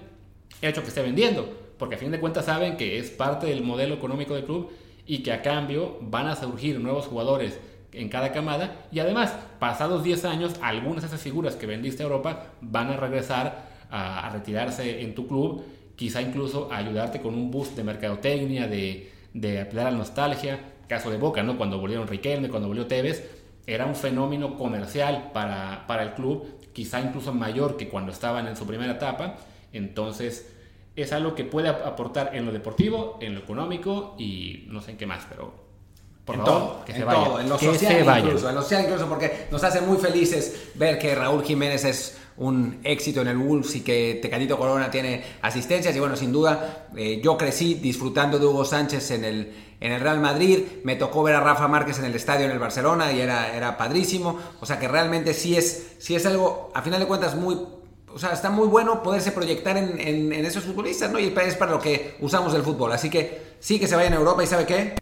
hecho 0.69 0.83
que 0.83 0.89
esté 0.89 1.03
vendiendo, 1.03 1.49
porque 1.79 1.97
a 1.97 1.99
fin 1.99 2.11
de 2.11 2.21
cuentas 2.21 2.47
saben 2.47 2.77
que 2.77 2.99
es 2.99 3.11
parte 3.11 3.47
del 3.47 3.63
modelo 3.63 3.95
económico 3.95 4.35
del 4.35 4.45
club 4.45 4.71
y 5.07 5.23
que 5.23 5.33
a 5.33 5.43
cambio 5.43 5.99
van 6.01 6.27
a 6.27 6.37
surgir 6.37 6.81
nuevos 6.81 7.07
jugadores 7.07 7.59
en 7.93 8.09
cada 8.09 8.33
camada 8.33 8.87
y 8.91 8.99
además, 8.99 9.35
pasados 9.59 10.03
10 10.03 10.25
años, 10.25 10.55
algunas 10.63 11.03
de 11.03 11.09
esas 11.09 11.21
figuras 11.21 11.57
que 11.57 11.67
vendiste 11.67 12.03
a 12.03 12.07
Europa 12.07 12.47
van 12.61 12.91
a 12.91 12.97
regresar 12.97 13.69
a, 13.91 14.27
a 14.27 14.31
retirarse 14.31 15.03
en 15.03 15.15
tu 15.15 15.29
club, 15.29 15.65
quizá 15.95 16.21
incluso 16.23 16.73
a 16.73 16.79
ayudarte 16.79 17.21
con 17.21 17.35
un 17.35 17.51
boost 17.51 17.77
de 17.77 17.85
mercadotecnia, 17.85 18.67
de 18.67 19.15
de 19.35 19.61
apelar 19.61 19.89
a 19.89 19.91
la 19.91 19.99
nostalgia. 19.99 20.61
Caso 20.89 21.11
de 21.11 21.19
Boca, 21.19 21.43
¿no? 21.43 21.59
Cuando 21.59 21.79
volvieron 21.79 22.09
Riquelme, 22.09 22.49
cuando 22.49 22.69
volvió 22.69 22.87
Tevez, 22.87 23.29
era 23.67 23.85
un 23.87 23.95
fenómeno 23.95 24.57
comercial 24.57 25.31
para, 25.33 25.87
para 25.87 26.03
el 26.03 26.15
club, 26.15 26.47
quizá 26.73 27.01
incluso 27.01 27.33
mayor 27.33 27.77
que 27.77 27.89
cuando 27.89 28.13
estaban 28.13 28.47
en 28.47 28.57
su 28.57 28.67
primera 28.67 28.93
etapa. 28.93 29.37
Entonces, 29.73 30.54
es 30.97 31.13
algo 31.13 31.35
que 31.35 31.45
puede 31.45 31.69
aportar 31.69 32.31
en 32.35 32.47
lo 32.47 32.53
deportivo, 32.53 33.19
en 33.21 33.35
lo 33.35 33.41
económico 33.41 34.15
y 34.19 34.65
no 34.69 34.81
sé 34.81 34.93
en 34.93 34.97
qué 34.97 35.07
más, 35.07 35.27
pero 35.29 35.65
por 36.25 36.37
en 36.37 36.45
todo, 36.45 36.85
que 36.85 36.95
se 36.95 37.05
vaya. 37.05 37.41
en 37.41 37.49
lo 37.49 37.59
social 37.59 38.19
incluso, 38.19 38.49
en 38.49 38.55
lo 38.55 38.63
social 38.63 38.85
incluso, 38.85 39.09
porque 39.09 39.47
nos 39.51 39.63
hace 39.63 39.81
muy 39.81 39.99
felices 39.99 40.71
ver 40.75 40.99
que 40.99 41.15
Raúl 41.15 41.43
Jiménez 41.45 41.85
es 41.85 42.19
un 42.37 42.81
éxito 42.83 43.21
en 43.21 43.29
el 43.29 43.37
Wolves 43.37 43.77
y 43.77 43.81
que 43.83 44.19
Tecatito 44.21 44.59
Corona 44.59 44.91
tiene 44.91 45.23
asistencias. 45.43 45.95
Y 45.95 46.01
bueno, 46.01 46.17
sin 46.17 46.33
duda 46.33 46.89
eh, 46.97 47.21
yo 47.23 47.37
crecí 47.37 47.75
disfrutando 47.75 48.39
de 48.39 48.47
Hugo 48.47 48.65
Sánchez 48.65 49.11
en 49.13 49.25
el, 49.25 49.53
en 49.81 49.93
el 49.93 50.01
Real 50.01 50.21
Madrid, 50.21 50.61
me 50.83 50.97
tocó 50.97 51.23
ver 51.23 51.35
a 51.35 51.41
Rafa 51.41 51.69
Márquez 51.69 51.99
en 51.99 52.07
el 52.07 52.15
estadio 52.15 52.47
en 52.47 52.53
el 52.53 52.59
Barcelona 52.59 53.13
y 53.13 53.21
era, 53.21 53.55
era 53.55 53.77
padrísimo, 53.77 54.39
o 54.61 54.67
sea 54.67 54.79
que 54.79 54.89
realmente 54.89 55.35
sí 55.35 55.57
es, 55.57 55.97
sí 55.99 56.15
es 56.15 56.25
algo, 56.27 56.71
a 56.75 56.83
final 56.83 57.01
de 57.01 57.07
cuentas, 57.07 57.35
muy... 57.35 57.59
O 58.15 58.19
sea, 58.21 58.33
está 58.33 58.49
muy 58.49 58.69
bueno 58.69 59.03
poderse 59.03 59.33
proyectar 59.33 59.77
en, 59.77 59.99
en, 59.99 60.33
en 60.33 60.47
esos 60.47 60.63
futbolistas, 60.63 61.11
¿no? 61.11 61.19
Y 61.19 61.35
es 61.37 61.57
para 61.57 61.73
lo 61.73 61.81
que 61.81 62.15
usamos 62.21 62.55
el 62.55 62.63
fútbol. 62.63 62.93
Así 62.93 63.11
que 63.11 63.57
sí 63.59 63.81
que 63.81 63.89
se 63.89 63.97
vaya 63.97 64.07
en 64.07 64.15
Europa 64.15 64.45
y 64.45 64.47
¿sabe 64.47 64.67
qué? 64.67 64.95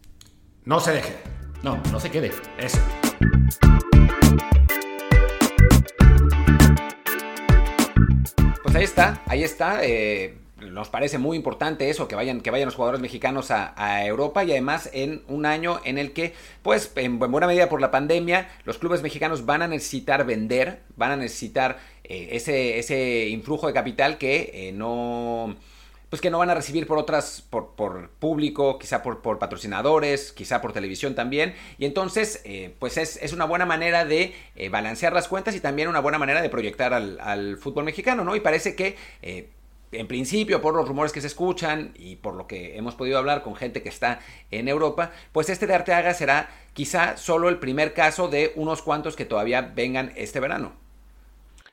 No 0.65 0.81
se 0.81 0.93
deje. 0.93 1.13
No, 1.63 1.77
no 1.93 2.01
se 2.01 2.11
quede. 2.11 2.33
Eso. 2.57 2.79
Pues 8.63 8.75
ahí 8.75 8.85
está, 8.85 9.23
ahí 9.27 9.45
está. 9.45 9.85
Eh, 9.85 10.39
nos 10.71 10.89
parece 10.89 11.19
muy 11.19 11.37
importante 11.37 11.91
eso, 11.91 12.09
que 12.09 12.15
vayan, 12.15 12.41
que 12.41 12.51
vayan 12.51 12.67
los 12.67 12.75
jugadores 12.75 13.01
mexicanos 13.01 13.51
a, 13.51 14.07
Europa 14.07 14.45
y 14.45 14.53
además 14.53 14.91
en 14.93 15.23
un 15.29 15.47
año 15.47 15.81
en 15.85 15.99
el 15.99 16.13
que, 16.13 16.35
pues 16.63 16.93
en 16.97 17.19
buena 17.19 17.47
medida 17.47 17.69
por 17.69 17.81
la 17.81 17.91
pandemia, 17.91 18.49
los 18.65 18.79
clubes 18.79 19.03
mexicanos 19.03 19.47
van 19.47 19.63
a 19.63 19.69
necesitar 19.69 20.25
vender, 20.25 20.83
van 20.97 21.13
a 21.13 21.17
necesitar 21.17 21.79
eh, 22.13 22.37
ese, 22.37 22.79
ese 22.79 23.29
influjo 23.29 23.67
de 23.67 23.73
capital 23.73 24.19
que 24.19 24.51
eh, 24.69 24.73
no 24.73 25.57
pues 26.11 26.21
que 26.21 26.31
no 26.31 26.37
van 26.37 26.51
a 26.51 26.55
recibir 26.55 26.87
por 26.87 26.99
otras, 26.99 27.43
por, 27.49 27.71
por 27.75 28.11
público, 28.11 28.79
quizá 28.79 29.03
por, 29.03 29.23
por, 29.23 29.39
patrocinadores, 29.39 30.33
quizá 30.33 30.61
por 30.61 30.75
televisión 30.75 31.15
también. 31.15 31.55
Y 31.79 31.87
entonces, 31.87 32.43
eh, 32.45 32.75
pues 32.79 32.99
es, 32.99 33.33
una 33.33 33.47
buena 33.47 33.65
manera 33.65 34.05
de 34.05 34.35
eh, 34.55 34.69
balancear 34.69 35.15
las 35.15 35.27
cuentas 35.27 35.57
y 35.57 35.61
también 35.61 35.89
una 35.89 36.01
buena 36.01 36.19
manera 36.19 36.43
de 36.43 36.51
proyectar 36.51 36.93
al, 36.93 37.57
fútbol 37.57 37.85
mexicano, 37.85 38.25
¿no? 38.25 38.37
Y 38.37 38.41
parece 38.41 38.77
que... 38.77 38.97
En 39.93 40.07
principio, 40.07 40.61
por 40.63 40.75
los 40.75 40.89
rumores 40.89 41.13
que 41.13 41.21
se 41.21 41.27
escuchan 41.27 41.93
y 41.95 42.17
por 42.17 42.35
lo 42.35 42.47
que 42.47 42.77
hemos 42.77 42.95
podido 42.95 43.17
hablar 43.19 43.43
con 43.43 43.55
gente 43.55 43.83
que 43.83 43.91
está 43.91 44.21
en 44.51 44.69
Europa, 44.69 45.13
pues 45.33 45.49
este 45.49 45.67
de 45.67 45.75
Arteaga 45.75 46.13
será 46.15 46.51
quizá 46.73 47.17
solo 47.19 47.51
el 47.51 47.59
primer 47.59 47.93
caso 47.93 48.29
de 48.29 48.53
unos 48.57 48.81
cuantos 48.83 49.17
que 49.17 49.27
todavía 49.27 49.61
vengan 49.75 50.13
este 50.17 50.41
verano. 50.41 50.82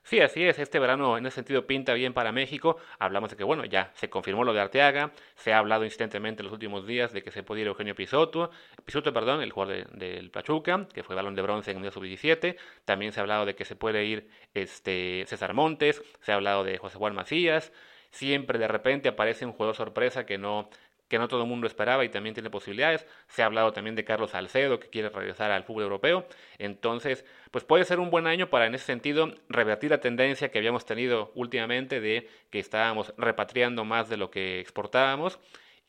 Sí, 0.10 0.20
así 0.22 0.44
es. 0.44 0.58
Este 0.58 0.80
verano 0.80 1.20
en 1.20 1.28
ese 1.28 1.36
sentido 1.36 1.68
pinta 1.68 1.94
bien 1.94 2.16
para 2.16 2.32
México. 2.32 2.78
Hablamos 2.98 3.30
de 3.30 3.38
que, 3.38 3.44
bueno, 3.44 3.64
ya 3.66 3.92
se 3.94 4.10
confirmó 4.10 4.44
lo 4.44 4.54
de 4.54 4.60
Arteaga. 4.60 5.12
Se 5.36 5.54
ha 5.54 5.60
hablado 5.60 5.84
insistentemente 5.84 6.42
en 6.42 6.46
los 6.46 6.54
últimos 6.54 6.88
días 6.88 7.14
de 7.14 7.22
que 7.22 7.30
se 7.30 7.44
puede 7.44 7.62
ir 7.62 7.68
Eugenio 7.68 7.94
Pisoto. 7.94 8.50
Pisoto, 8.86 9.14
perdón, 9.14 9.44
el 9.44 9.52
jugador 9.52 9.88
del 9.92 10.32
Pachuca, 10.32 10.88
que 10.92 11.04
fue 11.04 11.16
balón 11.16 11.36
de 11.36 11.44
bronce 11.44 11.70
en 11.70 11.86
el 11.86 11.92
sub-17. 11.92 12.58
También 12.86 13.12
se 13.12 13.20
ha 13.20 13.22
hablado 13.22 13.46
de 13.46 13.54
que 13.54 13.66
se 13.66 13.76
puede 13.76 14.04
ir 14.06 14.28
este, 14.56 15.26
César 15.28 15.54
Montes. 15.54 16.02
Se 16.22 16.32
ha 16.32 16.36
hablado 16.36 16.64
de 16.64 16.80
José 16.80 16.98
Juan 16.98 17.14
Macías. 17.14 17.72
Siempre 18.10 18.58
de 18.58 18.68
repente 18.68 19.10
aparece 19.10 19.46
un 19.46 19.52
jugador 19.52 19.76
sorpresa 19.76 20.26
que 20.26 20.40
no 20.40 20.72
que 21.10 21.20
no 21.20 21.28
todo 21.28 21.42
el 21.42 21.50
mundo 21.50 21.68
esperaba 21.68 22.06
y 22.06 22.10
también 22.10 22.34
tiene 22.34 22.50
posibilidades. 22.50 23.06
Se 23.28 23.42
ha 23.42 23.48
hablado 23.48 23.74
también 23.74 23.96
de 23.96 24.06
Carlos 24.06 24.32
Salcedo, 24.32 24.80
que 24.80 24.90
quiere 24.90 25.10
regresar 25.10 25.52
al 25.52 25.64
fútbol 25.64 25.84
europeo. 25.84 26.26
Entonces, 26.60 27.26
pues 27.52 27.66
puede 27.66 27.84
ser 27.84 28.00
un 28.00 28.12
buen 28.12 28.28
año 28.28 28.50
para 28.50 28.68
en 28.68 28.76
ese 28.76 28.86
sentido 28.86 29.34
revertir 29.50 29.90
la 29.90 30.00
tendencia 30.00 30.50
que 30.52 30.60
habíamos 30.60 30.86
tenido 30.86 31.32
últimamente 31.36 32.00
de 32.00 32.30
que 32.52 32.60
estábamos 32.60 33.14
repatriando 33.18 33.84
más 33.84 34.08
de 34.08 34.18
lo 34.18 34.32
que 34.32 34.60
exportábamos. 34.60 35.40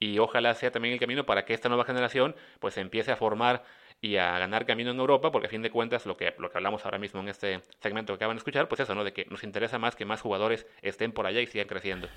Y 0.00 0.18
ojalá 0.18 0.54
sea 0.54 0.70
también 0.70 0.94
el 0.94 1.00
camino 1.00 1.26
para 1.26 1.44
que 1.44 1.52
esta 1.52 1.68
nueva 1.68 1.84
generación 1.84 2.34
pues 2.58 2.78
empiece 2.78 3.12
a 3.12 3.16
formar 3.16 3.62
y 4.00 4.16
a 4.16 4.38
ganar 4.38 4.64
camino 4.64 4.90
en 4.92 4.98
Europa, 4.98 5.30
porque 5.30 5.48
a 5.48 5.50
fin 5.50 5.60
de 5.60 5.70
cuentas 5.70 6.06
lo 6.06 6.16
que, 6.16 6.34
lo 6.38 6.50
que 6.50 6.56
hablamos 6.56 6.86
ahora 6.86 6.96
mismo 6.96 7.20
en 7.20 7.28
este 7.28 7.60
segmento 7.80 8.14
que 8.14 8.16
acaban 8.16 8.36
de 8.36 8.38
escuchar, 8.38 8.66
pues 8.66 8.80
eso, 8.80 8.94
¿no? 8.94 9.04
De 9.04 9.12
que 9.12 9.26
nos 9.26 9.44
interesa 9.44 9.78
más 9.78 9.96
que 9.96 10.06
más 10.06 10.22
jugadores 10.22 10.66
estén 10.80 11.12
por 11.12 11.26
allá 11.26 11.42
y 11.42 11.46
sigan 11.46 11.68
creciendo. 11.68 12.08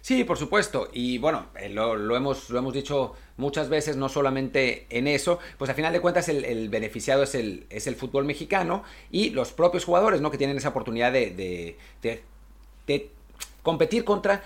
Sí, 0.00 0.24
por 0.24 0.38
supuesto. 0.38 0.88
Y 0.92 1.18
bueno, 1.18 1.46
eh, 1.58 1.68
lo, 1.68 2.16
hemos, 2.16 2.50
lo 2.50 2.58
hemos 2.58 2.72
dicho 2.72 3.14
muchas 3.36 3.68
veces, 3.68 3.96
no 3.96 4.08
solamente 4.08 4.86
en 4.90 5.06
eso, 5.06 5.38
pues 5.58 5.70
a 5.70 5.74
final 5.74 5.92
de 5.92 6.00
cuentas 6.00 6.28
el, 6.28 6.68
beneficiado 6.68 7.22
es 7.22 7.34
el, 7.34 7.66
es 7.70 7.86
el 7.86 7.96
fútbol 7.96 8.24
mexicano 8.24 8.82
y 9.10 9.30
los 9.30 9.52
propios 9.52 9.84
jugadores, 9.84 10.20
¿no? 10.20 10.30
Que 10.30 10.38
tienen 10.38 10.56
esa 10.56 10.70
oportunidad 10.70 11.12
de, 11.12 11.30
de, 12.02 12.22
de 12.86 13.10
competir 13.62 14.04
contra 14.04 14.42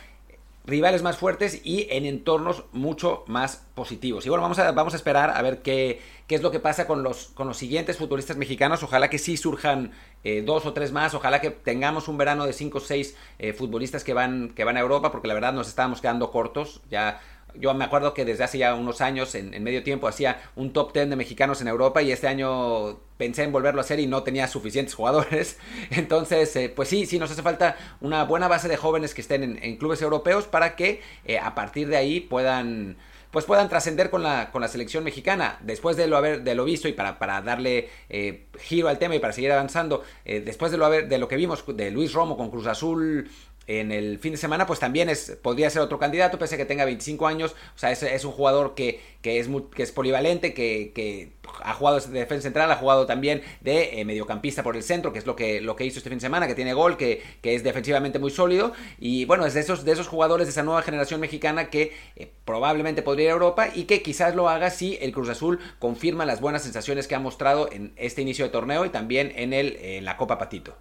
rivales 0.65 1.03
más 1.03 1.17
fuertes 1.17 1.61
y 1.65 1.89
en 1.91 2.07
entornos 2.07 2.65
mucho 2.73 3.25
más 3.27 3.65
positivos. 3.75 4.27
Y 4.27 4.29
bueno, 4.29 4.43
vamos 4.43 4.59
a, 4.59 4.71
vamos 4.73 4.93
a 4.95 4.97
esperar 4.97 5.31
a 5.31 5.43
ver 5.43 5.63
qué, 5.63 6.01
qué 6.27 6.35
es 6.35 6.43
lo 6.43 6.51
que 6.51 6.61
pasa 6.61 6.87
con 6.87 7.03
los, 7.03 7.29
con 7.35 7.49
los 7.49 7.57
siguientes 7.57 7.97
futbolistas 7.97 8.37
mexicanos. 8.37 8.83
Ojalá 8.83 9.11
que 9.11 9.19
sí 9.19 9.37
surjan 9.37 9.93
eh, 10.25 10.43
dos 10.43 10.67
o 10.67 10.73
tres 10.73 10.93
más. 10.93 11.15
Ojalá 11.15 11.41
que 11.41 11.51
tengamos 11.51 12.09
un 12.09 12.19
verano 12.19 12.47
de 12.47 12.53
cinco 12.53 12.79
o 12.79 12.81
seis 12.81 13.17
eh, 13.39 13.53
futbolistas 13.53 14.05
que 14.05 14.15
van, 14.15 14.51
que 14.51 14.65
van 14.65 14.77
a 14.77 14.81
Europa, 14.81 15.11
porque 15.11 15.29
la 15.29 15.35
verdad 15.35 15.53
nos 15.53 15.69
estábamos 15.69 16.01
quedando 16.01 16.31
cortos. 16.31 16.81
Ya 16.91 17.21
yo 17.55 17.75
me 17.75 17.85
acuerdo 17.85 18.15
que 18.15 18.25
desde 18.25 18.45
hace 18.45 18.59
ya 18.59 18.75
unos 18.75 19.01
años, 19.01 19.35
en, 19.35 19.63
medio 19.63 19.83
tiempo, 19.83 20.09
hacía 20.09 20.41
un 20.57 20.73
top 20.73 20.93
10 20.95 21.11
de 21.11 21.17
mexicanos 21.17 21.61
en 21.61 21.69
Europa 21.69 22.01
y 22.01 22.11
este 22.11 22.27
año 22.27 23.01
pensé 23.19 23.43
en 23.43 23.53
volverlo 23.53 23.81
a 23.81 23.85
hacer 23.85 24.01
y 24.01 24.07
no 24.07 24.23
tenía 24.23 24.49
suficientes 24.49 24.95
jugadores. 24.97 25.59
Entonces, 25.91 26.55
eh, 26.57 26.73
pues 26.75 26.89
sí, 26.89 27.07
sí, 27.07 27.19
nos 27.19 27.31
hace 27.31 27.43
falta 27.43 27.77
una 28.01 28.25
buena 28.25 28.49
base 28.49 28.69
de 28.69 28.77
jóvenes 28.77 29.15
que 29.15 29.21
estén 29.21 29.59
en, 29.63 29.77
clubes 29.77 30.01
europeos 30.03 30.45
para 30.45 30.77
que 30.77 31.03
a 31.43 31.55
partir 31.55 31.89
de 31.89 31.97
ahí 31.97 32.21
puedan 32.21 32.97
pues 33.33 33.47
puedan 33.47 33.69
trascender 33.69 34.11
con 34.11 34.23
la, 34.23 34.53
con 34.53 34.61
la 34.61 34.69
selección 34.69 35.03
mexicana. 35.03 35.59
Después 35.63 35.97
de 35.97 36.07
lo, 36.07 36.17
haber, 36.17 36.45
de 36.45 36.55
lo 36.55 36.65
visto 36.65 36.87
y 36.87 36.93
para, 36.93 37.19
para 37.19 37.41
darle 37.41 37.89
eh, 38.09 38.47
giro 38.61 38.89
al 38.89 38.99
tema 38.99 39.17
y 39.17 39.19
para 39.19 39.33
seguir 39.33 39.51
avanzando, 39.51 40.05
eh, 40.25 40.41
después 40.41 40.71
de 40.71 40.79
lo, 40.79 40.85
haber, 40.85 41.09
de 41.09 41.19
lo 41.19 41.27
que 41.27 41.37
vimos 41.37 41.65
de 41.67 41.91
Luis 41.91 42.13
Romo 42.13 42.37
con 42.37 42.51
Cruz 42.51 42.67
Azul 42.67 43.29
en 43.67 43.93
el 43.93 44.19
fin 44.19 44.33
de 44.33 44.39
semana, 44.39 44.67
pues 44.67 44.81
también 44.81 45.09
es, 45.09 45.39
podría 45.41 45.71
ser 45.71 45.83
otro 45.83 45.99
candidato, 45.99 46.39
pese 46.39 46.57
a 46.57 46.59
que 46.59 46.65
tenga 46.65 46.85
25 46.85 47.27
años. 47.27 47.55
O 47.75 47.79
sea, 47.79 47.93
es, 47.93 48.03
es 48.03 48.25
un 48.25 48.33
jugador 48.33 48.75
que, 48.75 49.01
que, 49.23 49.39
es, 49.39 49.49
que 49.75 49.83
es 49.83 49.93
polivalente, 49.93 50.53
que, 50.53 50.93
que, 50.95 51.33
ha 51.63 51.75
jugado 51.75 52.01
de 52.01 52.21
defensa 52.21 52.43
central, 52.43 52.71
ha 52.73 52.77
jugado 52.77 53.07
también 53.07 53.43
de 53.61 54.01
eh, 54.01 54.05
mediocampista 54.05 54.63
por 54.63 54.77
el 54.77 54.83
centro, 54.83 55.13
que 55.13 55.19
es 55.19 55.27
lo 55.27 55.37
que, 55.37 55.61
lo 55.61 55.77
que 55.77 55.85
hizo 55.85 55.99
este 55.99 56.11
fin 56.11 56.19
de 56.19 56.23
semana, 56.23 56.47
que 56.47 56.55
tiene 56.55 56.75
gol, 56.75 56.97
que, 56.97 57.23
que 57.41 57.55
es 57.55 57.63
defensivamente 57.63 58.19
muy 58.19 58.31
sólido. 58.31 58.73
Y 58.99 59.27
bueno, 59.27 59.47
es 59.47 59.55
de 59.55 59.61
esos, 59.61 59.85
de 59.85 59.93
esos 59.93 60.09
jugadores 60.09 60.47
de 60.47 60.51
esa 60.51 60.65
nueva 60.65 60.83
generación 60.83 61.21
mexicana 61.21 61.71
que 61.71 61.93
eh, 62.17 62.33
probablemente 62.45 63.03
podría 63.03 63.27
ir 63.27 63.31
a 63.31 63.35
Europa 63.35 63.69
y 63.73 63.85
que 63.85 64.03
quizás 64.03 64.35
lo 64.35 64.49
haga 64.49 64.71
si 64.71 64.99
el 65.01 65.13
Cruz 65.13 65.29
Azul 65.29 65.61
confirma 65.79 66.27
las 66.27 66.41
buenas 66.41 66.63
sensaciones 66.63 67.07
que 67.07 67.15
ha 67.15 67.21
mostrado 67.21 67.71
en 67.71 67.93
este 67.97 68.23
inicio 68.23 68.45
de 68.45 68.51
torneo 68.51 68.85
y 68.85 68.89
también 68.89 69.33
en, 69.37 69.53
el, 69.53 70.05
la 70.05 70.17
Copa 70.17 70.39
Patito. 70.39 70.75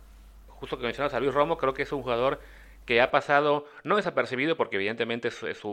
Justo 0.48 0.78
que 0.78 0.86
mencionas 0.86 1.14
a 1.14 1.20
Luis 1.20 1.34
Romo, 1.34 1.58
creo 1.58 1.74
que 1.74 1.84
es 1.84 1.92
un 1.92 2.02
jugador 2.02 2.40
que 2.92 3.00
ha 3.00 3.10
pasado 3.10 3.68
no 3.86 3.96
desapercibido 3.96 4.58
porque 4.58 4.76
evidentemente 4.76 5.30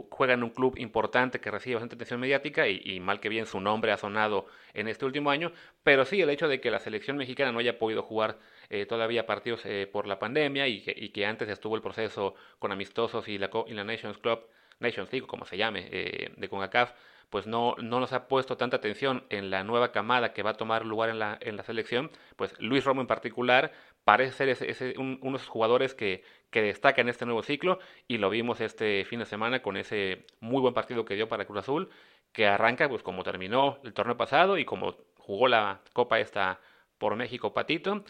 juega 0.08 0.34
en 0.34 0.44
un 0.44 0.50
club 0.50 0.78
importante 0.78 1.40
que 1.40 1.50
recibe 1.50 1.74
bastante 1.74 1.96
atención 1.96 2.20
mediática 2.20 2.68
y, 2.68 3.00
mal 3.00 3.18
que 3.18 3.28
bien 3.28 3.44
su 3.44 3.58
nombre 3.60 3.90
ha 3.90 3.96
sonado 3.96 4.46
en 4.72 4.86
este 4.86 5.04
último 5.04 5.28
año, 5.28 5.50
pero 5.82 6.04
sí 6.04 6.22
el 6.22 6.30
hecho 6.30 6.46
de 6.46 6.60
que 6.60 6.70
la 6.70 6.78
selección 6.78 7.16
mexicana 7.16 7.50
no 7.50 7.58
haya 7.58 7.76
podido 7.76 8.04
jugar 8.04 8.38
eh, 8.70 8.86
todavía 8.86 9.26
partidos 9.26 9.66
eh, 9.66 9.88
por 9.92 10.06
la 10.06 10.20
pandemia 10.20 10.68
y 10.68 10.80
que, 10.80 11.26
antes 11.26 11.48
estuvo 11.48 11.74
el 11.74 11.82
proceso 11.82 12.36
con 12.60 12.70
amistosos 12.70 13.26
y 13.26 13.36
la, 13.36 13.50
Nations 13.82 14.18
Club, 14.18 14.46
Nations 14.78 15.10
League, 15.12 15.26
como 15.26 15.44
se 15.44 15.56
llame, 15.56 15.88
eh, 15.90 16.32
de 16.36 16.48
CONCACAF, 16.48 16.92
pues 17.30 17.48
no, 17.48 17.74
no 17.78 17.98
nos 17.98 18.12
ha 18.12 18.28
puesto 18.28 18.56
tanta 18.56 18.76
atención 18.76 19.24
en 19.28 19.50
la 19.50 19.64
nueva 19.64 19.90
camada 19.90 20.32
que 20.32 20.44
va 20.44 20.50
a 20.50 20.56
tomar 20.56 20.86
lugar 20.86 21.10
en 21.10 21.18
la, 21.18 21.36
en 21.40 21.56
la 21.56 21.64
selección, 21.64 22.10
pues 22.36 22.54
Luis 22.60 22.84
Romo 22.84 23.00
en 23.00 23.06
particular 23.08 23.72
parece 24.04 24.32
ser 24.32 24.48
ese, 24.48 24.70
ese, 24.70 24.94
un, 24.98 25.18
unos 25.20 25.46
jugadores 25.46 25.94
que, 25.94 26.22
que 26.50 26.62
destaca 26.62 27.00
en 27.00 27.08
este 27.08 27.26
nuevo 27.26 27.42
ciclo 27.42 27.78
y 28.06 28.18
lo 28.18 28.30
vimos 28.30 28.60
este 28.60 29.04
fin 29.04 29.20
de 29.20 29.26
semana 29.26 29.62
con 29.62 29.76
ese 29.76 30.26
muy 30.40 30.60
buen 30.60 30.74
partido 30.74 31.04
que 31.04 31.14
dio 31.14 31.28
para 31.28 31.44
Cruz 31.44 31.60
Azul, 31.60 31.90
que 32.32 32.46
arranca 32.46 32.88
pues 32.88 33.02
como 33.02 33.22
terminó 33.22 33.78
el 33.84 33.92
torneo 33.92 34.16
pasado 34.16 34.58
y 34.58 34.64
como 34.64 34.96
jugó 35.18 35.48
la 35.48 35.80
Copa 35.92 36.20
esta 36.20 36.60
por 36.98 37.16
México 37.16 37.52
Patito 37.54 38.04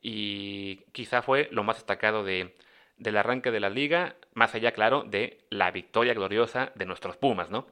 y 0.00 0.76
quizá 0.92 1.22
fue 1.22 1.48
lo 1.52 1.62
más 1.62 1.76
destacado 1.76 2.24
de, 2.24 2.54
del 2.96 3.16
arranque 3.16 3.50
de 3.50 3.60
la 3.60 3.70
liga, 3.70 4.16
más 4.34 4.54
allá, 4.54 4.72
claro, 4.72 5.04
de 5.04 5.44
la 5.50 5.70
victoria 5.70 6.14
gloriosa 6.14 6.72
de 6.74 6.86
nuestros 6.86 7.16
Pumas, 7.16 7.50
¿no? 7.50 7.66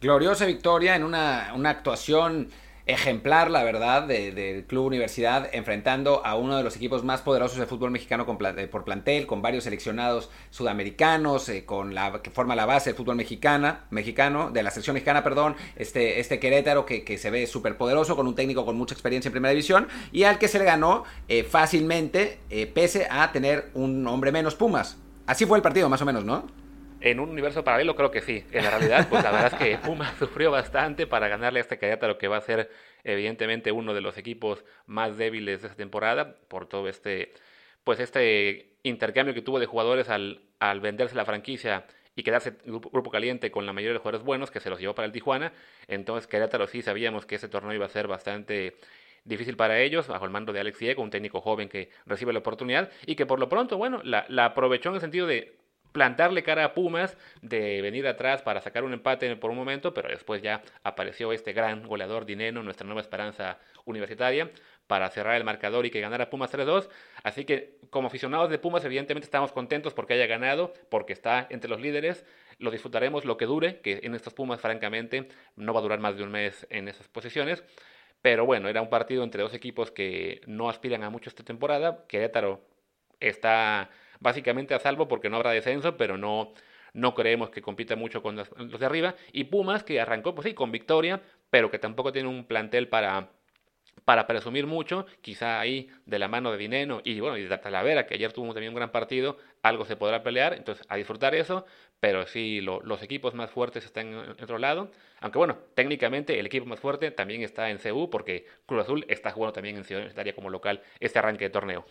Gloriosa 0.00 0.46
victoria 0.46 0.96
en 0.96 1.04
una, 1.04 1.52
una 1.54 1.70
actuación 1.70 2.50
ejemplar, 2.86 3.50
la 3.50 3.62
verdad, 3.62 4.02
del 4.02 4.34
de 4.34 4.64
Club 4.66 4.86
Universidad, 4.86 5.48
enfrentando 5.52 6.24
a 6.24 6.34
uno 6.36 6.56
de 6.56 6.62
los 6.62 6.76
equipos 6.76 7.04
más 7.04 7.22
poderosos 7.22 7.58
de 7.58 7.66
fútbol 7.66 7.90
mexicano 7.90 8.26
con, 8.26 8.38
eh, 8.44 8.66
por 8.66 8.84
plantel, 8.84 9.26
con 9.26 9.42
varios 9.42 9.64
seleccionados 9.64 10.30
sudamericanos, 10.50 11.48
eh, 11.48 11.64
con 11.64 11.94
la 11.94 12.22
que 12.22 12.30
forma 12.30 12.56
la 12.56 12.66
base 12.66 12.90
del 12.90 12.96
fútbol 12.96 13.16
mexicana, 13.16 13.84
mexicano, 13.90 14.50
de 14.50 14.62
la 14.62 14.70
selección 14.70 14.94
mexicana, 14.94 15.22
perdón, 15.22 15.56
este, 15.76 16.20
este 16.20 16.40
Querétaro 16.40 16.86
que, 16.86 17.04
que 17.04 17.18
se 17.18 17.30
ve 17.30 17.46
súper 17.46 17.76
poderoso, 17.76 18.16
con 18.16 18.26
un 18.26 18.34
técnico 18.34 18.64
con 18.64 18.76
mucha 18.76 18.94
experiencia 18.94 19.28
en 19.28 19.32
primera 19.32 19.50
división, 19.50 19.88
y 20.10 20.24
al 20.24 20.38
que 20.38 20.48
se 20.48 20.58
le 20.58 20.64
ganó 20.64 21.04
eh, 21.28 21.44
fácilmente, 21.44 22.40
eh, 22.50 22.66
pese 22.66 23.06
a 23.10 23.32
tener 23.32 23.70
un 23.74 24.06
hombre 24.06 24.32
menos 24.32 24.54
Pumas. 24.54 24.98
Así 25.26 25.46
fue 25.46 25.56
el 25.58 25.62
partido, 25.62 25.88
más 25.88 26.02
o 26.02 26.04
menos, 26.04 26.24
¿no? 26.24 26.46
En 27.04 27.18
un 27.18 27.30
universo 27.30 27.64
paralelo 27.64 27.96
creo 27.96 28.12
que 28.12 28.20
sí. 28.20 28.44
En 28.52 28.62
la 28.62 28.70
realidad, 28.70 29.08
pues 29.10 29.24
la 29.24 29.32
verdad 29.32 29.52
es 29.52 29.58
que 29.58 29.76
Puma 29.84 30.14
sufrió 30.20 30.52
bastante 30.52 31.08
para 31.08 31.26
ganarle 31.26 31.58
a 31.58 31.62
este 31.62 31.76
Querétaro 31.76 32.16
que 32.16 32.28
va 32.28 32.36
a 32.36 32.40
ser 32.40 32.70
evidentemente 33.02 33.72
uno 33.72 33.92
de 33.92 34.00
los 34.00 34.16
equipos 34.18 34.64
más 34.86 35.16
débiles 35.16 35.62
de 35.62 35.66
esta 35.66 35.76
temporada 35.76 36.36
por 36.46 36.66
todo 36.66 36.88
este 36.88 37.32
pues 37.82 37.98
este 37.98 38.76
intercambio 38.84 39.34
que 39.34 39.42
tuvo 39.42 39.58
de 39.58 39.66
jugadores 39.66 40.08
al, 40.08 40.42
al 40.60 40.80
venderse 40.80 41.16
la 41.16 41.24
franquicia 41.24 41.86
y 42.14 42.22
quedarse 42.22 42.52
grupo, 42.64 43.10
caliente 43.10 43.50
con 43.50 43.66
la 43.66 43.72
mayoría 43.72 43.94
de 43.94 43.98
jugadores 43.98 44.24
buenos 44.24 44.52
que 44.52 44.60
se 44.60 44.70
los 44.70 44.78
llevó 44.78 44.94
para 44.94 45.06
el 45.06 45.12
Tijuana. 45.12 45.52
Entonces 45.88 46.28
Querétaro 46.28 46.68
sí 46.68 46.82
sabíamos 46.82 47.26
que 47.26 47.34
ese 47.34 47.48
torneo 47.48 47.72
iba 47.72 47.86
a 47.86 47.88
ser 47.88 48.06
bastante 48.06 48.76
difícil 49.24 49.56
para 49.56 49.80
ellos, 49.80 50.06
bajo 50.06 50.24
el 50.24 50.30
mando 50.30 50.52
de 50.52 50.60
Alex 50.60 50.78
Diego, 50.78 51.02
un 51.02 51.10
técnico 51.10 51.40
joven 51.40 51.68
que 51.68 51.90
recibe 52.06 52.32
la 52.32 52.40
oportunidad 52.40 52.90
y 53.06 53.16
que 53.16 53.26
por 53.26 53.40
lo 53.40 53.48
pronto, 53.48 53.76
bueno, 53.76 54.00
la, 54.04 54.24
la 54.28 54.44
aprovechó 54.46 54.90
en 54.90 54.96
el 54.96 55.00
sentido 55.00 55.26
de 55.26 55.61
plantarle 55.92 56.42
cara 56.42 56.64
a 56.64 56.74
Pumas, 56.74 57.16
de 57.42 57.80
venir 57.82 58.06
atrás 58.06 58.42
para 58.42 58.60
sacar 58.60 58.84
un 58.84 58.92
empate 58.92 59.34
por 59.36 59.50
un 59.50 59.56
momento, 59.56 59.94
pero 59.94 60.08
después 60.08 60.42
ya 60.42 60.62
apareció 60.82 61.32
este 61.32 61.52
gran 61.52 61.86
goleador 61.86 62.24
Dineno, 62.26 62.62
nuestra 62.62 62.86
nueva 62.86 63.00
esperanza 63.00 63.58
universitaria, 63.84 64.50
para 64.86 65.08
cerrar 65.10 65.36
el 65.36 65.44
marcador 65.44 65.86
y 65.86 65.90
que 65.90 66.00
ganara 66.00 66.28
Pumas 66.28 66.52
3-2. 66.52 66.88
Así 67.22 67.44
que 67.44 67.78
como 67.90 68.08
aficionados 68.08 68.50
de 68.50 68.58
Pumas 68.58 68.84
evidentemente 68.84 69.24
estamos 69.24 69.52
contentos 69.52 69.94
porque 69.94 70.14
haya 70.14 70.26
ganado, 70.26 70.74
porque 70.90 71.12
está 71.12 71.46
entre 71.50 71.70
los 71.70 71.80
líderes. 71.80 72.26
Lo 72.58 72.70
disfrutaremos 72.70 73.24
lo 73.24 73.36
que 73.36 73.46
dure, 73.46 73.80
que 73.80 74.00
en 74.02 74.14
estos 74.14 74.34
Pumas 74.34 74.60
francamente 74.60 75.28
no 75.56 75.72
va 75.72 75.80
a 75.80 75.82
durar 75.82 75.98
más 76.00 76.16
de 76.16 76.24
un 76.24 76.30
mes 76.30 76.66
en 76.70 76.88
esas 76.88 77.08
posiciones. 77.08 77.64
Pero 78.20 78.46
bueno, 78.46 78.68
era 78.68 78.82
un 78.82 78.90
partido 78.90 79.24
entre 79.24 79.42
dos 79.42 79.54
equipos 79.54 79.90
que 79.90 80.40
no 80.46 80.68
aspiran 80.68 81.02
a 81.02 81.10
mucho 81.10 81.28
esta 81.30 81.44
temporada. 81.44 82.04
Querétaro 82.06 82.60
está 83.18 83.90
básicamente 84.22 84.74
a 84.74 84.78
salvo 84.78 85.08
porque 85.08 85.28
no 85.28 85.36
habrá 85.36 85.50
descenso, 85.50 85.96
pero 85.96 86.16
no, 86.16 86.52
no 86.94 87.14
creemos 87.14 87.50
que 87.50 87.62
compita 87.62 87.96
mucho 87.96 88.22
con 88.22 88.36
los, 88.36 88.48
de 88.78 88.86
arriba. 88.86 89.14
Y 89.32 89.44
Pumas, 89.44 89.82
que 89.82 90.00
arrancó, 90.00 90.34
pues 90.34 90.46
sí, 90.46 90.54
con 90.54 90.72
victoria, 90.72 91.20
pero 91.50 91.70
que 91.70 91.78
tampoco 91.78 92.12
tiene 92.12 92.28
un 92.28 92.44
plantel 92.44 92.88
para, 92.88 93.30
para 94.04 94.26
presumir 94.26 94.66
mucho, 94.66 95.06
quizá 95.20 95.60
ahí 95.60 95.90
de 96.06 96.18
la 96.18 96.28
mano 96.28 96.52
de 96.52 96.58
Dineno 96.58 97.00
y 97.04 97.20
bueno, 97.20 97.36
y 97.36 97.44
de 97.44 97.58
Talavera, 97.58 98.06
que 98.06 98.14
ayer 98.14 98.32
tuvo 98.32 98.52
también 98.54 98.70
un 98.70 98.76
gran 98.76 98.90
partido, 98.90 99.36
algo 99.62 99.84
se 99.84 99.96
podrá 99.96 100.22
pelear, 100.22 100.54
entonces 100.54 100.86
a 100.88 100.96
disfrutar 100.96 101.34
eso, 101.34 101.66
pero 102.00 102.26
sí, 102.26 102.60
lo, 102.60 102.80
los 102.82 103.02
equipos 103.02 103.34
más 103.34 103.50
fuertes 103.50 103.84
están 103.84 104.08
en, 104.08 104.18
en, 104.18 104.30
otro 104.30 104.58
lado, 104.58 104.90
aunque 105.20 105.38
bueno, 105.38 105.58
técnicamente 105.74 106.38
el 106.38 106.46
equipo 106.46 106.66
más 106.66 106.80
fuerte 106.80 107.10
también 107.10 107.42
está 107.42 107.70
en 107.70 107.78
CU, 107.78 108.10
porque 108.10 108.46
Cruz 108.66 108.82
Azul 108.82 109.04
está 109.08 109.30
jugando 109.30 109.52
también 109.52 109.76
en 109.76 109.84
Ciudad 109.84 110.00
Universitaria 110.00 110.34
como 110.34 110.50
local 110.50 110.82
este 111.00 111.18
arranque 111.18 111.44
de 111.44 111.50
torneo. 111.50 111.84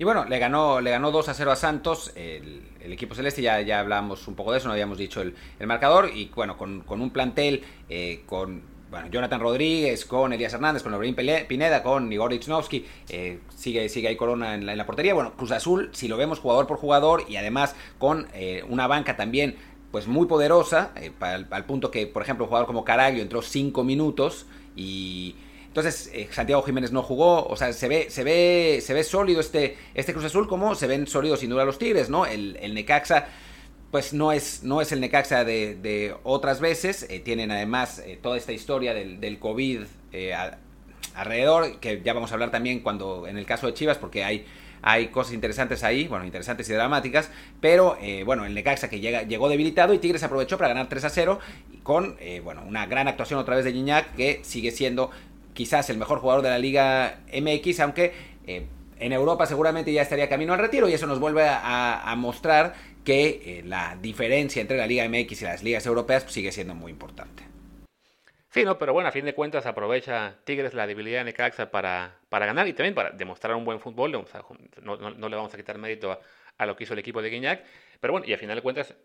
Y 0.00 0.04
bueno, 0.04 0.24
le 0.24 0.38
ganó, 0.38 0.80
le 0.80 0.90
ganó 0.90 1.10
2 1.10 1.28
a 1.28 1.34
0 1.34 1.52
a 1.52 1.56
Santos, 1.56 2.10
el, 2.14 2.62
el 2.80 2.90
equipo 2.90 3.14
celeste, 3.14 3.42
ya, 3.42 3.60
ya 3.60 3.80
hablamos 3.80 4.26
un 4.28 4.34
poco 4.34 4.50
de 4.50 4.56
eso, 4.56 4.66
no 4.66 4.72
habíamos 4.72 4.96
dicho 4.96 5.20
el, 5.20 5.34
el 5.58 5.66
marcador, 5.66 6.08
y 6.14 6.30
bueno, 6.34 6.56
con, 6.56 6.80
con 6.80 7.02
un 7.02 7.10
plantel, 7.10 7.62
eh, 7.90 8.22
con 8.24 8.62
bueno, 8.90 9.08
Jonathan 9.08 9.38
Rodríguez, 9.38 10.06
con 10.06 10.32
Elías 10.32 10.54
Hernández, 10.54 10.82
con 10.82 10.92
Lorín 10.92 11.14
Pineda, 11.14 11.82
con 11.82 12.10
Igor 12.10 12.32
Lichnowsky, 12.32 12.86
eh, 13.10 13.40
sigue, 13.54 13.90
sigue 13.90 14.08
ahí 14.08 14.16
Corona 14.16 14.54
en 14.54 14.64
la, 14.64 14.72
en 14.72 14.78
la, 14.78 14.86
portería. 14.86 15.12
Bueno, 15.12 15.34
Cruz 15.36 15.50
Azul, 15.50 15.90
si 15.92 16.08
lo 16.08 16.16
vemos 16.16 16.38
jugador 16.38 16.66
por 16.66 16.78
jugador 16.78 17.24
y 17.28 17.36
además 17.36 17.76
con 17.98 18.26
eh, 18.32 18.64
una 18.70 18.86
banca 18.86 19.16
también 19.16 19.56
pues 19.90 20.06
muy 20.06 20.26
poderosa, 20.26 20.92
eh, 20.96 21.12
al, 21.20 21.46
al, 21.50 21.66
punto 21.66 21.90
que, 21.90 22.06
por 22.06 22.22
ejemplo, 22.22 22.46
un 22.46 22.48
jugador 22.48 22.66
como 22.66 22.86
Caraglio 22.86 23.20
entró 23.20 23.42
5 23.42 23.84
minutos 23.84 24.46
y 24.74 25.36
entonces, 25.70 26.10
eh, 26.12 26.28
Santiago 26.32 26.62
Jiménez 26.62 26.90
no 26.90 27.00
jugó, 27.00 27.46
o 27.46 27.54
sea, 27.54 27.72
se 27.72 27.86
ve, 27.86 28.08
se 28.10 28.24
ve, 28.24 28.80
se 28.82 28.92
ve 28.92 29.04
sólido 29.04 29.40
este, 29.40 29.76
este 29.94 30.12
Cruz 30.12 30.24
Azul 30.24 30.48
como 30.48 30.74
se 30.74 30.88
ven 30.88 31.06
sólidos 31.06 31.38
sin 31.38 31.50
duda 31.50 31.64
los 31.64 31.78
Tigres, 31.78 32.10
¿no? 32.10 32.26
El, 32.26 32.58
el 32.60 32.74
Necaxa, 32.74 33.28
pues 33.92 34.12
no 34.12 34.32
es, 34.32 34.64
no 34.64 34.80
es 34.80 34.90
el 34.90 35.00
Necaxa 35.00 35.44
de, 35.44 35.76
de 35.76 36.16
otras 36.24 36.60
veces, 36.60 37.06
eh, 37.08 37.20
tienen 37.20 37.52
además 37.52 38.00
eh, 38.00 38.18
toda 38.20 38.36
esta 38.36 38.50
historia 38.50 38.94
del, 38.94 39.20
del 39.20 39.38
COVID 39.38 39.82
alrededor, 41.14 41.78
que 41.78 42.02
ya 42.04 42.14
vamos 42.14 42.32
a 42.32 42.34
hablar 42.34 42.50
también 42.50 42.80
cuando, 42.80 43.28
en 43.28 43.38
el 43.38 43.46
caso 43.46 43.68
de 43.68 43.74
Chivas, 43.74 43.96
porque 43.96 44.24
hay 44.24 44.46
hay 44.82 45.08
cosas 45.08 45.34
interesantes 45.34 45.84
ahí, 45.84 46.08
bueno, 46.08 46.24
interesantes 46.24 46.66
y 46.70 46.72
dramáticas, 46.72 47.30
pero 47.60 47.98
bueno, 48.24 48.46
el 48.46 48.54
Necaxa 48.54 48.88
que 48.88 48.98
llega, 48.98 49.24
llegó 49.24 49.50
debilitado 49.50 49.92
y 49.92 49.98
Tigres 49.98 50.22
aprovechó 50.22 50.56
para 50.56 50.68
ganar 50.68 50.88
3 50.88 51.04
a 51.04 51.10
0 51.10 51.38
con, 51.82 52.16
bueno, 52.42 52.62
una 52.66 52.86
gran 52.86 53.06
actuación 53.06 53.38
otra 53.38 53.56
vez 53.56 53.66
de 53.66 53.74
Gignac 53.74 54.14
que 54.14 54.40
sigue 54.42 54.70
siendo 54.70 55.10
quizás 55.54 55.90
el 55.90 55.98
mejor 55.98 56.18
jugador 56.20 56.42
de 56.42 56.50
la 56.50 56.58
Liga 56.58 57.20
MX, 57.32 57.80
aunque 57.80 58.12
eh, 58.46 58.66
en 58.98 59.12
Europa 59.12 59.46
seguramente 59.46 59.92
ya 59.92 60.02
estaría 60.02 60.28
camino 60.28 60.52
al 60.52 60.58
retiro 60.58 60.88
y 60.88 60.92
eso 60.92 61.06
nos 61.06 61.18
vuelve 61.18 61.44
a, 61.46 62.14
mostrar 62.16 62.74
que 63.04 63.42
eh, 63.44 63.62
la 63.64 63.96
diferencia 64.00 64.60
entre 64.60 64.76
la 64.76 64.86
Liga 64.86 65.08
MX 65.08 65.42
y 65.42 65.44
las 65.44 65.62
ligas 65.62 65.86
europeas 65.86 66.22
pues, 66.22 66.34
sigue 66.34 66.52
siendo 66.52 66.74
muy 66.74 66.92
importante. 66.92 67.44
Sí, 68.50 68.64
no, 68.64 68.78
pero 68.78 68.92
bueno, 68.92 69.08
a 69.08 69.12
fin 69.12 69.24
de 69.24 69.34
cuentas 69.34 69.64
aprovecha 69.64 70.38
Tigres 70.44 70.74
la 70.74 70.86
debilidad 70.86 71.20
de 71.20 71.24
Necaxa 71.26 71.70
para, 71.70 72.18
para 72.28 72.46
ganar 72.46 72.66
y 72.66 72.72
también 72.72 72.94
para 72.94 73.10
demostrar 73.10 73.54
un 73.54 73.64
buen 73.64 73.78
fútbol. 73.78 74.10
No, 74.10 74.96
no, 74.96 75.28
le 75.28 75.36
vamos 75.36 75.54
a 75.54 75.56
quitar 75.56 75.78
mérito 75.78 76.10
a, 76.10 76.18
a, 76.58 76.66
lo 76.66 76.74
que 76.74 76.82
hizo 76.82 76.94
el 76.94 76.98
equipo 76.98 77.22
de 77.22 77.30
Guiñac. 77.30 77.64
Pero 78.00 78.12
bueno, 78.12 78.26
y 78.26 78.32
a 78.32 78.38
final 78.38 78.56
de 78.56 78.62
cuentas 78.62 78.96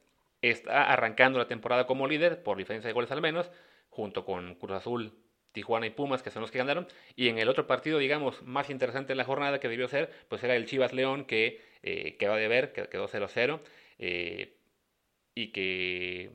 está 0.41 0.91
arrancando 0.91 1.37
la 1.37 1.47
temporada 1.47 1.85
como 1.85 2.07
líder, 2.07 2.41
por 2.41 2.57
diferencia 2.57 2.87
de 2.87 2.93
goles 2.93 3.11
al 3.11 3.21
menos, 3.21 3.51
junto 3.89 4.25
con 4.25 4.55
Cruz 4.55 4.77
Azul, 4.77 5.13
Tijuana 5.55 5.87
y 5.87 5.89
Pumas, 5.89 6.21
que 6.21 6.29
son 6.29 6.43
los 6.43 6.51
que 6.51 6.59
ganaron. 6.59 6.87
Y 7.15 7.29
en 7.29 7.39
el 7.39 7.49
otro 7.49 7.65
partido, 7.65 7.97
digamos, 7.97 8.43
más 8.43 8.69
interesante 8.69 9.13
de 9.13 9.15
la 9.15 9.23
jornada 9.23 9.59
que 9.59 9.67
debió 9.67 9.87
ser, 9.87 10.11
pues 10.29 10.43
era 10.43 10.55
el 10.55 10.67
Chivas 10.67 10.93
León, 10.93 11.25
que 11.25 11.61
eh, 11.81 12.17
quedó 12.19 12.35
de 12.35 12.47
ver, 12.47 12.73
que 12.73 12.87
quedó 12.87 13.07
0-0, 13.07 13.59
eh, 13.97 14.53
y 15.33 15.47
que 15.51 16.31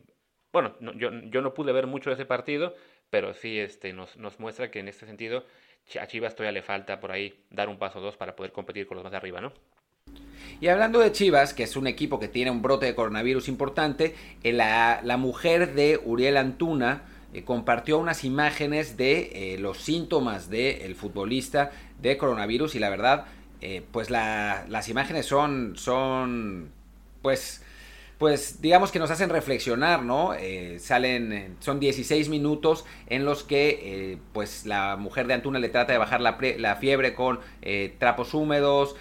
bueno, 0.52 0.74
yo, 0.96 1.10
yo, 1.12 1.42
no 1.42 1.54
pude 1.54 1.72
ver 1.72 1.86
mucho 1.86 2.10
de 2.10 2.14
ese 2.14 2.26
partido, 2.26 2.74
pero 3.08 3.34
sí 3.34 3.58
este, 3.58 3.92
nos, 3.92 4.16
nos 4.16 4.40
muestra 4.40 4.70
que 4.70 4.80
en 4.80 4.88
este 4.88 5.06
sentido 5.06 5.44
a 6.00 6.06
Chivas 6.06 6.34
todavía 6.34 6.52
le 6.52 6.62
falta 6.62 7.00
por 7.00 7.12
ahí 7.12 7.44
dar 7.50 7.68
un 7.68 7.78
paso 7.78 7.98
o 7.98 8.02
dos 8.02 8.16
para 8.16 8.36
poder 8.36 8.52
competir 8.52 8.86
con 8.86 8.96
los 8.96 9.04
más 9.04 9.12
de 9.12 9.16
arriba, 9.16 9.40
¿no? 9.40 9.52
Y 10.60 10.68
hablando 10.68 10.98
de 10.98 11.12
Chivas, 11.12 11.54
que 11.54 11.62
es 11.62 11.76
un 11.76 11.86
equipo 11.86 12.18
que 12.18 12.28
tiene 12.28 12.50
un 12.50 12.62
brote 12.62 12.86
de 12.86 12.94
coronavirus 12.94 13.48
importante, 13.48 14.14
eh, 14.42 14.52
la, 14.52 15.00
la 15.02 15.16
mujer 15.16 15.74
de 15.74 15.98
Uriel 16.02 16.36
Antuna 16.36 17.02
eh, 17.32 17.44
compartió 17.44 17.98
unas 17.98 18.24
imágenes 18.24 18.96
de 18.96 19.54
eh, 19.54 19.58
los 19.58 19.78
síntomas 19.78 20.50
del 20.50 20.94
futbolista 20.94 21.70
de 22.00 22.16
coronavirus 22.16 22.74
y 22.74 22.78
la 22.78 22.90
verdad, 22.90 23.26
pues 23.92 24.08
la, 24.08 24.64
las 24.68 24.88
imágenes 24.88 25.26
son, 25.26 25.74
son, 25.76 26.70
pues 27.20 27.62
pues 28.20 28.60
digamos 28.60 28.92
que 28.92 28.98
nos 28.98 29.10
hacen 29.10 29.30
reflexionar, 29.30 30.02
¿no? 30.02 30.34
Eh, 30.34 30.78
salen, 30.78 31.32
eh, 31.32 31.50
son 31.60 31.80
16 31.80 32.28
minutos 32.28 32.84
en 33.06 33.24
los 33.24 33.44
que 33.44 33.80
eh, 33.82 34.18
pues 34.34 34.66
la 34.66 34.96
mujer 34.98 35.26
de 35.26 35.32
Antuna 35.32 35.58
le 35.58 35.70
trata 35.70 35.92
de 35.92 35.98
bajar 35.98 36.20
la, 36.20 36.36
la 36.58 36.76
fiebre 36.76 37.14
con 37.14 37.40
trapos 37.98 38.34
húmedos, 38.34 38.94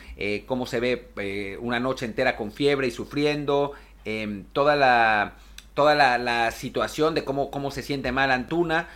cómo 0.45 0.65
se 0.65 0.79
ve 0.79 1.57
una 1.59 1.81
noche 1.81 2.05
entera 2.05 2.37
con 2.37 2.53
fiebre 2.53 2.87
y 2.87 2.91
sufriendo, 2.91 3.73
em, 4.05 4.45
toda 4.53 4.77
la 4.77 5.33
toda 5.79 5.95
la, 5.95 6.51
situación 6.51 7.15
de 7.15 7.23
cómo, 7.23 7.49
cómo 7.51 7.71
se 7.71 7.81
siente 7.81 8.11
mal 8.11 8.31
Antuna. 8.31 8.89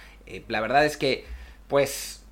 la 0.47 0.61
verdad 0.61 0.85
es 0.85 0.97
que, 0.97 1.25
pues, 1.67 2.23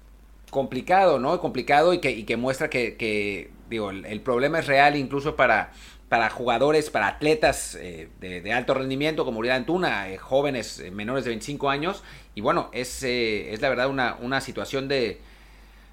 complicado, 0.49 1.19
¿no? 1.19 1.39
Complicado 1.39 1.93
y 1.93 1.99
que, 1.99 2.11
y 2.11 2.23
que 2.23 2.37
muestra 2.37 2.69
que, 2.69 2.97
que 2.97 3.49
digo, 3.69 3.91
el 3.91 4.21
problema 4.21 4.59
es 4.59 4.67
real 4.67 4.95
incluso 4.97 5.35
para 5.35 5.71
para 6.11 6.29
jugadores, 6.29 6.89
para 6.89 7.07
atletas 7.07 7.77
eh, 7.79 8.09
de, 8.19 8.51
alto 8.51 8.73
rendimiento 8.73 9.23
como 9.23 9.39
Uriel 9.39 9.55
Antuna, 9.55 10.09
eh, 10.09 10.17
jóvenes 10.17 10.77
eh, 10.81 10.91
menores 10.91 11.23
de 11.23 11.29
25 11.29 11.69
años. 11.69 12.03
Y 12.35 12.41
bueno, 12.41 12.69
es, 12.73 13.01
es 13.03 13.61
la 13.61 13.69
verdad 13.69 13.87
una, 13.87 14.17
una 14.19 14.41
situación 14.41 14.89
de, 14.89 15.21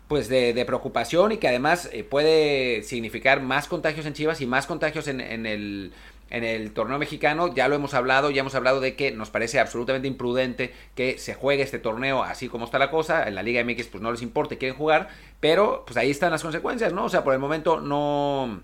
pues 0.09 0.29
de, 0.29 0.65
preocupación 0.67 1.31
y 1.31 1.37
que 1.37 1.47
además 1.47 1.89
puede 2.11 2.83
significar 2.83 3.41
más 3.43 3.69
contagios 3.69 4.07
en 4.07 4.15
Chivas 4.15 4.41
y 4.41 4.47
más 4.47 4.67
contagios 4.67 5.07
en, 5.07 5.21
en, 5.21 5.47
el, 5.47 5.93
en 6.31 6.45
el 6.45 6.73
torneo 6.73 6.99
mexicano. 6.99 7.55
Ya 7.55 7.69
lo 7.69 7.75
hemos 7.75 7.95
hablado, 7.95 8.31
ya 8.31 8.41
hemos 8.41 8.55
hablado 8.55 8.81
de 8.81 8.97
que 8.97 9.11
nos 9.11 9.31
parece 9.31 9.61
absolutamente 9.61 10.09
imprudente 10.09 10.73
que 10.95 11.19
se 11.19 11.35
juegue 11.35 11.63
este 11.63 11.79
torneo 11.79 12.23
así 12.23 12.49
como 12.49 12.65
está 12.65 12.79
la 12.79 12.91
cosa. 12.91 13.27
En 13.29 13.35
la 13.35 13.43
Liga 13.43 13.63
MX 13.65 13.89
pues 13.89 14.03
no 14.03 14.11
les 14.11 14.23
importa, 14.23 14.57
quieren 14.57 14.77
jugar, 14.77 15.09
pero 15.41 15.85
pues 15.87 15.97
ahí 15.97 16.11
están 16.11 16.31
las 16.31 16.43
consecuencias, 16.43 16.93
¿no? 16.93 17.05
O 17.05 17.09
sea, 17.09 17.25
por 17.25 17.33
el 17.33 17.39
momento 17.39 17.81
no 17.81 18.63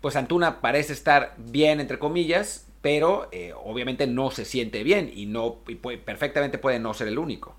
pues 0.00 0.16
Antuna 0.16 0.60
parece 0.60 0.92
estar 0.92 1.34
bien, 1.36 1.80
entre 1.80 1.98
comillas, 1.98 2.66
pero 2.80 3.28
eh, 3.32 3.52
obviamente 3.54 4.06
no 4.06 4.30
se 4.30 4.44
siente 4.44 4.82
bien 4.82 5.10
y 5.14 5.26
no 5.26 5.58
perfectamente 6.04 6.58
puede 6.58 6.78
no 6.78 6.94
ser 6.94 7.08
el 7.08 7.18
único. 7.18 7.54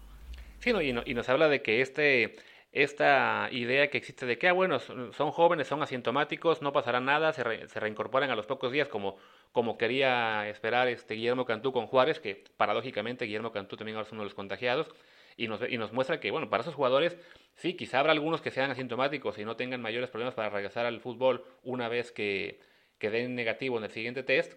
Sí, 0.59 0.74
no, 0.74 0.82
y, 0.82 0.93
nos 0.93 1.30
habla 1.30 1.49
de 1.49 1.61
que 1.61 1.82
este, 1.82 2.36
esta 2.72 3.49
idea 3.51 3.89
que 3.89 3.97
existe 3.97 4.26
de 4.26 4.38
que, 4.38 4.47
ah, 4.47 4.53
bueno, 4.53 4.80
son, 4.80 5.32
jóvenes, 5.32 5.67
son 5.67 5.84
asintomáticos, 5.84 6.61
no 6.61 6.72
pasará 6.72 7.01
nada, 7.01 7.34
se, 7.34 7.43
reincorporan 7.43 8.30
a 8.30 8.36
los 8.36 8.45
pocos 8.45 8.72
días 8.72 8.88
como, 8.88 9.17
como 9.51 9.78
quería 9.78 10.47
esperar 10.47 10.88
este 10.88 11.15
Guillermo 11.15 11.45
Cantú 11.45 11.74
con 11.74 11.88
Juárez, 11.88 12.19
que 12.19 12.43
paradójicamente 12.55 13.26
Guillermo 13.26 13.51
Cantú 13.51 13.76
también 13.76 13.97
es 13.99 14.11
uno 14.11 14.22
de 14.22 14.26
los 14.26 14.34
contagiados 14.34 14.88
y 15.36 15.47
nos, 15.47 15.61
y 15.69 15.78
nos 15.78 15.91
muestra 15.91 16.22
que, 16.22 16.32
bueno, 16.32 16.49
para 16.49 16.61
esos 16.61 16.76
jugadores, 16.76 17.17
sí, 17.55 17.74
quizá 17.74 17.99
habrá 17.99 18.13
algunos 18.13 18.41
que 18.41 18.51
sean 18.51 18.72
asintomáticos 18.72 19.38
y 19.38 19.43
no 19.43 19.57
tengan 19.57 19.82
mayores 19.82 20.09
problemas 20.09 20.34
para 20.34 20.49
regresar 20.49 20.86
al 20.86 21.01
fútbol 21.01 21.43
una 21.63 21.89
vez 21.89 22.13
que, 22.13 22.61
que 22.99 23.09
den 23.09 23.36
negativo 23.36 23.78
en 23.80 23.84
el 23.84 23.91
siguiente 23.91 24.24
test, 24.24 24.53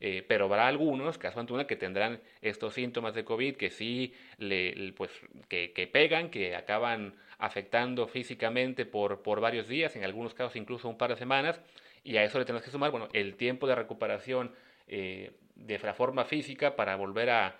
eh, 0.00 0.24
pero 0.26 0.44
habrá 0.44 0.68
algunos, 0.68 1.18
caso 1.18 1.40
Antuna, 1.40 1.66
que 1.66 1.76
tendrán 1.76 2.20
estos 2.40 2.74
síntomas 2.74 3.14
de 3.14 3.24
COVID 3.24 3.56
que 3.56 3.70
sí, 3.70 4.14
le, 4.38 4.92
pues, 4.92 5.10
que, 5.48 5.72
que, 5.72 5.86
pegan, 5.86 6.30
que 6.30 6.54
acaban 6.54 7.14
afectando 7.38 8.08
físicamente 8.08 8.84
por, 8.84 9.22
por 9.22 9.40
varios 9.40 9.68
días, 9.68 9.94
en 9.96 10.04
algunos 10.04 10.34
casos 10.34 10.56
incluso 10.56 10.88
un 10.88 10.98
par 10.98 11.10
de 11.10 11.16
semanas, 11.16 11.60
y 12.02 12.16
a 12.16 12.24
eso 12.24 12.38
le 12.38 12.44
tenemos 12.44 12.64
que 12.64 12.70
sumar, 12.70 12.90
bueno, 12.90 13.08
el 13.12 13.36
tiempo 13.36 13.66
de 13.66 13.74
recuperación 13.74 14.52
eh, 14.86 15.32
de 15.54 15.78
la 15.78 15.94
forma 15.94 16.24
física 16.24 16.76
para 16.76 16.96
volver 16.96 17.30
a, 17.30 17.56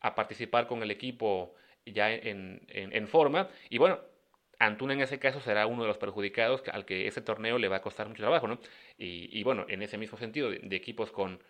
a 0.00 0.14
participar 0.14 0.66
con 0.66 0.82
el 0.82 0.90
equipo 0.90 1.54
ya 1.84 2.12
en, 2.12 2.60
en, 2.68 3.08
forma. 3.08 3.48
Y 3.70 3.78
bueno, 3.78 3.98
Antuna 4.58 4.92
en 4.92 5.00
ese 5.00 5.18
caso 5.18 5.40
será 5.40 5.66
uno 5.66 5.82
de 5.82 5.88
los 5.88 5.98
perjudicados 5.98 6.62
al 6.72 6.84
que 6.84 7.06
ese 7.06 7.22
torneo 7.22 7.58
le 7.58 7.68
va 7.68 7.76
a 7.76 7.82
costar 7.82 8.08
mucho 8.08 8.22
trabajo, 8.22 8.48
¿no? 8.48 8.60
Y, 8.98 9.28
y 9.38 9.42
bueno, 9.42 9.64
en 9.68 9.82
ese 9.82 9.98
mismo 9.98 10.18
sentido, 10.18 10.50
de, 10.50 10.76
equipos 10.76 11.10
con, 11.10 11.40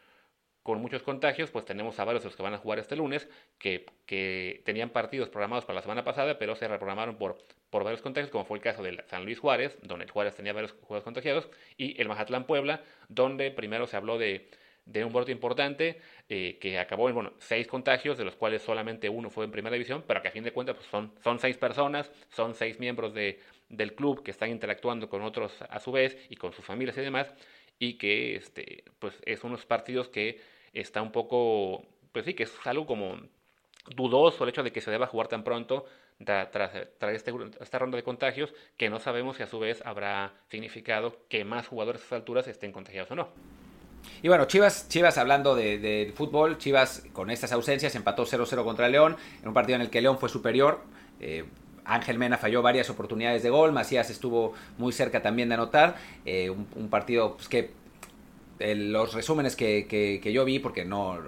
con 0.68 0.82
muchos 0.82 1.02
contagios, 1.02 1.50
pues 1.50 1.64
tenemos 1.64 1.98
a 1.98 2.04
varios 2.04 2.22
de 2.22 2.28
los 2.28 2.36
que 2.36 2.42
van 2.42 2.52
a 2.52 2.58
jugar 2.58 2.78
este 2.78 2.94
lunes, 2.94 3.26
que, 3.58 3.86
que 4.04 4.60
tenían 4.66 4.90
partidos 4.90 5.30
programados 5.30 5.64
para 5.64 5.76
la 5.76 5.80
semana 5.80 6.04
pasada, 6.04 6.38
pero 6.38 6.56
se 6.56 6.68
reprogramaron 6.68 7.16
por, 7.16 7.38
por 7.70 7.84
varios 7.84 8.02
contagios, 8.02 8.30
como 8.30 8.44
fue 8.44 8.58
el 8.58 8.62
caso 8.62 8.82
de 8.82 9.02
San 9.06 9.24
Luis 9.24 9.38
Juárez, 9.38 9.78
donde 9.80 10.06
Juárez 10.06 10.36
tenía 10.36 10.52
varios 10.52 10.72
jugadores 10.72 11.04
contagiados, 11.04 11.48
y 11.78 11.98
el 11.98 12.06
Mazatlán 12.06 12.44
Puebla, 12.44 12.82
donde 13.08 13.50
primero 13.50 13.86
se 13.86 13.96
habló 13.96 14.18
de 14.18 14.46
de 14.84 15.04
un 15.04 15.12
brote 15.12 15.32
importante 15.32 16.00
eh, 16.30 16.56
que 16.58 16.78
acabó 16.78 17.08
en 17.08 17.14
bueno, 17.14 17.32
seis 17.38 17.66
contagios, 17.66 18.16
de 18.16 18.24
los 18.24 18.36
cuales 18.36 18.62
solamente 18.62 19.08
uno 19.10 19.28
fue 19.28 19.44
en 19.44 19.50
primera 19.50 19.74
división, 19.74 20.02
pero 20.06 20.22
que 20.22 20.28
a 20.28 20.30
fin 20.30 20.44
de 20.44 20.52
cuentas 20.52 20.76
pues, 20.76 20.88
son, 20.88 21.12
son 21.22 21.38
seis 21.38 21.58
personas, 21.58 22.10
son 22.30 22.54
seis 22.54 22.78
miembros 22.78 23.12
de, 23.12 23.38
del 23.68 23.94
club 23.94 24.22
que 24.22 24.30
están 24.30 24.50
interactuando 24.50 25.10
con 25.10 25.20
otros 25.20 25.52
a 25.60 25.78
su 25.78 25.92
vez 25.92 26.16
y 26.30 26.36
con 26.36 26.54
sus 26.54 26.64
familias 26.64 26.96
y 26.96 27.02
demás, 27.02 27.30
y 27.78 27.94
que 27.94 28.36
este, 28.36 28.84
pues, 28.98 29.14
es 29.26 29.44
unos 29.44 29.66
partidos 29.66 30.08
que 30.08 30.40
está 30.72 31.02
un 31.02 31.12
poco, 31.12 31.84
pues 32.12 32.24
sí, 32.24 32.34
que 32.34 32.44
es 32.44 32.52
algo 32.64 32.86
como 32.86 33.16
dudoso 33.94 34.44
el 34.44 34.50
hecho 34.50 34.62
de 34.62 34.72
que 34.72 34.80
se 34.80 34.90
deba 34.90 35.06
jugar 35.06 35.28
tan 35.28 35.44
pronto 35.44 35.86
tras, 36.24 36.50
tras 36.50 37.14
este, 37.14 37.32
esta 37.60 37.78
ronda 37.78 37.96
de 37.96 38.02
contagios, 38.02 38.52
que 38.76 38.90
no 38.90 38.98
sabemos 38.98 39.36
si 39.36 39.42
a 39.42 39.46
su 39.46 39.58
vez 39.58 39.82
habrá 39.84 40.32
significado 40.48 41.16
que 41.28 41.44
más 41.44 41.68
jugadores 41.68 42.02
a 42.02 42.04
estas 42.04 42.16
alturas 42.18 42.48
estén 42.48 42.72
contagiados 42.72 43.10
o 43.10 43.14
no. 43.14 43.28
Y 44.22 44.28
bueno, 44.28 44.46
Chivas, 44.46 44.88
Chivas 44.88 45.18
hablando 45.18 45.54
de, 45.54 46.12
fútbol, 46.16 46.58
Chivas 46.58 47.04
con 47.12 47.30
estas 47.30 47.52
ausencias 47.52 47.94
empató 47.94 48.26
0-0 48.26 48.64
contra 48.64 48.88
León, 48.88 49.16
en 49.42 49.48
un 49.48 49.54
partido 49.54 49.76
en 49.76 49.82
el 49.82 49.90
que 49.90 50.00
León 50.00 50.18
fue 50.18 50.28
superior. 50.28 50.80
Eh, 51.20 51.44
Ángel 51.84 52.18
Mena 52.18 52.36
falló 52.36 52.60
varias 52.62 52.90
oportunidades 52.90 53.42
de 53.42 53.50
gol, 53.50 53.72
Macías 53.72 54.10
estuvo 54.10 54.52
muy 54.76 54.92
cerca 54.92 55.22
también 55.22 55.48
de 55.48 55.54
anotar. 55.54 55.96
Eh, 56.24 56.50
un, 56.50 56.88
partido 56.90 57.36
pues, 57.36 57.48
que 57.48 57.70
los 58.58 59.14
resúmenes 59.14 59.56
que, 59.56 60.30
yo 60.32 60.44
vi, 60.44 60.58
porque 60.58 60.84
no, 60.84 61.18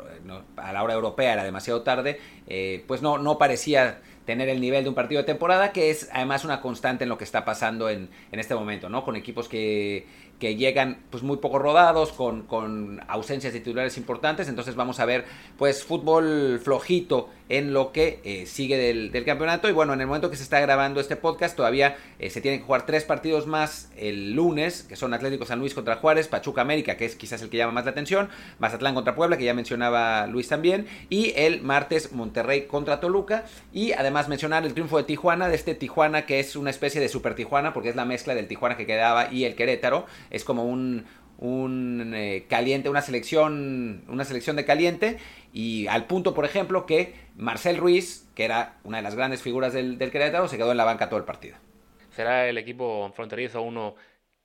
a 0.57 0.73
la 0.73 0.83
hora 0.83 0.95
europea 0.95 1.33
era 1.33 1.45
demasiado 1.45 1.83
tarde, 1.83 2.19
eh, 2.47 2.85
pues 2.87 3.03
no, 3.03 3.19
no 3.19 3.39
parecía 3.39 4.01
tener 4.25 4.49
el 4.49 4.61
nivel 4.61 4.85
de 4.85 4.89
un 4.89 4.95
partido 4.95 5.23
de 5.23 5.27
temporada, 5.27 5.73
que 5.73 5.91
es 5.91 6.09
además 6.13 6.45
una 6.45 6.61
constante 6.61 7.05
en 7.05 7.09
lo 7.09 7.19
que 7.19 7.25
está 7.25 7.45
pasando 7.45 7.89
en, 7.89 8.09
en 8.31 8.41
este 8.41 8.55
momento, 8.55 8.89
¿no? 8.89 9.05
Con 9.05 9.17
equipos 9.17 9.49
que, 9.49 10.07
que 10.39 10.57
llegan 10.57 11.05
pues 11.11 11.23
muy 11.23 11.37
poco 11.37 11.59
rodados, 11.59 12.13
con, 12.13 12.43
con, 12.43 13.01
ausencias 13.09 13.53
de 13.53 13.61
titulares 13.61 13.97
importantes, 13.99 14.49
entonces 14.49 14.75
vamos 14.75 14.99
a 14.99 15.05
ver 15.05 15.25
pues 15.59 15.85
fútbol 15.85 16.61
flojito 16.63 17.29
en 17.51 17.75
lo 17.75 17.93
que 17.93 18.21
eh, 18.25 18.47
sigue 18.47 18.79
del, 18.79 19.25
campeonato. 19.25 19.69
Y 19.69 19.73
bueno, 19.73 19.93
en 19.93 20.01
el 20.01 20.07
momento 20.07 20.31
que 20.31 20.37
se 20.37 20.43
está 20.43 20.61
grabando 20.61 21.01
este 21.01 21.17
podcast 21.17 21.57
todavía 21.57 21.97
eh, 22.19 22.31
se 22.31 22.41
tienen 22.41 22.61
que 22.61 22.67
jugar 22.67 22.87
tres 22.87 23.05
partidos 23.05 23.47
más 23.47 23.91
el 23.97 24.33
lunes, 24.33 24.85
que 24.85 24.97
son 24.97 25.13
Atlético 25.13 25.45
San 25.45 25.59
Luis 25.59 25.75
contra 25.75 25.97
Juárez, 25.97 26.29
Pachuca 26.29 26.63
América, 26.63 26.97
que 26.97 27.05
es 27.05 27.17
quizás 27.17 27.43
el 27.43 27.51
que 27.51 27.59
llama 27.59 27.73
más 27.73 27.85
la 27.85 27.91
atención, 27.91 28.29
Mazatlán 28.61 28.95
contra 28.95 29.15
Puebla, 29.15 29.37
que 29.37 29.45
ya 29.45 29.53
mencionaba 29.53 30.27
Luis 30.29 30.49
también, 30.49 30.87
y 31.11 31.33
el 31.37 31.61
martes 31.61 32.13
Monterrey 32.13 32.67
contra 32.67 33.01
Toluca, 33.01 33.45
y 33.73 33.93
además 33.93 34.29
mencionar 34.29 34.65
el 34.65 34.73
triunfo 34.73 34.97
de 34.97 35.05
Tijuana, 35.05 35.49
de 35.49 35.57
este 35.57 35.75
Tijuana 35.75 36.25
que 36.27 36.41
es 36.41 36.55
una 36.55 36.71
especie 36.71 37.01
de 37.01 37.09
super 37.09 37.35
Tijuana, 37.35 37.73
porque 37.73 37.89
es 37.89 37.97
la 37.97 38.05
mezcla 38.05 38.35
del 38.35 38.47
Tijuana 38.47 38.77
que 38.77 38.87
quedaba 38.87 39.33
y 39.33 39.45
el 39.45 39.57
Querétaro, 39.57 40.07
es 40.31 40.45
como 40.45 40.65
un, 40.65 41.05
un 41.41 42.13
eh, 42.15 42.47
caliente, 42.49 42.91
una 42.91 43.03
selección, 43.03 44.05
una 44.09 44.25
selección 44.25 44.57
de 44.57 44.65
caliente 44.65 45.19
y 45.53 45.87
al 45.89 46.07
punto, 46.07 46.35
por 46.35 46.45
ejemplo, 46.45 46.87
que 46.87 47.15
Marcel 47.35 47.79
Ruiz, 47.79 48.29
que 48.35 48.45
era 48.45 48.79
una 48.85 48.99
de 48.99 49.03
las 49.03 49.17
grandes 49.17 49.43
figuras 49.43 49.73
del, 49.73 49.99
del 49.99 50.11
Querétaro, 50.11 50.49
se 50.49 50.59
quedó 50.59 50.71
en 50.71 50.77
la 50.77 50.85
banca 50.85 51.09
todo 51.09 51.19
el 51.19 51.25
partido. 51.25 51.57
Será 52.11 52.47
el 52.49 52.59
equipo 52.59 53.11
fronterizo 53.15 53.63
uno 53.63 53.97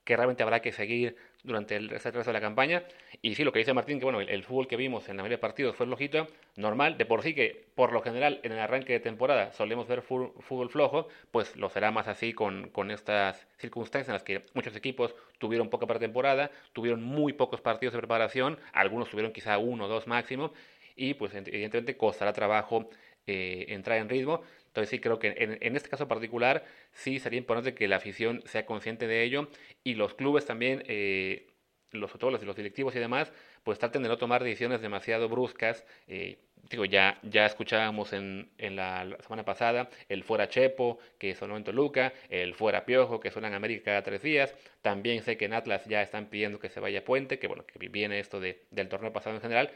que 0.04 0.16
realmente 0.16 0.42
habrá 0.42 0.62
que 0.62 0.72
seguir 0.72 1.16
durante 1.46 1.76
el 1.76 1.88
resto 1.88 2.10
de 2.10 2.32
la 2.32 2.40
campaña. 2.40 2.82
Y 3.22 3.34
sí, 3.34 3.44
lo 3.44 3.52
que 3.52 3.60
dice 3.60 3.72
Martín, 3.72 3.98
que 3.98 4.04
bueno, 4.04 4.20
el, 4.20 4.44
fútbol 4.44 4.66
que 4.68 4.76
vimos 4.76 5.08
en 5.08 5.16
la 5.16 5.22
mayoría 5.22 5.38
de 5.38 5.40
partidos 5.40 5.76
fue 5.76 5.86
flojito, 5.86 6.26
normal, 6.56 6.98
de 6.98 7.06
por 7.06 7.22
sí 7.22 7.34
que 7.34 7.64
por 7.74 7.92
lo 7.92 8.02
general 8.02 8.40
en 8.42 8.52
el 8.52 8.58
arranque 8.58 8.92
de 8.92 9.00
temporada 9.00 9.52
solemos 9.52 9.86
ver 9.86 10.02
fútbol, 10.02 10.68
flojo, 10.68 11.08
pues 11.30 11.56
lo 11.56 11.70
será 11.70 11.90
más 11.90 12.08
así 12.08 12.32
con, 12.32 12.68
con 12.70 12.90
estas 12.90 13.46
circunstancias 13.58 14.08
en 14.08 14.14
las 14.14 14.22
que 14.22 14.44
muchos 14.54 14.76
equipos 14.76 15.14
tuvieron 15.38 15.70
poca 15.70 15.86
pretemporada, 15.86 16.50
tuvieron 16.72 17.02
muy 17.02 17.32
pocos 17.32 17.60
partidos 17.60 17.94
de 17.94 18.00
preparación, 18.00 18.58
algunos 18.72 19.08
tuvieron 19.08 19.32
quizá 19.32 19.58
uno 19.58 19.84
o 19.84 19.88
dos 19.88 20.06
máximo, 20.06 20.52
y 20.96 21.14
pues 21.14 21.34
evidentemente 21.34 21.96
costará 21.96 22.32
trabajo 22.32 22.88
eh, 23.26 23.66
entrar 23.68 23.98
en 23.98 24.08
ritmo. 24.08 24.42
Entonces 24.76 24.90
sí 24.90 24.98
creo 24.98 25.18
que 25.18 25.34
en, 25.38 25.56
en, 25.62 25.74
este 25.74 25.88
caso 25.88 26.06
particular 26.06 26.62
sí 26.92 27.18
sería 27.18 27.38
importante 27.38 27.74
que 27.74 27.88
la 27.88 27.96
afición 27.96 28.42
sea 28.44 28.66
consciente 28.66 29.06
de 29.06 29.22
ello 29.22 29.48
y 29.84 29.94
los 29.94 30.12
clubes 30.12 30.44
también 30.44 30.84
eh, 30.86 31.46
los, 31.92 32.12
todos 32.12 32.44
los, 32.44 32.56
directivos 32.56 32.94
y 32.94 32.98
demás, 32.98 33.32
pues 33.64 33.78
traten 33.78 34.02
de 34.02 34.10
no 34.10 34.18
tomar 34.18 34.44
decisiones 34.44 34.82
demasiado 34.82 35.30
bruscas. 35.30 35.86
Eh, 36.08 36.38
digo, 36.68 36.84
ya, 36.84 37.18
ya 37.22 37.46
escuchábamos 37.46 38.12
en, 38.12 38.50
en 38.58 38.76
la, 38.76 39.16
semana 39.22 39.46
pasada 39.46 39.88
el 40.10 40.24
fuera 40.24 40.48
Chepo, 40.50 40.98
que 41.18 41.34
sonó 41.34 41.56
en 41.56 41.64
Toluca, 41.64 42.12
el 42.28 42.54
fuera 42.54 42.84
Piojo, 42.84 43.18
que 43.18 43.30
suena 43.30 43.48
en 43.48 43.54
América 43.54 43.84
cada 43.86 44.02
tres 44.02 44.20
días. 44.20 44.54
También 44.82 45.22
sé 45.22 45.38
que 45.38 45.46
en 45.46 45.54
Atlas 45.54 45.86
ya 45.86 46.02
están 46.02 46.26
pidiendo 46.26 46.58
que 46.58 46.68
se 46.68 46.80
vaya 46.80 47.02
Puente, 47.02 47.38
que 47.38 47.48
bueno, 47.48 47.64
que 47.66 47.78
viene 47.88 48.18
esto 48.18 48.40
de, 48.40 48.66
del 48.70 48.90
torneo 48.90 49.14
pasado 49.14 49.36
en 49.36 49.40
general. 49.40 49.70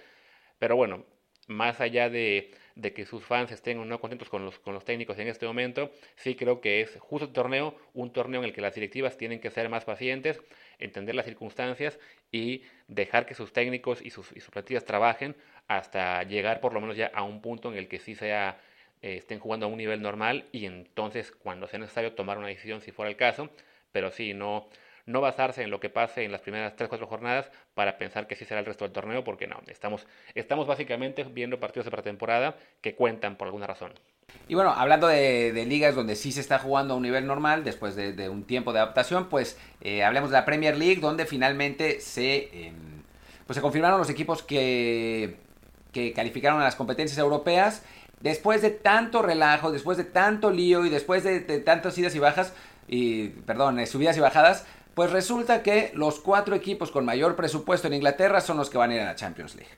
Pero 0.59 0.77
bueno, 0.77 1.07
más 1.47 1.81
allá 1.81 2.11
de, 2.11 2.51
de, 2.75 2.93
que 2.93 3.07
sus 3.07 3.25
fans 3.25 3.51
estén 3.53 3.89
no 3.89 4.01
contentos 4.01 4.29
con 4.29 4.45
los, 4.45 4.59
con 4.59 4.75
los 4.75 4.85
técnicos 4.85 5.19
en 5.19 5.29
este 5.29 5.47
momento, 5.47 5.91
sí 6.17 6.35
creo 6.35 6.61
que 6.61 6.81
es 6.81 6.97
justo 6.99 7.27
el 7.27 7.33
torneo, 7.33 7.75
un 7.95 8.13
torneo 8.13 8.41
en 8.41 8.47
el 8.47 8.53
que 8.53 8.61
las 8.61 8.75
directivas 8.75 9.17
tienen 9.17 9.41
que 9.41 9.51
ser 9.51 9.69
más 9.69 9.85
pacientes, 9.85 10.41
entender 10.79 11.15
las 11.15 11.27
circunstancias 11.27 11.99
y 12.33 12.63
dejar 12.89 13.27
que 13.27 13.35
sus 13.35 13.53
técnicos 13.53 14.01
y 14.03 14.11
sus, 14.11 14.31
y 14.37 14.41
sus 14.41 14.51
plantillas 14.51 14.85
trabajen 14.85 15.37
hasta 15.69 16.23
llegar 16.25 16.61
por 16.61 16.73
lo 16.73 16.81
menos 16.81 16.97
ya 16.97 17.11
a 17.15 17.23
un 17.23 17.41
punto 17.41 17.71
en 17.71 17.79
el 17.79 17.89
que 17.89 17.99
sí 17.99 18.15
sea, 18.15 18.61
eh, 19.03 19.17
estén 19.17 19.39
jugando 19.39 19.67
a 19.67 19.69
un 19.69 19.79
nivel 19.79 20.03
normal 20.03 20.47
y 20.53 20.67
entonces 20.67 21.33
cuando 21.33 21.67
sea 21.69 21.79
necesario 21.79 22.13
tomar 22.13 22.39
una 22.39 22.49
decisión 22.49 22.81
si 22.81 22.93
fuera 22.93 23.09
el 23.09 23.17
caso, 23.17 23.51
pero 23.93 24.11
sí, 24.11 24.35
no, 24.35 24.69
no 25.07 25.21
basarse 25.21 25.63
en 25.63 25.71
lo 25.71 25.81
que 25.81 25.91
pase 25.91 26.25
en 26.25 26.33
las 26.33 26.41
primeras 26.41 26.77
3-4 26.77 27.07
jornadas 27.07 27.51
para 27.75 27.99
pensar 27.99 28.27
que 28.27 28.37
sí 28.37 28.45
será 28.45 28.61
el 28.61 28.67
resto 28.67 28.85
del 28.85 28.93
torneo, 28.93 29.25
porque 29.25 29.47
no, 29.47 29.61
estamos, 29.67 30.07
estamos 30.35 30.67
básicamente 30.67 31.25
viendo 31.25 31.61
partidos 31.61 31.87
de 31.87 31.91
pretemporada 31.91 32.57
que 32.81 32.95
cuentan 32.95 33.37
por 33.37 33.47
alguna 33.47 33.67
razón. 33.67 33.93
Y 34.49 34.55
bueno, 34.55 34.71
hablando 34.71 35.07
de, 35.07 35.53
ligas 35.67 35.95
donde 35.95 36.17
sí 36.17 36.33
se 36.33 36.41
está 36.41 36.59
jugando 36.59 36.95
a 36.95 36.97
un 36.97 37.03
nivel 37.03 37.27
normal 37.27 37.65
después 37.65 37.97
de, 37.97 38.29
un 38.29 38.45
tiempo 38.45 38.73
de 38.73 38.81
adaptación, 38.81 39.29
pues 39.29 39.59
eh, 39.81 40.03
hablemos 40.05 40.31
de 40.31 40.37
la 40.37 40.45
Premier 40.45 40.77
League, 40.77 41.01
donde 41.01 41.27
finalmente 41.27 42.01
se, 42.01 42.67
em, 42.67 43.03
pues 43.47 43.57
se 43.57 43.63
confirmaron 43.63 43.99
los 43.99 44.11
equipos 44.11 44.43
que, 44.43 45.37
que 45.93 46.13
calificaron 46.13 46.61
a 46.61 46.65
las 46.65 46.77
competencias 46.77 47.19
europeas. 47.19 47.83
Después 48.21 48.61
de 48.61 48.71
tanto 48.71 49.23
relajo, 49.23 49.73
después 49.73 49.97
de 49.97 50.05
tanto 50.05 50.51
lío 50.51 50.85
y 50.85 50.91
después 50.91 51.25
de, 51.25 51.41
tantas 51.61 51.97
idas 51.97 52.15
y 52.15 52.19
bajas, 52.19 52.53
y 52.87 53.29
perdón, 53.29 53.79
eh, 53.79 53.87
subidas 53.87 54.17
y 54.17 54.21
bajadas, 54.21 54.67
pues 54.95 55.11
resulta 55.11 55.63
que 55.63 55.93
los 55.95 56.21
cuatro 56.21 56.55
equipos 56.55 56.91
con 56.91 57.05
mayor 57.05 57.37
presupuesto 57.37 57.87
en 57.89 57.95
Inglaterra 57.95 58.41
son 58.41 58.57
los 58.57 58.71
que 58.71 58.79
van 58.79 58.91
a 58.91 58.95
ir 58.95 59.01
a 59.01 59.05
la 59.07 59.15
Champions 59.15 59.55
League. 59.55 59.71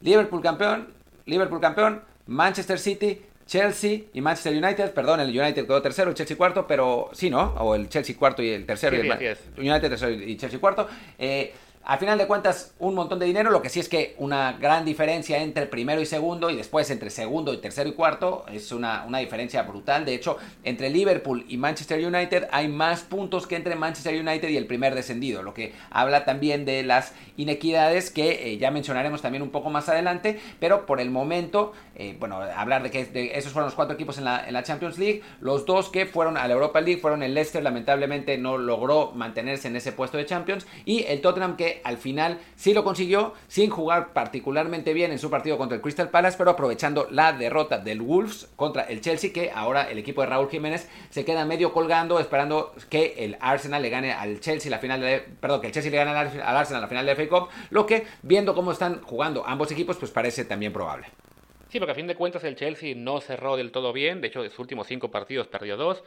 Liverpool 0.00 0.42
campeón, 0.42 0.92
Liverpool 1.26 1.60
campeón, 1.60 2.02
Manchester 2.26 2.78
City, 2.78 3.22
Chelsea 3.46 4.00
y 4.12 4.20
Manchester 4.20 4.62
United. 4.62 4.92
Perdón, 4.92 5.20
el 5.20 5.28
United 5.28 5.66
quedó 5.66 5.80
tercero, 5.80 6.10
el 6.10 6.16
Chelsea 6.16 6.36
cuarto, 6.36 6.66
pero 6.66 7.10
sí, 7.12 7.30
¿no? 7.30 7.54
O 7.58 7.74
el 7.74 7.88
Chelsea 7.88 8.16
cuarto 8.16 8.42
y 8.42 8.50
el 8.50 8.66
tercero. 8.66 8.96
y 8.96 9.08
el 9.08 9.38
United 9.56 9.88
tercero 9.88 10.10
y 10.12 10.36
Chelsea 10.36 10.58
cuarto. 10.58 10.88
Eh, 11.18 11.54
a 11.88 11.98
final 11.98 12.18
de 12.18 12.26
cuentas, 12.26 12.74
un 12.80 12.96
montón 12.96 13.20
de 13.20 13.26
dinero. 13.26 13.52
Lo 13.52 13.62
que 13.62 13.68
sí 13.68 13.78
es 13.78 13.88
que 13.88 14.16
una 14.18 14.54
gran 14.54 14.84
diferencia 14.84 15.40
entre 15.40 15.66
primero 15.66 16.00
y 16.00 16.06
segundo 16.06 16.50
y 16.50 16.56
después 16.56 16.90
entre 16.90 17.10
segundo 17.10 17.54
y 17.54 17.58
tercero 17.58 17.88
y 17.88 17.92
cuarto 17.92 18.44
es 18.52 18.72
una, 18.72 19.04
una 19.06 19.18
diferencia 19.18 19.62
brutal. 19.62 20.04
De 20.04 20.12
hecho, 20.12 20.36
entre 20.64 20.90
Liverpool 20.90 21.44
y 21.48 21.58
Manchester 21.58 22.04
United 22.04 22.48
hay 22.50 22.66
más 22.66 23.02
puntos 23.02 23.46
que 23.46 23.54
entre 23.54 23.76
Manchester 23.76 24.20
United 24.20 24.48
y 24.48 24.56
el 24.56 24.66
primer 24.66 24.96
descendido. 24.96 25.44
Lo 25.44 25.54
que 25.54 25.74
habla 25.90 26.24
también 26.24 26.64
de 26.64 26.82
las 26.82 27.12
inequidades 27.36 28.10
que 28.10 28.50
eh, 28.50 28.58
ya 28.58 28.72
mencionaremos 28.72 29.22
también 29.22 29.42
un 29.42 29.50
poco 29.50 29.70
más 29.70 29.88
adelante. 29.88 30.40
Pero 30.58 30.86
por 30.86 31.00
el 31.00 31.12
momento, 31.12 31.72
eh, 31.94 32.16
bueno, 32.18 32.40
hablar 32.40 32.82
de 32.82 32.90
que 32.90 33.30
esos 33.32 33.52
fueron 33.52 33.68
los 33.68 33.76
cuatro 33.76 33.94
equipos 33.94 34.18
en 34.18 34.24
la, 34.24 34.44
en 34.44 34.54
la 34.54 34.64
Champions 34.64 34.98
League. 34.98 35.22
Los 35.40 35.66
dos 35.66 35.88
que 35.90 36.04
fueron 36.06 36.36
a 36.36 36.48
la 36.48 36.54
Europa 36.54 36.80
League 36.80 37.00
fueron 37.00 37.22
el 37.22 37.32
Leicester, 37.32 37.62
lamentablemente 37.62 38.38
no 38.38 38.58
logró 38.58 39.12
mantenerse 39.12 39.68
en 39.68 39.76
ese 39.76 39.92
puesto 39.92 40.18
de 40.18 40.26
Champions. 40.26 40.66
Y 40.84 41.04
el 41.04 41.20
Tottenham 41.20 41.56
que 41.56 41.75
al 41.84 41.98
final 41.98 42.38
sí 42.54 42.74
lo 42.74 42.84
consiguió, 42.84 43.34
sin 43.48 43.70
jugar 43.70 44.12
particularmente 44.12 44.94
bien 44.94 45.12
en 45.12 45.18
su 45.18 45.30
partido 45.30 45.58
contra 45.58 45.76
el 45.76 45.82
Crystal 45.82 46.10
Palace, 46.10 46.36
pero 46.38 46.50
aprovechando 46.50 47.08
la 47.10 47.32
derrota 47.32 47.78
del 47.78 48.02
Wolves 48.02 48.48
contra 48.56 48.82
el 48.84 49.00
Chelsea, 49.00 49.32
que 49.32 49.50
ahora 49.54 49.90
el 49.90 49.98
equipo 49.98 50.20
de 50.20 50.28
Raúl 50.28 50.50
Jiménez 50.50 50.88
se 51.10 51.24
queda 51.24 51.44
medio 51.44 51.72
colgando, 51.72 52.20
esperando 52.20 52.74
que 52.88 53.14
el 53.18 53.36
Arsenal 53.40 53.82
le 53.82 53.90
gane 53.90 54.12
al 54.12 54.40
Chelsea 54.40 54.70
la 54.70 54.78
final 54.78 55.00
de, 55.00 55.20
perdón, 55.40 55.60
que 55.60 55.68
el 55.68 55.72
Chelsea 55.72 55.90
le 55.90 55.96
gane 55.96 56.10
al 56.10 56.56
Arsenal 56.56 56.82
la 56.82 56.88
final 56.88 57.06
de 57.06 57.14
FA 57.14 57.28
Cup, 57.28 57.48
lo 57.70 57.86
que 57.86 58.06
viendo 58.22 58.54
cómo 58.54 58.72
están 58.72 59.02
jugando 59.02 59.46
ambos 59.46 59.70
equipos, 59.70 59.96
pues 59.96 60.10
parece 60.10 60.44
también 60.44 60.72
probable. 60.72 61.08
Sí, 61.68 61.80
porque 61.80 61.92
a 61.92 61.96
fin 61.96 62.06
de 62.06 62.14
cuentas 62.14 62.44
el 62.44 62.54
Chelsea 62.54 62.94
no 62.94 63.20
cerró 63.20 63.56
del 63.56 63.72
todo 63.72 63.92
bien, 63.92 64.20
de 64.20 64.28
hecho 64.28 64.42
sus 64.44 64.58
últimos 64.60 64.86
cinco 64.86 65.10
partidos 65.10 65.48
perdió 65.48 65.76
dos, 65.76 66.04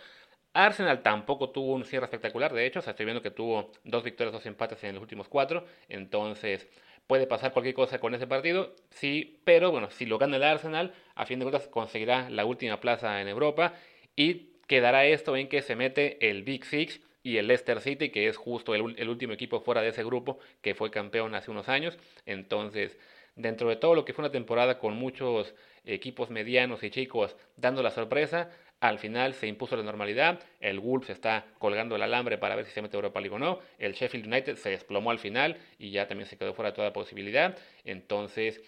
Arsenal 0.53 1.03
tampoco 1.03 1.51
tuvo 1.51 1.73
un 1.73 1.85
cierre 1.85 2.05
espectacular, 2.05 2.53
de 2.53 2.65
hecho, 2.65 2.79
o 2.79 2.89
estoy 2.89 3.05
viendo 3.05 3.21
que 3.21 3.31
tuvo 3.31 3.71
dos 3.83 4.03
victorias, 4.03 4.33
dos 4.33 4.45
empates 4.45 4.83
en 4.83 4.95
los 4.95 5.01
últimos 5.01 5.27
cuatro, 5.27 5.65
entonces 5.87 6.67
puede 7.07 7.27
pasar 7.27 7.53
cualquier 7.53 7.75
cosa 7.75 7.99
con 7.99 8.13
ese 8.15 8.27
partido, 8.27 8.75
sí, 8.89 9.39
pero 9.43 9.71
bueno, 9.71 9.89
si 9.89 10.05
lo 10.05 10.17
gana 10.17 10.37
el 10.37 10.43
Arsenal, 10.43 10.93
a 11.15 11.25
fin 11.25 11.39
de 11.39 11.45
cuentas 11.45 11.67
conseguirá 11.67 12.29
la 12.29 12.45
última 12.45 12.79
plaza 12.79 13.21
en 13.21 13.27
Europa 13.27 13.73
y 14.15 14.49
quedará 14.67 15.05
esto 15.05 15.35
en 15.35 15.49
que 15.49 15.61
se 15.61 15.75
mete 15.75 16.29
el 16.29 16.43
Big 16.43 16.65
Six 16.65 17.01
y 17.23 17.37
el 17.37 17.47
Leicester 17.47 17.81
City, 17.81 18.09
que 18.09 18.27
es 18.27 18.37
justo 18.37 18.75
el 18.75 19.09
último 19.09 19.33
equipo 19.33 19.61
fuera 19.61 19.81
de 19.81 19.89
ese 19.89 20.03
grupo 20.03 20.39
que 20.61 20.75
fue 20.75 20.91
campeón 20.91 21.35
hace 21.35 21.51
unos 21.51 21.69
años, 21.69 21.97
entonces 22.25 22.97
dentro 23.35 23.69
de 23.69 23.77
todo 23.77 23.95
lo 23.95 24.05
que 24.05 24.13
fue 24.13 24.23
una 24.23 24.31
temporada 24.31 24.79
con 24.79 24.95
muchos 24.95 25.55
equipos 25.85 26.29
medianos 26.29 26.83
y 26.83 26.89
chicos 26.89 27.35
dando 27.55 27.81
la 27.81 27.91
sorpresa, 27.91 28.51
al 28.79 28.99
final 28.99 29.33
se 29.33 29.47
impuso 29.47 29.75
la 29.75 29.83
normalidad, 29.83 30.39
el 30.59 30.79
Wolves 30.79 31.09
está 31.09 31.45
colgando 31.57 31.95
el 31.95 32.01
alambre 32.01 32.37
para 32.37 32.55
ver 32.55 32.65
si 32.65 32.71
se 32.71 32.81
mete 32.81 32.95
Europa 32.95 33.19
League 33.19 33.35
o 33.35 33.39
no, 33.39 33.59
el 33.77 33.93
Sheffield 33.93 34.27
United 34.27 34.55
se 34.55 34.69
desplomó 34.69 35.11
al 35.11 35.19
final 35.19 35.57
y 35.77 35.91
ya 35.91 36.07
también 36.07 36.29
se 36.29 36.37
quedó 36.37 36.53
fuera 36.53 36.73
toda 36.73 36.93
posibilidad, 36.93 37.57
entonces... 37.83 38.61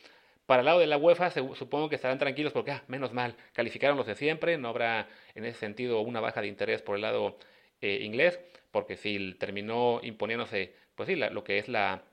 Para 0.48 0.62
el 0.62 0.66
lado 0.66 0.80
de 0.80 0.88
la 0.88 0.98
UEFA 0.98 1.30
supongo 1.30 1.88
que 1.88 1.96
estarán 1.96 2.18
tranquilos 2.18 2.52
porque, 2.52 2.72
ah, 2.72 2.84
menos 2.88 3.14
mal, 3.14 3.36
calificaron 3.54 3.96
los 3.96 4.06
de 4.06 4.16
siempre, 4.16 4.58
no 4.58 4.68
habrá 4.68 5.08
en 5.34 5.46
ese 5.46 5.60
sentido 5.60 6.02
una 6.02 6.20
baja 6.20 6.42
de 6.42 6.48
interés 6.48 6.82
por 6.82 6.96
el 6.96 7.04
lado 7.04 7.38
eh, 7.80 8.00
inglés, 8.02 8.38
porque 8.72 8.98
si 8.98 9.34
terminó 9.36 10.02
imponiéndose, 10.04 10.76
pues 10.96 11.08
sí, 11.08 11.16
lo 11.16 11.44
que 11.46 11.58
es 11.58 11.70
la, 11.70 12.04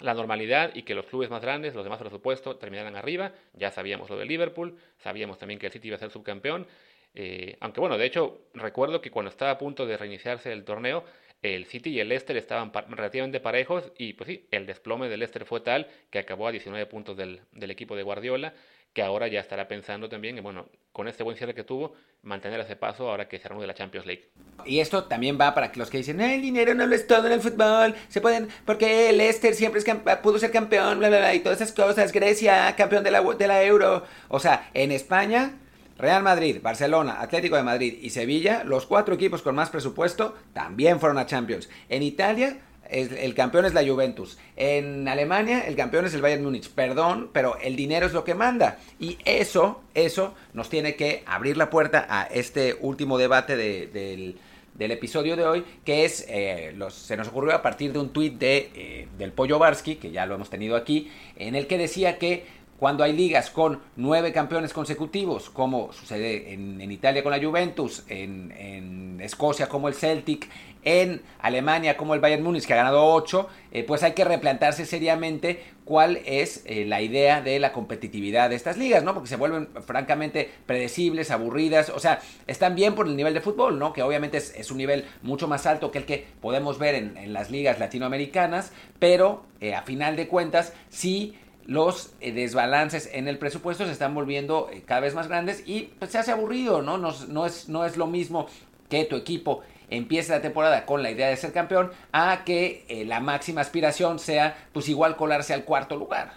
la 0.00 0.14
normalidad 0.14 0.72
y 0.74 0.82
que 0.82 0.94
los 0.94 1.06
clubes 1.06 1.30
más 1.30 1.42
grandes, 1.42 1.74
los 1.74 1.84
demás 1.84 1.98
por 1.98 2.10
supuesto, 2.10 2.56
terminaran 2.56 2.96
arriba. 2.96 3.32
Ya 3.54 3.70
sabíamos 3.70 4.10
lo 4.10 4.18
de 4.18 4.26
Liverpool, 4.26 4.76
sabíamos 4.98 5.38
también 5.38 5.58
que 5.58 5.66
el 5.66 5.72
City 5.72 5.88
iba 5.88 5.96
a 5.96 6.00
ser 6.00 6.10
subcampeón 6.10 6.66
eh, 7.14 7.56
aunque 7.60 7.80
bueno, 7.80 7.98
de 7.98 8.06
hecho, 8.06 8.42
recuerdo 8.54 9.00
que 9.00 9.10
cuando 9.10 9.30
estaba 9.30 9.52
a 9.52 9.58
punto 9.58 9.86
de 9.86 9.96
reiniciarse 9.96 10.52
el 10.52 10.64
torneo, 10.64 11.04
el 11.42 11.66
City 11.66 11.90
y 11.90 12.00
el 12.00 12.08
Leicester 12.08 12.36
estaban 12.36 12.72
relativamente 12.88 13.40
parejos 13.40 13.92
y 13.98 14.12
pues 14.12 14.28
sí, 14.28 14.46
el 14.50 14.64
desplome 14.64 15.08
del 15.08 15.20
Leicester 15.20 15.44
fue 15.44 15.60
tal 15.60 15.88
que 16.10 16.20
acabó 16.20 16.46
a 16.46 16.52
19 16.52 16.86
puntos 16.86 17.16
del, 17.16 17.42
equipo 17.52 17.96
de 17.96 18.04
Guardiola, 18.04 18.54
que 18.92 19.02
ahora 19.02 19.26
ya 19.26 19.40
estará 19.40 19.66
pensando 19.66 20.08
también 20.08 20.36
en, 20.36 20.44
bueno, 20.44 20.68
con 20.92 21.08
este 21.08 21.24
buen 21.24 21.36
cierre 21.36 21.54
que 21.54 21.64
tuvo, 21.64 21.94
mantener 22.22 22.60
ese 22.60 22.76
paso 22.76 23.10
ahora 23.10 23.26
que 23.26 23.38
se 23.38 23.48
de 23.48 23.66
la 23.66 23.74
Champions 23.74 24.06
League. 24.06 24.28
Y 24.64 24.78
esto 24.78 25.04
también 25.04 25.38
va 25.40 25.54
para 25.54 25.72
los 25.74 25.90
que 25.90 25.98
dicen, 25.98 26.20
el 26.20 26.42
dinero 26.42 26.74
no 26.74 26.86
lo 26.86 26.94
es 26.94 27.06
todo 27.06 27.26
en 27.26 27.32
el 27.32 27.40
fútbol, 27.40 27.96
se 28.08 28.20
pueden, 28.20 28.48
porque 28.64 29.10
el 29.10 29.18
Leicester 29.18 29.54
siempre 29.54 29.80
es 29.80 30.18
pudo 30.22 30.38
ser 30.38 30.52
campeón, 30.52 31.00
bla, 31.00 31.08
bla, 31.08 31.18
bla, 31.18 31.34
y 31.34 31.40
todas 31.40 31.60
esas 31.60 31.74
cosas, 31.74 32.12
Grecia, 32.12 32.76
campeón 32.76 33.02
de 33.02 33.10
la, 33.10 33.22
de 33.22 33.46
la 33.48 33.64
Euro. 33.64 34.04
O 34.28 34.38
sea, 34.38 34.70
en 34.74 34.92
España 34.92 35.58
Real 36.02 36.24
Madrid, 36.24 36.58
Barcelona, 36.60 37.20
Atlético 37.20 37.54
de 37.54 37.62
Madrid 37.62 37.96
y 38.02 38.10
Sevilla, 38.10 38.64
los 38.64 38.86
cuatro 38.86 39.14
equipos 39.14 39.40
con 39.40 39.54
más 39.54 39.70
presupuesto, 39.70 40.34
también 40.52 40.98
fueron 40.98 41.16
a 41.16 41.26
Champions. 41.26 41.70
En 41.88 42.02
Italia, 42.02 42.58
el 42.90 43.34
campeón 43.36 43.66
es 43.66 43.72
la 43.72 43.86
Juventus. 43.86 44.36
En 44.56 45.06
Alemania, 45.06 45.60
el 45.60 45.76
campeón 45.76 46.04
es 46.06 46.14
el 46.14 46.20
Bayern 46.20 46.42
Múnich. 46.42 46.68
Perdón, 46.70 47.30
pero 47.32 47.56
el 47.62 47.76
dinero 47.76 48.06
es 48.06 48.12
lo 48.14 48.24
que 48.24 48.34
manda. 48.34 48.78
Y 48.98 49.16
eso, 49.24 49.80
eso 49.94 50.34
nos 50.54 50.68
tiene 50.68 50.96
que 50.96 51.22
abrir 51.24 51.56
la 51.56 51.70
puerta 51.70 52.04
a 52.08 52.24
este 52.24 52.76
último 52.80 53.16
debate 53.16 53.56
del, 53.56 54.40
episodio 54.76 55.36
de 55.36 55.46
hoy, 55.46 55.64
que 55.84 56.04
es, 56.04 56.26
eh, 56.28 56.76
se 56.90 57.16
nos 57.16 57.28
ocurrió 57.28 57.54
a 57.54 57.62
partir 57.62 57.92
de 57.92 58.00
un 58.00 58.12
tuit 58.12 58.36
de, 58.40 58.70
eh, 58.74 59.08
del 59.16 59.30
Pollo 59.30 59.60
Barsky, 59.60 59.94
que 59.94 60.10
ya 60.10 60.26
lo 60.26 60.34
hemos 60.34 60.50
tenido 60.50 60.74
aquí, 60.74 61.12
en 61.36 61.54
el 61.54 61.68
que 61.68 61.78
decía 61.78 62.18
que 62.18 62.44
cuando 62.82 63.04
hay 63.04 63.12
ligas 63.12 63.50
con 63.50 63.78
nueve 63.94 64.32
campeones 64.32 64.72
consecutivos, 64.72 65.50
como 65.50 65.92
sucede 65.92 66.52
en, 66.52 66.90
Italia 66.90 67.22
con 67.22 67.30
la 67.30 67.40
Juventus, 67.40 68.02
en, 68.08 69.20
Escocia 69.22 69.68
como 69.68 69.86
el 69.86 69.94
Celtic, 69.94 70.48
en 70.82 71.22
Alemania 71.38 71.96
como 71.96 72.14
el 72.14 72.18
Bayern 72.18 72.42
Múnich, 72.42 72.66
que 72.66 72.72
ha 72.72 72.78
ganado 72.78 73.04
ocho, 73.04 73.48
eh, 73.70 73.84
pues 73.84 74.02
hay 74.02 74.14
que 74.14 74.24
replantarse 74.24 74.84
seriamente 74.84 75.62
cuál 75.84 76.22
es 76.26 76.64
eh, 76.66 76.84
la 76.84 77.00
idea 77.00 77.40
de 77.40 77.60
la 77.60 77.72
competitividad 77.72 78.50
de 78.50 78.56
estas 78.56 78.76
ligas, 78.76 79.04
¿no? 79.04 79.14
Porque 79.14 79.28
se 79.28 79.36
vuelven 79.36 79.68
francamente 79.86 80.50
predecibles, 80.66 81.30
aburridas, 81.30 81.88
o 81.88 82.00
sea, 82.00 82.18
están 82.48 82.74
bien 82.74 82.96
por 82.96 83.06
el 83.06 83.14
nivel 83.14 83.32
de 83.32 83.40
fútbol, 83.40 83.78
¿no? 83.78 83.92
Que 83.92 84.02
obviamente 84.02 84.38
es, 84.38 84.70
un 84.72 84.78
nivel 84.78 85.04
mucho 85.22 85.46
más 85.46 85.66
alto 85.66 85.92
que 85.92 85.98
el 85.98 86.04
que 86.04 86.26
podemos 86.40 86.80
ver 86.80 86.96
en, 86.96 87.32
las 87.32 87.52
ligas 87.52 87.78
latinoamericanas, 87.78 88.72
pero 88.98 89.44
eh, 89.60 89.76
a 89.76 89.82
final 89.82 90.16
de 90.16 90.26
cuentas 90.26 90.72
sí 90.88 91.36
los 91.66 92.14
eh, 92.20 92.32
desbalances 92.32 93.08
en 93.12 93.28
el 93.28 93.38
presupuesto 93.38 93.86
se 93.86 93.92
están 93.92 94.14
volviendo 94.14 94.68
eh, 94.72 94.82
cada 94.84 95.00
vez 95.00 95.14
más 95.14 95.28
grandes 95.28 95.62
y 95.66 95.92
pues, 95.98 96.10
se 96.10 96.18
hace 96.18 96.32
aburrido, 96.32 96.82
¿no? 96.82 96.98
No, 96.98 97.46
es, 97.46 97.68
no 97.68 97.84
es 97.84 97.96
lo 97.96 98.06
mismo 98.06 98.46
que 98.88 99.04
tu 99.04 99.16
equipo 99.16 99.62
empiece 99.90 100.32
la 100.32 100.42
temporada 100.42 100.86
con 100.86 101.02
la 101.02 101.10
idea 101.10 101.28
de 101.28 101.36
ser 101.36 101.52
campeón 101.52 101.90
a 102.12 102.44
que 102.44 102.84
eh, 102.88 103.04
la 103.04 103.20
máxima 103.20 103.60
aspiración 103.60 104.18
sea 104.18 104.56
pues 104.72 104.88
igual 104.88 105.16
colarse 105.16 105.54
al 105.54 105.64
cuarto 105.64 105.96
lugar. 105.96 106.34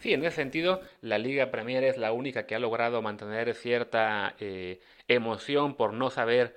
Sí, 0.00 0.12
en 0.12 0.24
ese 0.24 0.36
sentido, 0.36 0.80
la 1.00 1.18
Liga 1.18 1.50
Premier 1.50 1.82
es 1.82 1.96
la 1.96 2.12
única 2.12 2.46
que 2.46 2.54
ha 2.54 2.60
logrado 2.60 3.02
mantener 3.02 3.52
cierta 3.56 4.36
emoción 5.08 5.74
por 5.74 5.92
no 5.92 6.08
saber 6.08 6.54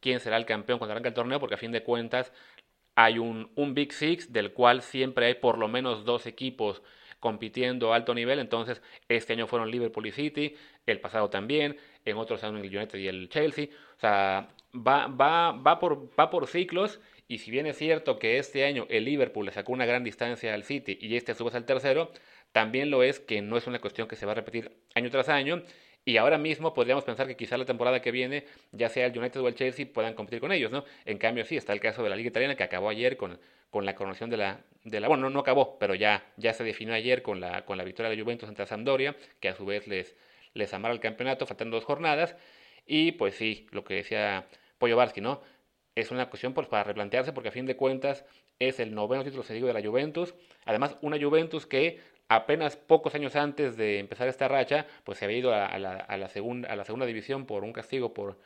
quién 0.00 0.20
será 0.20 0.36
el 0.36 0.44
campeón 0.44 0.78
cuando 0.78 0.92
arranca 0.92 1.08
el 1.08 1.14
torneo, 1.14 1.40
porque 1.40 1.54
a 1.54 1.58
fin 1.58 1.72
de 1.72 1.82
cuentas 1.82 2.32
hay 2.94 3.18
un, 3.18 3.50
un 3.54 3.72
Big 3.72 3.94
Six 3.94 4.30
del 4.30 4.52
cual 4.52 4.82
siempre 4.82 5.24
hay 5.24 5.34
por 5.36 5.56
lo 5.56 5.68
menos 5.68 6.04
dos 6.04 6.26
equipos 6.26 6.82
compitiendo 7.22 7.92
a 7.92 7.96
alto 7.96 8.14
nivel. 8.14 8.40
Entonces, 8.40 8.82
este 9.08 9.34
año 9.34 9.46
fueron 9.46 9.70
Liverpool 9.70 10.06
y 10.06 10.10
City, 10.10 10.56
el 10.86 11.00
pasado 11.00 11.30
también, 11.30 11.76
en 12.04 12.16
otros 12.16 12.42
años 12.42 12.62
el 12.62 12.76
United 12.76 12.98
y 12.98 13.06
el 13.06 13.28
Chelsea. 13.28 13.68
O 13.96 14.00
sea, 14.00 14.48
va, 14.74 15.06
va, 15.06 15.52
va, 15.52 15.78
por, 15.78 16.10
va 16.18 16.30
por 16.30 16.48
ciclos. 16.48 17.00
Y 17.28 17.38
si 17.38 17.52
bien 17.52 17.66
es 17.66 17.78
cierto 17.78 18.18
que 18.18 18.38
este 18.38 18.64
año 18.66 18.86
el 18.90 19.04
Liverpool 19.04 19.46
le 19.46 19.52
sacó 19.52 19.72
una 19.72 19.86
gran 19.86 20.02
distancia 20.02 20.52
al 20.52 20.64
City 20.64 20.98
y 21.00 21.14
este 21.16 21.30
a 21.32 21.34
su 21.36 21.44
vez 21.44 21.54
al 21.54 21.64
tercero, 21.64 22.10
también 22.50 22.90
lo 22.90 23.04
es 23.04 23.20
que 23.20 23.40
no 23.40 23.56
es 23.56 23.68
una 23.68 23.80
cuestión 23.80 24.08
que 24.08 24.16
se 24.16 24.26
va 24.26 24.32
a 24.32 24.34
repetir 24.34 24.72
año 24.96 25.08
tras 25.10 25.28
año. 25.28 25.62
Y 26.04 26.16
ahora 26.16 26.36
mismo 26.36 26.74
podríamos 26.74 27.04
pensar 27.04 27.28
que 27.28 27.36
quizá 27.36 27.56
la 27.56 27.64
temporada 27.64 28.02
que 28.02 28.10
viene, 28.10 28.44
ya 28.72 28.88
sea 28.88 29.06
el 29.06 29.16
United 29.16 29.40
o 29.40 29.48
el 29.48 29.54
Chelsea, 29.54 29.86
puedan 29.86 30.14
competir 30.14 30.40
con 30.40 30.50
ellos, 30.50 30.72
¿no? 30.72 30.84
En 31.04 31.18
cambio, 31.18 31.44
sí, 31.44 31.56
está 31.56 31.72
el 31.72 31.80
caso 31.80 32.02
de 32.02 32.10
la 32.10 32.16
Liga 32.16 32.28
Italiana 32.28 32.56
que 32.56 32.64
acabó 32.64 32.88
ayer 32.88 33.16
con, 33.16 33.38
con 33.70 33.86
la 33.86 33.94
coronación 33.94 34.28
de 34.28 34.36
la. 34.36 34.60
Bueno, 34.84 35.30
no, 35.30 35.40
acabó, 35.40 35.78
pero 35.78 35.94
ya, 35.94 36.26
ya 36.36 36.52
se 36.54 36.64
definió 36.64 36.94
ayer 36.94 37.22
con 37.22 37.40
la, 37.40 37.64
con 37.64 37.78
la 37.78 37.84
victoria 37.84 38.10
de 38.10 38.20
Juventus 38.20 38.48
ante 38.48 38.66
Sampdoria, 38.66 39.16
que 39.38 39.48
a 39.48 39.54
su 39.54 39.64
vez 39.64 39.86
les, 39.86 40.16
les 40.54 40.74
amara 40.74 40.92
el 40.92 41.00
campeonato, 41.00 41.46
faltando 41.46 41.76
dos 41.76 41.84
jornadas. 41.84 42.36
Y 42.86 43.12
pues 43.12 43.36
sí, 43.36 43.68
lo 43.70 43.84
que 43.84 43.94
decía 43.94 44.46
Pollo 44.78 44.96
Barsky, 44.96 45.20
¿no? 45.20 45.40
Es 45.94 46.10
una 46.10 46.28
cuestión 46.28 46.52
pues, 46.52 46.66
para 46.66 46.84
replantearse 46.84 47.32
porque 47.32 47.50
a 47.50 47.52
fin 47.52 47.66
de 47.66 47.76
cuentas 47.76 48.24
es 48.58 48.80
el 48.80 48.94
noveno 48.94 49.24
título 49.24 49.42
seguido 49.42 49.68
de 49.68 49.74
la 49.74 49.82
Juventus. 49.82 50.34
Además, 50.64 50.96
una 51.00 51.18
Juventus 51.20 51.66
que 51.66 52.00
apenas 52.34 52.76
pocos 52.76 53.14
años 53.14 53.36
antes 53.36 53.76
de 53.76 53.98
empezar 53.98 54.28
esta 54.28 54.48
racha, 54.48 54.86
pues 55.04 55.18
se 55.18 55.24
había 55.24 55.38
ido 55.38 55.54
a, 55.54 55.78
la, 55.78 55.96
a 55.96 56.16
la, 56.16 56.28
segunda, 56.28 56.68
a 56.68 56.76
la 56.76 56.84
segunda 56.84 57.06
división 57.06 57.46
por 57.46 57.64
un 57.64 57.72
castigo 57.72 58.12
por, 58.14 58.38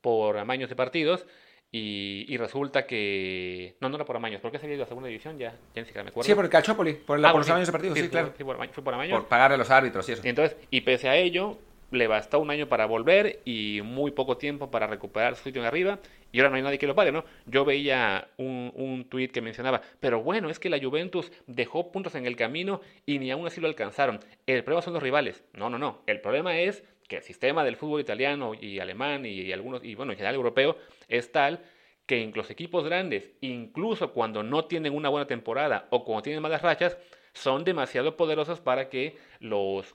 por 0.00 0.38
amaños 0.38 0.68
de 0.68 0.76
partidos. 0.76 1.26
Y, 1.70 2.24
y, 2.28 2.38
resulta 2.38 2.86
que. 2.86 3.76
No, 3.80 3.90
no 3.90 3.96
era 3.96 4.06
por 4.06 4.16
amaños. 4.16 4.40
¿Por 4.40 4.50
qué 4.50 4.58
se 4.58 4.64
había 4.64 4.76
ido 4.76 4.84
a 4.84 4.86
la 4.86 4.88
segunda 4.88 5.08
división? 5.08 5.38
Ya, 5.38 5.50
ya 5.74 5.82
ni 5.82 5.84
siquiera 5.84 6.02
me 6.02 6.08
acuerdo. 6.08 6.26
Sí, 6.26 6.34
por 6.34 6.46
el 6.46 6.50
Calciopoli, 6.50 6.94
por, 6.94 7.18
la, 7.18 7.28
ah, 7.28 7.32
por 7.32 7.40
los 7.40 7.50
amaños 7.50 7.68
de 7.68 7.72
partidos, 7.72 7.98
sí, 7.98 8.04
sí 8.04 8.08
claro. 8.08 8.32
Sí, 8.38 8.42
por, 8.42 8.56
fue 8.56 8.82
por 8.82 8.94
amaños. 8.94 9.18
Por 9.18 9.28
pagarle 9.28 9.56
a 9.56 9.58
los 9.58 9.70
árbitros 9.70 10.08
y 10.08 10.12
eso. 10.12 10.22
Y 10.24 10.30
entonces, 10.30 10.56
y 10.70 10.80
pese 10.80 11.10
a 11.10 11.16
ello, 11.16 11.58
le 11.90 12.06
bastó 12.06 12.38
un 12.38 12.50
año 12.50 12.68
para 12.68 12.86
volver 12.86 13.40
y 13.44 13.80
muy 13.82 14.10
poco 14.10 14.36
tiempo 14.36 14.70
para 14.70 14.86
recuperar 14.86 15.36
su 15.36 15.44
sitio 15.44 15.62
en 15.62 15.66
arriba 15.66 15.98
y 16.32 16.38
ahora 16.38 16.50
no 16.50 16.56
hay 16.56 16.62
nadie 16.62 16.78
que 16.78 16.86
lo 16.86 16.94
pague, 16.94 17.12
¿no? 17.12 17.24
Yo 17.46 17.64
veía 17.64 18.28
un, 18.36 18.72
un 18.74 19.04
tuit 19.08 19.32
que 19.32 19.40
mencionaba, 19.40 19.80
pero 20.00 20.22
bueno, 20.22 20.50
es 20.50 20.58
que 20.58 20.68
la 20.68 20.78
Juventus 20.78 21.32
dejó 21.46 21.90
puntos 21.90 22.14
en 22.14 22.26
el 22.26 22.36
camino 22.36 22.80
y 23.06 23.18
ni 23.18 23.30
aún 23.30 23.46
así 23.46 23.60
lo 23.60 23.68
alcanzaron. 23.68 24.20
El 24.46 24.62
problema 24.64 24.82
son 24.82 24.94
los 24.94 25.02
rivales. 25.02 25.44
No, 25.54 25.70
no, 25.70 25.78
no. 25.78 26.02
El 26.06 26.20
problema 26.20 26.58
es 26.58 26.84
que 27.08 27.16
el 27.16 27.22
sistema 27.22 27.64
del 27.64 27.76
fútbol 27.76 28.00
italiano 28.00 28.52
y 28.54 28.78
alemán 28.78 29.24
y, 29.24 29.50
algunos, 29.52 29.82
y 29.82 29.94
bueno, 29.94 30.12
en 30.12 30.18
general 30.18 30.34
europeo, 30.34 30.76
es 31.08 31.32
tal 31.32 31.64
que 32.06 32.30
los 32.34 32.50
equipos 32.50 32.84
grandes, 32.84 33.30
incluso 33.40 34.12
cuando 34.12 34.42
no 34.42 34.66
tienen 34.66 34.94
una 34.94 35.08
buena 35.08 35.26
temporada 35.26 35.88
o 35.90 36.04
cuando 36.04 36.22
tienen 36.22 36.42
malas 36.42 36.62
rachas, 36.62 36.96
son 37.32 37.64
demasiado 37.64 38.16
poderosos 38.16 38.60
para 38.60 38.88
que 38.88 39.16
los 39.40 39.94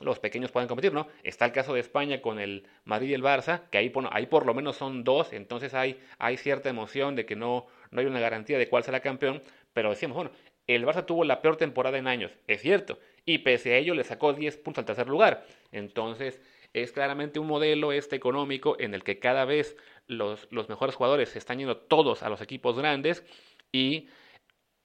los 0.00 0.20
pequeños 0.20 0.52
pueden 0.52 0.68
competir, 0.68 0.92
¿no? 0.92 1.08
Está 1.22 1.44
el 1.44 1.52
caso 1.52 1.74
de 1.74 1.80
España 1.80 2.22
con 2.22 2.38
el 2.38 2.66
Madrid 2.84 3.10
y 3.10 3.14
el 3.14 3.22
Barça, 3.22 3.68
que 3.70 3.78
ahí, 3.78 3.92
ahí 4.10 4.26
por 4.26 4.46
lo 4.46 4.54
menos 4.54 4.76
son 4.76 5.04
dos, 5.04 5.32
entonces 5.32 5.74
hay, 5.74 6.00
hay 6.18 6.36
cierta 6.36 6.68
emoción 6.68 7.16
de 7.16 7.26
que 7.26 7.36
no, 7.36 7.66
no 7.90 8.00
hay 8.00 8.06
una 8.06 8.20
garantía 8.20 8.58
de 8.58 8.68
cuál 8.68 8.84
será 8.84 9.00
campeón, 9.00 9.42
pero 9.72 9.90
decimos, 9.90 10.16
bueno, 10.16 10.30
el 10.66 10.86
Barça 10.86 11.04
tuvo 11.04 11.24
la 11.24 11.42
peor 11.42 11.56
temporada 11.56 11.98
en 11.98 12.06
años, 12.06 12.30
es 12.46 12.62
cierto, 12.62 12.98
y 13.24 13.38
pese 13.38 13.74
a 13.74 13.78
ello 13.78 13.94
le 13.94 14.04
sacó 14.04 14.32
10 14.32 14.58
puntos 14.58 14.82
al 14.82 14.86
tercer 14.86 15.08
lugar, 15.08 15.44
entonces 15.72 16.40
es 16.74 16.92
claramente 16.92 17.40
un 17.40 17.46
modelo 17.46 17.92
este 17.92 18.14
económico 18.14 18.76
en 18.78 18.94
el 18.94 19.02
que 19.02 19.18
cada 19.18 19.44
vez 19.46 19.76
los, 20.06 20.46
los 20.50 20.68
mejores 20.68 20.94
jugadores 20.94 21.30
se 21.30 21.38
están 21.38 21.58
yendo 21.58 21.76
todos 21.76 22.22
a 22.22 22.28
los 22.28 22.40
equipos 22.40 22.78
grandes 22.78 23.24
y 23.72 24.08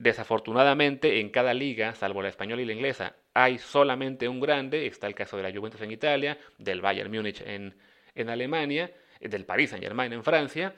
Desafortunadamente, 0.03 1.21
en 1.21 1.29
cada 1.29 1.53
liga, 1.53 1.95
salvo 1.95 2.21
la 2.21 2.27
española 2.27 2.61
y 2.61 2.65
la 2.65 2.73
inglesa, 2.73 3.15
hay 3.33 3.57
solamente 3.57 4.27
un 4.27 4.39
grande. 4.39 4.85
Está 4.87 5.07
el 5.07 5.15
caso 5.15 5.37
de 5.37 5.43
la 5.43 5.51
Juventus 5.51 5.81
en 5.81 5.91
Italia, 5.91 6.37
del 6.57 6.81
Bayern 6.81 7.11
Múnich 7.11 7.41
en, 7.41 7.75
en 8.15 8.29
Alemania, 8.29 8.91
del 9.19 9.45
Paris 9.45 9.71
Saint 9.71 9.83
Germain 9.83 10.11
en 10.13 10.23
Francia. 10.23 10.73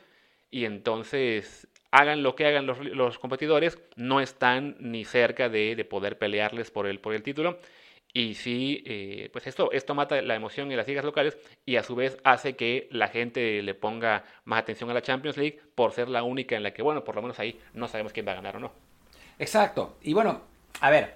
Y 0.51 0.65
entonces, 0.65 1.67
hagan 1.91 2.23
lo 2.23 2.35
que 2.35 2.45
hagan 2.45 2.65
los, 2.65 2.79
los 2.79 3.19
competidores, 3.19 3.79
no 3.95 4.21
están 4.21 4.75
ni 4.79 5.05
cerca 5.05 5.49
de, 5.49 5.75
de, 5.75 5.85
poder 5.85 6.17
pelearles 6.17 6.71
por 6.71 6.87
el, 6.87 6.99
por 6.99 7.13
el 7.13 7.23
título. 7.23 7.59
Y 8.13 8.35
sí, 8.35 8.81
eh, 8.85 9.29
pues 9.33 9.45
esto, 9.45 9.73
esto 9.73 9.93
mata 9.93 10.21
la 10.21 10.35
emoción 10.35 10.71
en 10.71 10.77
las 10.77 10.87
ligas 10.87 11.03
locales 11.03 11.37
y 11.65 11.75
a 11.75 11.83
su 11.83 11.95
vez 11.95 12.17
hace 12.23 12.55
que 12.55 12.87
la 12.91 13.09
gente 13.09 13.61
le 13.61 13.73
ponga 13.73 14.23
más 14.45 14.61
atención 14.61 14.89
a 14.89 14.93
la 14.93 15.01
Champions 15.01 15.35
League 15.35 15.59
por 15.75 15.91
ser 15.91 16.07
la 16.07 16.23
única 16.23 16.55
en 16.55 16.63
la 16.63 16.71
que, 16.71 16.81
bueno, 16.81 17.03
por 17.03 17.15
lo 17.15 17.21
menos 17.21 17.37
ahí 17.39 17.59
no 17.73 17.89
sabemos 17.89 18.13
quién 18.13 18.25
va 18.25 18.31
a 18.31 18.35
ganar 18.35 18.55
o 18.55 18.59
no. 18.59 18.71
Exacto. 19.37 19.97
Y 20.01 20.13
bueno, 20.13 20.43
a 20.79 20.89
ver, 20.89 21.15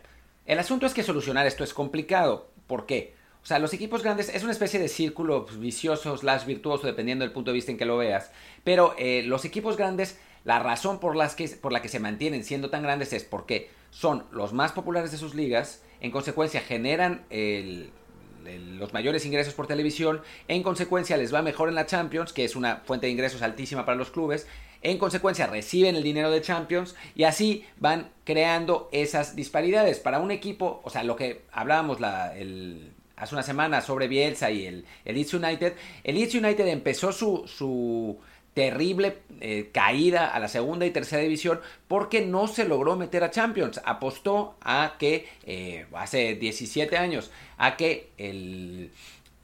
el 0.49 0.57
asunto 0.57 0.87
es 0.87 0.95
que 0.95 1.03
solucionar 1.03 1.45
esto 1.45 1.63
es 1.63 1.75
complicado. 1.75 2.49
¿Por 2.65 2.87
qué? 2.87 3.13
O 3.43 3.45
sea, 3.45 3.59
los 3.59 3.71
equipos 3.71 4.01
grandes 4.01 4.29
es 4.29 4.41
una 4.41 4.51
especie 4.51 4.79
de 4.79 4.87
círculo 4.87 5.45
vicioso, 5.45 6.17
slash 6.17 6.45
virtuoso, 6.45 6.87
dependiendo 6.87 7.23
del 7.23 7.31
punto 7.31 7.51
de 7.51 7.55
vista 7.55 7.71
en 7.71 7.77
que 7.77 7.85
lo 7.85 7.97
veas. 7.97 8.31
Pero 8.63 8.95
eh, 8.97 9.21
los 9.23 9.45
equipos 9.45 9.77
grandes, 9.77 10.19
la 10.45 10.57
razón 10.57 10.99
por, 10.99 11.15
las 11.15 11.35
que, 11.35 11.47
por 11.49 11.71
la 11.71 11.83
que 11.83 11.87
se 11.87 11.99
mantienen 11.99 12.43
siendo 12.43 12.71
tan 12.71 12.81
grandes 12.81 13.13
es 13.13 13.23
porque 13.23 13.69
son 13.91 14.25
los 14.31 14.51
más 14.51 14.71
populares 14.71 15.11
de 15.11 15.19
sus 15.19 15.35
ligas, 15.35 15.83
en 16.01 16.09
consecuencia 16.09 16.61
generan 16.61 17.25
el, 17.29 17.91
los 18.43 18.93
mayores 18.93 19.25
ingresos 19.25 19.53
por 19.53 19.67
televisión, 19.67 20.21
en 20.47 20.63
consecuencia 20.63 21.17
les 21.17 21.33
va 21.33 21.41
mejor 21.41 21.69
en 21.69 21.75
la 21.75 21.85
Champions, 21.85 22.33
que 22.33 22.45
es 22.45 22.55
una 22.55 22.77
fuente 22.85 23.07
de 23.07 23.11
ingresos 23.11 23.41
altísima 23.41 23.85
para 23.85 23.97
los 23.97 24.11
clubes, 24.11 24.47
en 24.81 24.97
consecuencia 24.97 25.47
reciben 25.47 25.95
el 25.95 26.03
dinero 26.03 26.31
de 26.31 26.41
Champions 26.41 26.95
y 27.15 27.23
así 27.23 27.65
van 27.77 28.11
creando 28.23 28.89
esas 28.91 29.35
disparidades. 29.35 29.99
Para 29.99 30.19
un 30.19 30.31
equipo, 30.31 30.81
o 30.83 30.89
sea, 30.89 31.03
lo 31.03 31.15
que 31.15 31.41
hablábamos 31.51 31.99
la, 31.99 32.33
hace 33.17 33.35
una 33.35 33.43
semana 33.43 33.81
sobre 33.81 34.07
Bielsa 34.07 34.51
y 34.51 34.65
el, 34.65 34.85
el 35.03 35.15
Leeds 35.15 35.33
United, 35.33 35.73
el 36.03 36.15
Leeds 36.15 36.35
United 36.35 36.67
empezó 36.67 37.11
su, 37.11 37.43
su 37.45 38.17
terrible 38.53 39.17
eh, 39.41 39.69
caída 39.71 40.27
a 40.27 40.39
la 40.39 40.47
segunda 40.47 40.85
y 40.85 40.91
tercera 40.91 41.21
división 41.21 41.61
porque 41.87 42.21
no 42.21 42.47
se 42.47 42.65
logró 42.65 42.95
meter 42.95 43.23
a 43.23 43.31
Champions. 43.31 43.81
Apostó 43.85 44.55
a 44.61 44.95
que, 44.99 45.27
eh, 45.43 45.85
hace 45.93 46.35
17 46.35 46.97
años, 46.97 47.31
a 47.57 47.77
que 47.77 48.09
el 48.17 48.91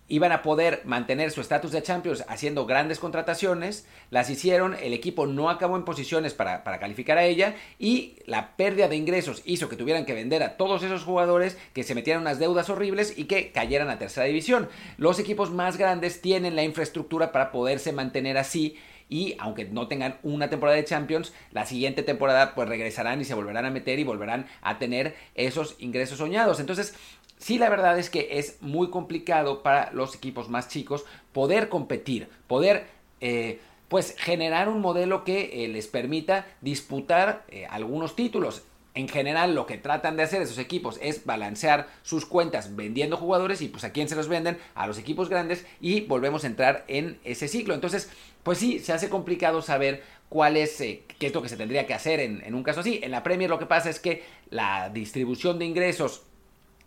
iban 0.07 0.31
a 0.31 0.43
poder 0.43 0.81
mantener 0.85 1.31
su 1.31 1.41
estatus 1.41 1.71
de 1.71 1.81
Champions 1.81 2.23
haciendo 2.27 2.65
grandes 2.67 2.99
contrataciones, 2.99 3.87
las 4.11 4.29
hicieron, 4.29 4.75
el 4.75 4.93
equipo 4.93 5.25
no 5.25 5.49
acabó 5.49 5.77
en 5.77 5.85
posiciones 5.85 6.33
para, 6.35 6.63
para, 6.63 6.79
calificar 6.79 7.17
a 7.17 7.25
ella 7.25 7.55
y 7.79 8.17
la 8.25 8.55
pérdida 8.55 8.87
de 8.87 8.97
ingresos 8.97 9.41
hizo 9.45 9.67
que 9.67 9.75
tuvieran 9.75 10.05
que 10.05 10.13
vender 10.13 10.43
a 10.43 10.57
todos 10.57 10.83
esos 10.83 11.03
jugadores, 11.03 11.57
que 11.73 11.83
se 11.83 11.95
metieran 11.95 12.21
unas 12.21 12.37
deudas 12.37 12.69
horribles 12.69 13.17
y 13.17 13.25
que 13.25 13.51
cayeran 13.51 13.89
a 13.89 13.97
tercera 13.97 14.27
división. 14.27 14.69
Los 14.97 15.17
equipos 15.17 15.51
más 15.51 15.77
grandes 15.77 16.21
tienen 16.21 16.55
la 16.55 16.63
infraestructura 16.63 17.31
para 17.31 17.51
poderse 17.51 17.91
mantener 17.91 18.37
así 18.37 18.77
y 19.09 19.35
aunque 19.39 19.65
no 19.65 19.87
tengan 19.87 20.17
una 20.23 20.49
temporada 20.49 20.77
de 20.77 20.85
Champions, 20.85 21.33
la 21.51 21.65
siguiente 21.65 22.03
temporada 22.03 22.55
pues 22.55 22.67
regresarán 22.67 23.21
y 23.21 23.25
se 23.25 23.33
volverán 23.33 23.65
a 23.65 23.71
meter 23.71 23.99
y 23.99 24.03
volverán 24.03 24.47
a 24.61 24.79
tener 24.79 25.15
esos 25.35 25.75
ingresos 25.79 26.17
soñados. 26.17 26.59
Entonces, 26.59 26.95
sí 27.37 27.57
la 27.57 27.69
verdad 27.69 27.99
es 27.99 28.09
que 28.09 28.39
es 28.39 28.61
muy 28.61 28.89
complicado 28.89 29.63
para 29.63 29.91
los 29.91 30.15
equipos 30.15 30.49
más 30.49 30.67
chicos 30.69 31.05
poder 31.33 31.69
competir, 31.69 32.29
poder... 32.47 32.87
Eh, 33.21 33.59
pues 33.87 34.15
generar 34.17 34.67
un 34.67 34.81
modelo 34.81 35.23
que 35.23 35.63
eh, 35.63 35.67
les 35.67 35.87
permita 35.87 36.47
disputar 36.61 37.45
eh, 37.49 37.67
algunos 37.69 38.15
títulos. 38.15 38.63
En 38.95 39.09
general 39.09 39.55
lo 39.55 39.65
que 39.65 39.77
tratan 39.77 40.15
de 40.15 40.23
hacer 40.23 40.41
esos 40.41 40.57
equipos 40.57 40.97
es 41.01 41.25
balancear 41.25 41.87
sus 42.01 42.25
cuentas 42.25 42.77
vendiendo 42.77 43.17
jugadores 43.17 43.61
y 43.61 43.67
pues 43.67 43.83
a 43.83 43.91
quién 43.91 44.07
se 44.07 44.15
los 44.15 44.29
venden, 44.29 44.57
a 44.73 44.87
los 44.87 44.97
equipos 44.97 45.27
grandes 45.27 45.65
y 45.81 46.01
volvemos 46.01 46.45
a 46.45 46.47
entrar 46.47 46.85
en 46.87 47.19
ese 47.25 47.49
ciclo. 47.49 47.73
Entonces, 47.73 48.09
pues 48.43 48.57
sí, 48.57 48.79
se 48.79 48.93
hace 48.93 49.09
complicado 49.09 49.61
saber 49.61 50.01
cuál 50.29 50.55
es, 50.55 50.77
qué 50.77 51.03
es 51.19 51.33
lo 51.33 51.41
que 51.41 51.49
se 51.49 51.57
tendría 51.57 51.85
que 51.85 51.93
hacer 51.93 52.21
en, 52.21 52.41
en 52.45 52.55
un 52.55 52.63
caso 52.63 52.79
así. 52.79 53.01
En 53.03 53.11
la 53.11 53.21
Premier 53.21 53.49
lo 53.49 53.59
que 53.59 53.65
pasa 53.65 53.89
es 53.89 53.99
que 53.99 54.23
la 54.49 54.89
distribución 54.89 55.59
de 55.59 55.65
ingresos 55.65 56.23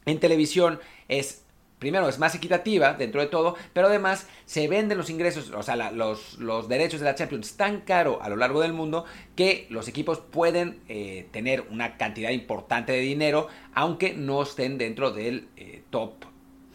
en 0.06 0.18
televisión 0.18 0.80
es 1.09 1.42
primero 1.79 2.09
es 2.09 2.18
más 2.18 2.35
equitativa 2.35 2.95
dentro 2.95 3.20
de 3.20 3.26
todo, 3.26 3.57
pero 3.72 3.89
además 3.89 4.26
se 4.47 4.68
venden 4.68 4.99
los 4.99 5.11
ingresos, 5.11 5.51
o 5.51 5.62
sea, 5.62 5.76
los, 5.91 6.68
derechos 6.68 7.01
de 7.01 7.07
la 7.07 7.14
Champions 7.14 7.57
tan 7.57 7.83
caro 7.83 8.20
a 8.22 8.29
lo 8.29 8.37
largo 8.37 8.61
del 8.61 8.72
mundo 8.72 9.05
que 9.37 9.66
los 9.70 9.89
equipos 9.89 10.18
pueden 10.18 10.81
eh, 10.89 11.29
tener 11.31 11.64
una 11.70 11.97
cantidad 11.97 12.31
importante 12.31 12.93
de 12.93 13.01
dinero, 13.01 13.49
aunque 13.74 14.14
no 14.14 14.43
estén 14.43 14.79
dentro 14.79 15.11
del 15.11 15.49
eh, 15.57 15.83
top 15.91 16.24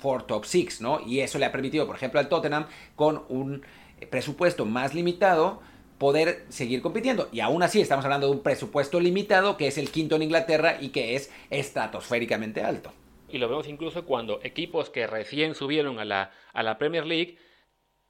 4, 0.01 0.25
top 0.25 0.45
6, 0.45 0.81
¿no? 0.81 0.99
Y 1.05 1.21
eso 1.21 1.39
le 1.39 1.45
ha 1.45 1.51
permitido, 1.51 1.85
por 1.85 1.95
ejemplo, 1.95 2.19
al 2.19 2.27
Tottenham 2.27 2.67
con 2.95 3.23
un 3.29 3.63
presupuesto 4.09 4.65
más 4.65 4.93
limitado, 4.93 5.61
poder 5.97 6.45
seguir 6.49 6.81
compitiendo. 6.81 7.29
Y 7.31 7.39
aún 7.39 7.63
así 7.63 7.79
estamos 7.79 8.03
hablando 8.03 8.27
de 8.27 8.33
un 8.33 8.43
presupuesto 8.43 8.99
limitado 8.99 9.55
que 9.55 9.67
es 9.67 9.77
el 9.77 9.89
quinto 9.89 10.17
en 10.17 10.23
Inglaterra 10.23 10.77
y 10.81 10.89
que 10.89 11.15
es 11.15 11.31
estratosféricamente 11.49 12.61
alto. 12.61 12.91
Y 13.33 13.39
lo 13.39 13.49
vemos 13.49 13.67
incluso 13.67 14.05
cuando 14.05 14.39
equipos 14.43 14.91
que 14.91 15.07
recién 15.07 15.55
subieron 15.55 15.97
a 15.97 16.05
la, 16.05 16.31
a 16.53 16.61
la 16.61 16.77
Premier 16.77 17.03
League 17.03 17.39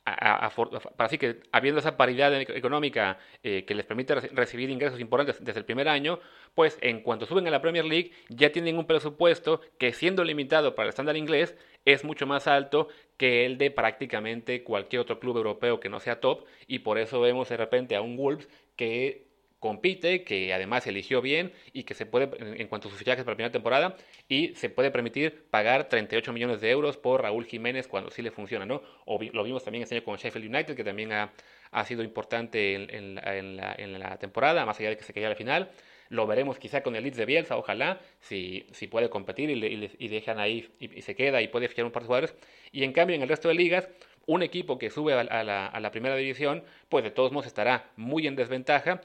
para 0.04 0.52
así 0.98 1.18
que 1.18 1.40
habiendo 1.54 1.80
esa 1.80 1.96
paridad 1.96 2.34
económica 2.42 3.20
eh, 3.42 3.64
que 3.64 3.74
les 3.74 3.86
permite 3.86 4.16
recibir 4.16 4.70
ingresos 4.70 5.00
importantes 5.00 5.42
desde 5.42 5.60
el 5.60 5.66
primer 5.66 5.88
año, 5.88 6.20
pues 6.56 6.78
en 6.82 7.00
cuanto 7.00 7.26
suben 7.26 7.48
a 7.48 7.52
la 7.52 7.62
Premier 7.62 7.86
League 7.86 8.12
ya 8.28 8.52
tienen 8.52 8.78
un 8.78 8.86
presupuesto 8.86 9.62
que 9.78 9.94
siendo 9.94 10.26
limitado 10.26 10.76
para 10.76 10.88
el 10.88 10.90
estándar 10.90 11.16
inglés 11.16 11.56
es 11.86 12.04
mucho 12.04 12.28
más 12.28 12.48
alto 12.48 12.90
que 13.16 13.46
el 13.46 13.58
de 13.58 13.72
prácticamente 13.72 14.62
cualquier 14.66 15.04
otro 15.04 15.22
club 15.22 15.38
europeo 15.38 15.80
que 15.80 15.88
no 15.88 16.02
sea 16.02 16.20
top 16.20 16.44
y 16.68 16.80
por 16.80 16.98
eso 16.98 17.22
vemos 17.22 17.48
de 17.48 17.56
repente 17.56 17.96
a 17.96 18.02
un 18.02 18.18
Wolves 18.18 18.50
que 18.76 19.33
compite, 19.64 20.26
que 20.26 20.54
además 20.54 20.86
eligió 20.88 21.22
bien 21.22 21.54
y 21.72 21.84
que 21.84 21.94
se 21.94 22.06
puede, 22.06 22.30
en 22.62 22.68
cuanto 22.68 22.90
a 22.90 22.92
sus 22.92 23.00
fichajes 23.00 23.24
para 23.24 23.32
la 23.32 23.38
primera 23.38 23.52
temporada, 23.54 23.96
y 24.28 24.54
se 24.56 24.70
puede 24.70 24.92
permitir 24.92 25.46
pagar 25.50 25.88
38 25.88 26.34
millones 26.34 26.60
de 26.60 26.70
euros 26.70 26.98
por 26.98 27.22
Raúl 27.22 27.46
Jiménez 27.46 27.88
cuando 27.88 28.12
sí 28.12 28.22
le 28.22 28.30
funciona, 28.32 28.66
¿no? 28.66 28.82
O 29.06 29.18
lo 29.24 29.42
vimos 29.42 29.64
también 29.64 29.84
este 29.84 29.96
año 29.96 30.04
con 30.04 30.18
Sheffield 30.18 30.54
United, 30.54 30.76
que 30.76 30.84
también 30.84 31.14
ha, 31.14 31.32
ha 31.72 31.86
sido 31.86 32.04
importante 32.04 32.74
en, 32.76 33.16
la, 33.16 33.76
en, 33.78 34.00
la, 34.00 34.18
temporada, 34.18 34.66
más 34.66 34.78
allá 34.82 34.90
de 34.90 34.98
que 34.98 35.06
se 35.06 35.14
cayera 35.14 35.30
al 35.30 35.38
final. 35.38 35.72
Lo 36.10 36.28
veremos 36.28 36.60
quizá 36.60 36.84
con 36.84 36.98
el 36.98 37.04
Leeds 37.04 37.16
de 37.16 37.26
Bielsa, 37.26 37.56
ojalá, 37.56 38.02
si, 38.20 38.68
si 38.74 38.88
puede 38.88 39.10
competir 39.10 39.50
y, 39.50 39.90
y, 39.98 40.08
dejan 40.10 40.40
ahí 40.40 40.70
y, 40.78 41.02
se 41.04 41.16
queda 41.16 41.42
y 41.42 41.48
puede 41.48 41.70
fichar 41.70 41.86
un 41.86 41.92
par 41.94 42.04
de 42.04 42.08
jugadores. 42.08 42.36
Y 42.74 42.84
en 42.84 42.92
cambio, 42.92 43.16
en 43.16 43.22
el 43.22 43.30
resto 43.30 43.48
de 43.48 43.54
ligas, 43.54 43.88
un 44.26 44.44
equipo 44.44 44.78
que 44.78 44.90
sube 44.90 45.14
a 45.14 45.80
la 45.80 45.92
primera 45.92 46.18
división, 46.18 46.64
pues 46.90 47.04
de 47.04 47.12
todos 47.12 47.32
modos 47.32 47.48
estará 47.48 47.92
muy 47.96 48.28
en 48.28 48.36
desventaja 48.36 49.02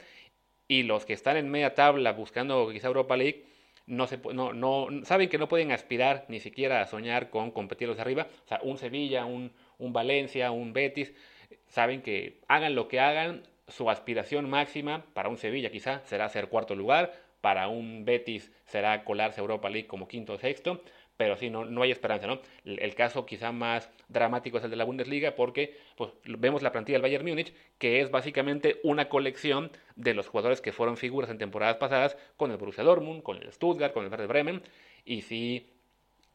y 0.69 0.83
los 0.83 1.07
que 1.07 1.15
están 1.15 1.37
en 1.37 1.51
media 1.51 1.75
tabla 1.75 2.13
buscando 2.13 2.71
quizá 2.71 2.87
Europa 2.87 3.17
League 3.17 3.45
no, 3.87 4.07
se, 4.07 4.19
no, 4.19 4.53
no 4.53 4.89
saben 5.05 5.31
que 5.31 5.39
no 5.39 5.49
pueden 5.49 5.73
aspirar 5.73 6.27
ni 6.29 6.41
siquiera 6.41 6.83
a 6.83 6.87
soñar 6.87 7.31
con 7.31 7.51
competir 7.51 7.89
los 7.89 7.99
arriba. 7.99 8.29
O 8.45 8.49
sea, 8.49 8.61
un 8.63 8.77
Sevilla, 8.77 9.25
un, 9.25 9.51
un 9.79 9.93
Valencia, 9.95 10.51
un 10.51 10.75
Betis, 10.75 11.15
saben 11.67 12.03
que 12.03 12.41
hagan 12.49 12.75
lo 12.75 12.87
que 12.87 13.01
hagan, 13.01 13.45
su 13.67 13.91
aspiración 13.91 14.49
máxima 14.49 15.07
para 15.15 15.31
un 15.31 15.39
Sevilla 15.39 15.71
quizá 15.71 16.01
será 16.05 16.29
ser 16.29 16.49
cuarto 16.49 16.75
lugar, 16.75 17.15
para 17.41 17.69
un 17.69 18.05
Betis 18.05 18.53
será 18.67 19.05
colarse 19.05 19.41
Europa 19.41 19.71
League 19.71 19.87
como 19.87 20.07
quinto 20.07 20.35
o 20.35 20.39
sexto, 20.39 20.83
pero 21.19 21.37
sí, 21.37 21.51
no, 21.51 21.65
no 21.65 21.83
hay 21.83 21.91
esperanza, 21.91 22.29
¿no? 22.29 22.39
El, 22.65 22.95
caso 22.95 23.27
quizá 23.27 23.51
más 23.51 23.91
dramático 24.09 24.57
es 24.57 24.65
el 24.65 24.71
de 24.71 24.77
la 24.77 24.85
Bundesliga 24.85 25.35
porque 25.35 25.77
pues, 25.97 26.13
vemos 26.25 26.63
la 26.63 26.71
plantilla 26.71 26.95
del 26.95 27.03
Bayern 27.03 27.27
Múnich, 27.27 27.53
que 27.77 28.01
es 28.01 28.13
básicamente 28.13 28.79
una 28.85 29.09
colección 29.09 29.73
de 29.97 30.15
los 30.15 30.29
jugadores 30.29 30.61
que 30.61 30.73
fueron 30.73 30.97
figuras 30.97 31.29
en 31.29 31.39
temporadas 31.39 31.77
pasadas 31.77 32.17
con 32.37 32.53
el 32.53 32.57
Borussia 32.57 32.85
Dortmund, 32.85 33.25
con 33.25 33.37
el 33.37 33.53
Stuttgart, 33.53 33.93
con 33.93 34.05
el 34.05 34.11
Werder 34.13 34.29
Bremen, 34.29 34.63
y 35.05 35.23
si 35.23 35.67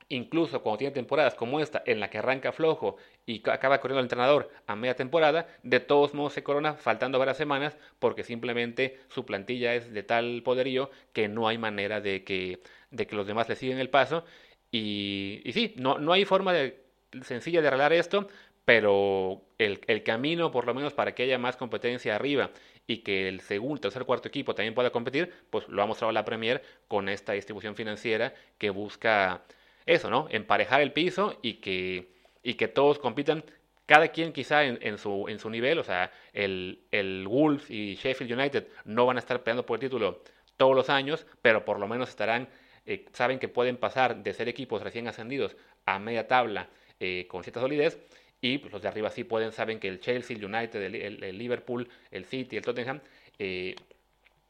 incluso 0.10 0.62
cuando 0.62 0.80
tiene 0.80 0.94
temporadas 0.94 1.36
como 1.36 1.62
esta, 1.62 1.82
en 1.86 2.02
la 2.02 2.10
que 2.10 2.18
arranca 2.18 2.52
flojo 2.52 2.98
y 3.26 3.42
acaba 3.50 3.80
corriendo 3.80 4.00
el 4.00 4.06
entrenador 4.06 4.50
a 4.68 4.76
media 4.76 4.96
temporada, 4.96 5.48
de 5.64 5.80
todos 5.80 6.14
modos 6.14 6.34
se 6.34 6.44
corona 6.44 6.74
faltando 6.74 7.20
varias 7.20 7.38
semanas 7.38 7.78
porque 8.00 8.24
simplemente 8.24 9.00
su 9.08 9.26
plantilla 9.26 9.76
es 9.76 9.94
de 9.94 10.04
tal 10.04 10.42
poderío 10.44 10.92
que 11.14 11.28
no 11.30 11.48
hay 11.48 11.58
manera 11.58 12.02
de 12.02 12.24
que, 12.24 12.60
de 12.92 13.08
que 13.08 13.16
los 13.16 13.28
demás 13.28 13.48
le 13.48 13.56
siguen 13.56 13.80
el 13.80 13.90
paso 13.90 14.26
y, 14.74 15.52
sí, 15.54 15.76
no, 15.78 16.00
no 16.00 16.14
hay 16.14 16.26
forma 16.26 16.52
de, 16.52 16.84
sencilla 17.22 17.62
de 17.62 17.68
arreglar 17.68 17.94
esto, 17.94 18.28
pero 18.66 19.44
el, 19.60 20.04
camino, 20.04 20.50
por 20.50 20.66
lo 20.66 20.74
menos 20.74 20.94
para 20.94 21.14
que 21.14 21.22
haya 21.22 21.38
más 21.38 21.58
competencia 21.58 22.16
arriba 22.16 22.50
y 22.88 22.98
que 22.98 23.30
el 23.30 23.42
segundo, 23.42 23.82
tercer, 23.82 24.04
cuarto 24.06 24.28
equipo 24.28 24.56
también 24.56 24.74
pueda 24.74 24.90
competir, 24.90 25.32
pues 25.52 25.68
lo 25.70 25.84
ha 25.84 25.86
mostrado 25.86 26.12
la 26.12 26.26
Premier 26.26 26.64
con 26.88 27.08
esta 27.08 27.34
distribución 27.34 27.76
financiera 27.76 28.34
que 28.58 28.72
busca 28.72 29.44
eso, 29.86 30.10
¿no? 30.10 30.26
Emparejar 30.32 30.82
el 30.82 30.92
piso 30.92 31.38
y 31.44 31.56
que, 31.56 32.10
y 32.42 32.56
que 32.56 32.68
todos 32.68 32.98
compitan, 32.98 33.44
cada 33.86 34.08
quien 34.08 34.34
quizá 34.34 34.64
en, 34.64 34.80
en, 34.82 34.98
su, 34.98 35.28
en 35.28 35.38
su 35.38 35.52
nivel, 35.52 35.78
o 35.78 35.84
sea, 35.84 36.12
el, 36.34 36.80
el 36.90 37.28
Wolves 37.28 37.70
y 37.70 37.94
Sheffield 37.94 38.34
United 38.34 38.68
no 38.86 39.06
van 39.06 39.18
a 39.18 39.20
estar 39.20 39.44
peleando 39.44 39.68
por 39.68 39.76
el 39.76 39.82
título 39.82 40.24
todos 40.58 40.76
los 40.76 40.90
años, 40.90 41.28
pero 41.44 41.64
por 41.64 41.80
lo 41.80 41.88
menos 41.88 42.10
estarán 42.10 42.48
eh, 42.86 43.06
saben 43.14 43.40
que 43.40 43.48
pueden 43.48 43.78
pasar 43.78 44.24
de 44.24 44.34
ser 44.34 44.50
equipos 44.50 44.82
recién 44.82 45.08
ascendidos 45.08 45.56
a 45.86 46.00
media 46.00 46.28
tabla 46.28 46.68
eh, 47.00 47.26
con 47.30 47.44
cierta 47.44 47.62
solidez 47.62 47.98
y 48.42 48.58
pues, 48.58 48.74
los 48.74 48.82
de 48.82 48.90
arriba 48.90 49.10
sí 49.10 49.24
pueden, 49.24 49.54
saben 49.54 49.80
que 49.80 49.88
el 49.88 50.02
Chelsea, 50.02 50.36
el 50.36 50.44
United, 50.44 50.82
el, 50.82 51.38
Liverpool, 51.38 51.88
el 52.12 52.26
City, 52.26 52.58
el 52.58 52.64
Tottenham, 52.64 53.00
eh, 53.40 53.76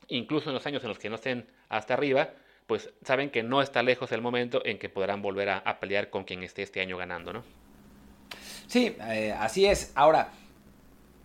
incluso 0.07 0.49
en 0.49 0.55
los 0.55 0.65
años 0.65 0.81
en 0.83 0.89
los 0.89 0.97
que 0.97 1.09
no 1.09 1.15
estén 1.15 1.45
hasta 1.69 1.93
arriba, 1.93 2.31
pues 2.65 2.89
saben 3.03 3.29
que 3.29 3.43
no 3.43 3.61
está 3.61 3.83
lejos 3.83 4.11
el 4.11 4.21
momento 4.21 4.65
en 4.65 4.79
que 4.79 4.89
podrán 4.89 5.21
volver 5.21 5.49
a, 5.49 5.79
pelear 5.79 6.09
con 6.09 6.23
quien 6.23 6.41
esté 6.41 6.63
este 6.63 6.81
año 6.81 6.97
ganando, 6.97 7.33
¿no? 7.33 7.43
Sí, 8.67 8.95
así 9.37 9.65
es. 9.65 9.91
Ahora, 9.95 10.31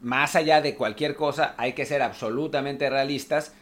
más 0.00 0.36
allá 0.36 0.60
de 0.60 0.74
cualquier 0.74 1.14
cosa, 1.14 1.54
hay 1.56 1.72
que 1.72 1.86
ser 1.86 2.02
absolutamente 2.02 2.90
realistas 2.90 3.54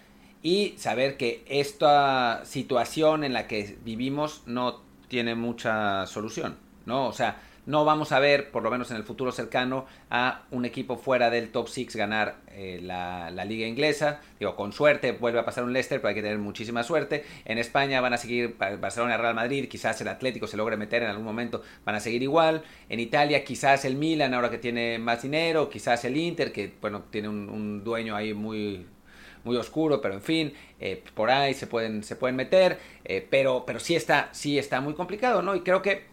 y 0.43 0.74
saber 0.76 1.16
que 1.16 1.45
esta 1.49 2.45
situación 2.45 3.24
en 3.24 3.32
la 3.32 3.47
que 3.47 3.76
vivimos 3.84 4.43
no 4.47 4.80
tiene 5.09 5.34
mucha 5.34 6.07
solución, 6.07 6.57
¿no? 6.84 7.07
O 7.07 7.12
sea, 7.12 7.41
no 7.66 7.84
vamos 7.84 8.12
a 8.12 8.20
ver, 8.20 8.53
por 8.53 8.62
lo 8.62 8.70
menos 8.70 8.93
en 8.93 8.97
el 8.97 9.03
futuro 9.03 9.32
cercano, 9.32 9.87
a 10.09 10.43
un 10.53 10.64
equipo 10.64 10.97
fuera 10.97 11.30
del 11.30 11.51
top 11.51 11.68
6 11.68 11.97
ganar 11.97 12.37
eh, 12.53 12.78
la, 12.80 13.28
liga 13.45 13.66
inglesa. 13.66 14.20
Digo, 14.39 14.55
con 14.55 14.72
suerte 14.72 15.11
vuelve 15.11 15.41
a 15.41 15.45
pasar 15.45 15.64
un 15.64 15.72
Leicester, 15.72 16.01
pero 16.01 16.11
hay 16.11 16.14
que 16.14 16.22
tener 16.22 16.39
muchísima 16.39 16.84
suerte. 16.84 17.24
En 17.45 17.59
España 17.59 18.01
van 18.01 18.12
a 18.12 18.18
seguir 18.18 18.57
Barcelona, 18.57 19.16
Real 19.16 19.34
Madrid, 19.34 19.68
quizás 19.68 20.01
el 20.01 20.07
Atlético 20.09 20.47
se 20.47 20.57
logre 20.57 20.76
meter 20.76 21.03
en 21.03 21.11
algún 21.11 21.24
momento, 21.24 21.62
van 21.84 21.97
a 21.97 22.01
seguir 22.01 22.22
igual. 22.22 22.62
En 22.89 23.01
Italia 23.01 23.43
quizás 23.45 23.84
el 23.84 23.97
Milan, 23.97 24.32
ahora 24.32 24.49
que 24.49 24.59
tiene 24.59 24.99
más 25.01 25.22
dinero, 25.22 25.68
quizás 25.68 26.05
el 26.05 26.16
Inter, 26.16 26.53
que 26.53 26.72
bueno, 26.80 27.03
tiene 27.11 27.28
un 27.28 27.82
dueño 27.82 28.14
ahí 28.14 28.32
muy 28.32 28.87
muy 29.47 29.57
oscuro, 29.57 30.03
pero 30.03 30.12
en 30.12 30.20
fin, 30.20 30.53
eh, 30.80 31.03
por 31.14 31.30
ahí 31.30 31.55
se 31.55 31.66
pueden, 31.66 32.03
se 32.03 32.16
pueden 32.16 32.36
meter, 32.36 32.78
eh, 33.05 33.26
pero, 33.30 33.64
pero 33.64 33.80
sí, 33.80 33.94
está, 33.97 34.28
sí 34.32 34.59
está 34.59 34.82
muy 34.82 34.92
complicado, 34.92 35.40
¿no? 35.40 35.55
Y 35.55 35.61
creo 35.61 35.80
que, 35.80 36.05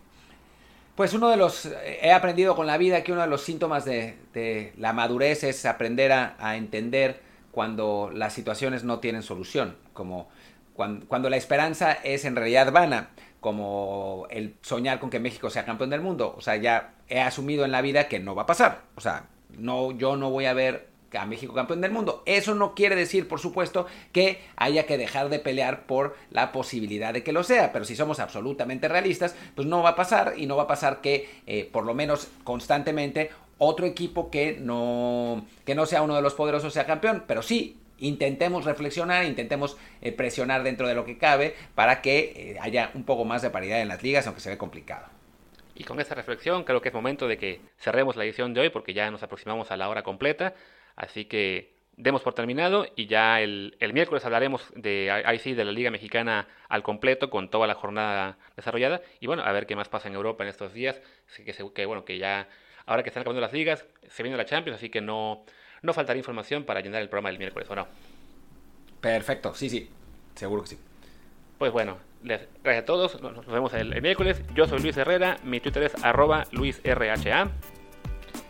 pues 0.95 1.13
uno 1.13 1.29
de 1.29 1.36
los, 1.36 1.65
he 1.65 2.11
aprendido 2.13 2.55
con 2.55 2.67
la 2.67 2.77
vida 2.77 3.03
que 3.03 3.11
uno 3.11 3.21
de 3.21 3.27
los 3.27 3.41
síntomas 3.41 3.84
de, 3.84 4.73
la 4.77 4.93
madurez 4.93 5.43
es 5.43 5.65
aprender 5.65 6.11
a, 6.13 6.55
entender 6.55 7.21
cuando 7.51 8.11
las 8.13 8.34
situaciones 8.34 8.84
no 8.84 8.99
tienen 8.99 9.23
solución, 9.23 9.75
como 9.91 10.29
cuando, 10.73 11.05
cuando 11.07 11.29
la 11.29 11.38
esperanza 11.38 11.91
es 11.91 12.25
en 12.25 12.36
realidad 12.36 12.71
vana, 12.71 13.09
como 13.41 14.27
el 14.29 14.55
soñar 14.61 14.99
con 14.99 15.09
que 15.09 15.19
México 15.19 15.49
sea 15.49 15.65
campeón 15.65 15.89
del 15.89 16.01
mundo, 16.01 16.36
o 16.38 16.41
sea, 16.41 16.55
ya 16.55 16.93
he 17.09 17.19
asumido 17.19 17.65
en 17.65 17.71
la 17.71 17.81
vida 17.81 18.07
que 18.07 18.19
no 18.19 18.36
va 18.36 18.43
a 18.43 18.47
pasar, 18.47 18.84
o 18.95 19.01
sea, 19.01 19.25
no, 19.57 19.91
yo 19.91 20.15
no 20.15 20.29
voy 20.29 20.45
a 20.45 20.53
ver 20.53 20.92
a 21.18 21.26
México 21.26 21.53
campeón 21.53 21.82
del 21.82 21.91
mundo. 21.91 22.24
Eso 22.26 22.55
no 22.55 22.76
quiere 22.76 22.95
decir, 22.95 23.28
por 23.28 23.39
supuesto, 23.39 23.86
que 24.11 24.41
haya 24.55 24.86
que 24.86 24.97
dejar 24.97 25.30
de 25.30 25.39
pelear 25.39 25.86
por 25.86 26.16
la 26.32 26.51
posibilidad 26.51 27.14
de 27.14 27.24
que 27.24 27.34
lo 27.34 27.43
sea, 27.43 27.72
pero 27.72 27.86
si 27.86 27.95
somos 27.95 28.20
absolutamente 28.20 28.88
realistas, 28.88 29.36
pues 29.55 29.68
no 29.68 29.84
va 29.84 29.89
a 29.89 29.95
pasar 29.95 30.34
y 30.38 30.45
no 30.45 30.55
va 30.55 30.64
a 30.64 30.68
pasar 30.68 31.01
que, 31.01 31.30
eh, 31.47 31.70
por 31.72 31.86
lo 31.86 31.93
menos 31.93 32.28
constantemente, 32.43 33.32
otro 33.57 33.86
equipo 33.86 34.30
que 34.30 34.57
no, 34.59 35.45
que 35.66 35.76
no 35.76 35.86
sea 35.86 36.01
uno 36.01 36.16
de 36.16 36.22
los 36.22 36.34
poderosos 36.34 36.74
sea 36.74 36.86
campeón, 36.86 37.24
pero 37.28 37.41
sí 37.41 37.78
intentemos 37.99 38.66
reflexionar, 38.66 39.26
intentemos 39.26 39.78
eh, 40.01 40.11
presionar 40.11 40.64
dentro 40.64 40.88
de 40.88 40.95
lo 40.95 41.05
que 41.05 41.18
cabe 41.18 41.55
para 41.76 42.01
que 42.01 42.34
eh, 42.36 42.57
haya 42.59 42.91
un 42.93 43.03
poco 43.03 43.26
más 43.26 43.41
de 43.41 43.49
paridad 43.49 43.82
en 43.82 43.88
las 43.88 44.03
ligas, 44.03 44.26
aunque 44.28 44.41
se 44.41 44.49
ve 44.49 44.57
complicado. 44.57 45.07
Y 45.76 45.86
con 45.86 45.99
esta 45.99 46.16
reflexión 46.16 46.64
creo 46.64 46.82
que 46.82 46.89
es 46.89 46.93
momento 46.93 47.28
de 47.28 47.38
que 47.38 47.61
cerremos 47.80 48.16
la 48.16 48.26
edición 48.26 48.53
de 48.53 48.61
hoy 48.61 48.70
porque 48.70 48.93
ya 48.93 49.09
nos 49.09 49.24
aproximamos 49.24 49.72
a 49.72 49.78
la 49.78 49.89
hora 49.89 50.03
completa. 50.03 50.53
Así 50.95 51.25
que 51.25 51.73
demos 51.95 52.21
por 52.21 52.33
terminado 52.33 52.87
y 52.95 53.07
ya 53.07 53.39
el, 53.41 53.75
miércoles 53.93 54.25
hablaremos 54.25 54.63
de 54.75 55.11
de 55.43 55.65
la 55.65 55.71
Liga 55.71 55.91
Mexicana 55.91 56.47
al 56.67 56.83
completo 56.83 57.29
con 57.29 57.49
toda 57.49 57.67
la 57.67 57.75
jornada 57.75 58.37
desarrollada 58.55 59.01
y 59.19 59.27
bueno, 59.27 59.43
a 59.43 59.51
ver 59.51 59.67
qué 59.67 59.75
más 59.75 59.89
pasa 59.89 60.07
en 60.07 60.15
Europa 60.15 60.43
en 60.43 60.49
estos 60.49 60.73
días, 60.73 61.01
que, 61.35 61.53
que 61.73 61.85
bueno, 61.85 62.03
que 62.03 62.17
ya 62.17 62.47
ahora 62.85 63.03
que 63.03 63.09
están 63.09 63.21
acabando 63.21 63.41
las 63.41 63.53
ligas, 63.53 63.85
se 64.09 64.23
viene 64.23 64.37
la 64.37 64.45
Champions, 64.45 64.77
así 64.77 64.89
que 64.89 65.01
no, 65.01 65.45
no 65.81 65.93
faltará 65.93 66.17
información 66.17 66.63
para 66.63 66.81
llenar 66.81 67.01
el 67.01 67.09
programa 67.09 67.29
del 67.29 67.37
miércoles, 67.37 67.69
¿o 67.69 67.75
no? 67.75 67.87
Perfecto, 68.99 69.53
sí, 69.53 69.69
sí, 69.69 69.89
seguro 70.35 70.63
que 70.63 70.69
sí. 70.69 70.79
Pues 71.57 71.71
bueno, 71.71 71.97
gracias 72.23 72.83
a 72.83 72.85
todos, 72.85 73.21
nos, 73.21 73.45
vemos 73.45 73.73
el, 73.73 73.93
el, 73.93 74.01
miércoles. 74.01 74.41
Yo 74.53 74.65
soy 74.67 74.79
Luis 74.79 74.97
Herrera, 74.97 75.37
mi 75.43 75.59
Twitter 75.59 75.83
es 75.83 76.03
arroba 76.03 76.45
luisrha. 76.51 77.51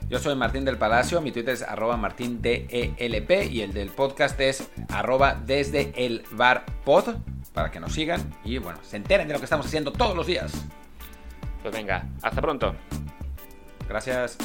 Yo 0.09 0.19
soy 0.19 0.35
Martín 0.35 0.65
del 0.65 0.77
Palacio, 0.77 1.21
mi 1.21 1.31
Twitter 1.31 1.53
es 1.53 1.61
arroba 1.61 1.97
martindelp 1.97 2.71
y 2.71 3.61
el 3.61 3.73
del 3.73 3.89
podcast 3.89 4.39
es 4.39 4.69
arroba 4.89 5.41
desde 5.45 5.91
el 5.95 6.23
bar 6.31 6.65
pod 6.85 7.15
para 7.53 7.71
que 7.71 7.79
nos 7.79 7.93
sigan 7.93 8.21
y 8.43 8.57
bueno, 8.57 8.79
se 8.83 8.97
enteren 8.97 9.27
de 9.27 9.33
lo 9.33 9.39
que 9.39 9.45
estamos 9.45 9.65
haciendo 9.65 9.91
todos 9.91 10.15
los 10.15 10.27
días. 10.27 10.53
Pues 11.61 11.73
venga, 11.73 12.05
hasta 12.21 12.41
pronto. 12.41 12.75
Gracias. 13.87 14.37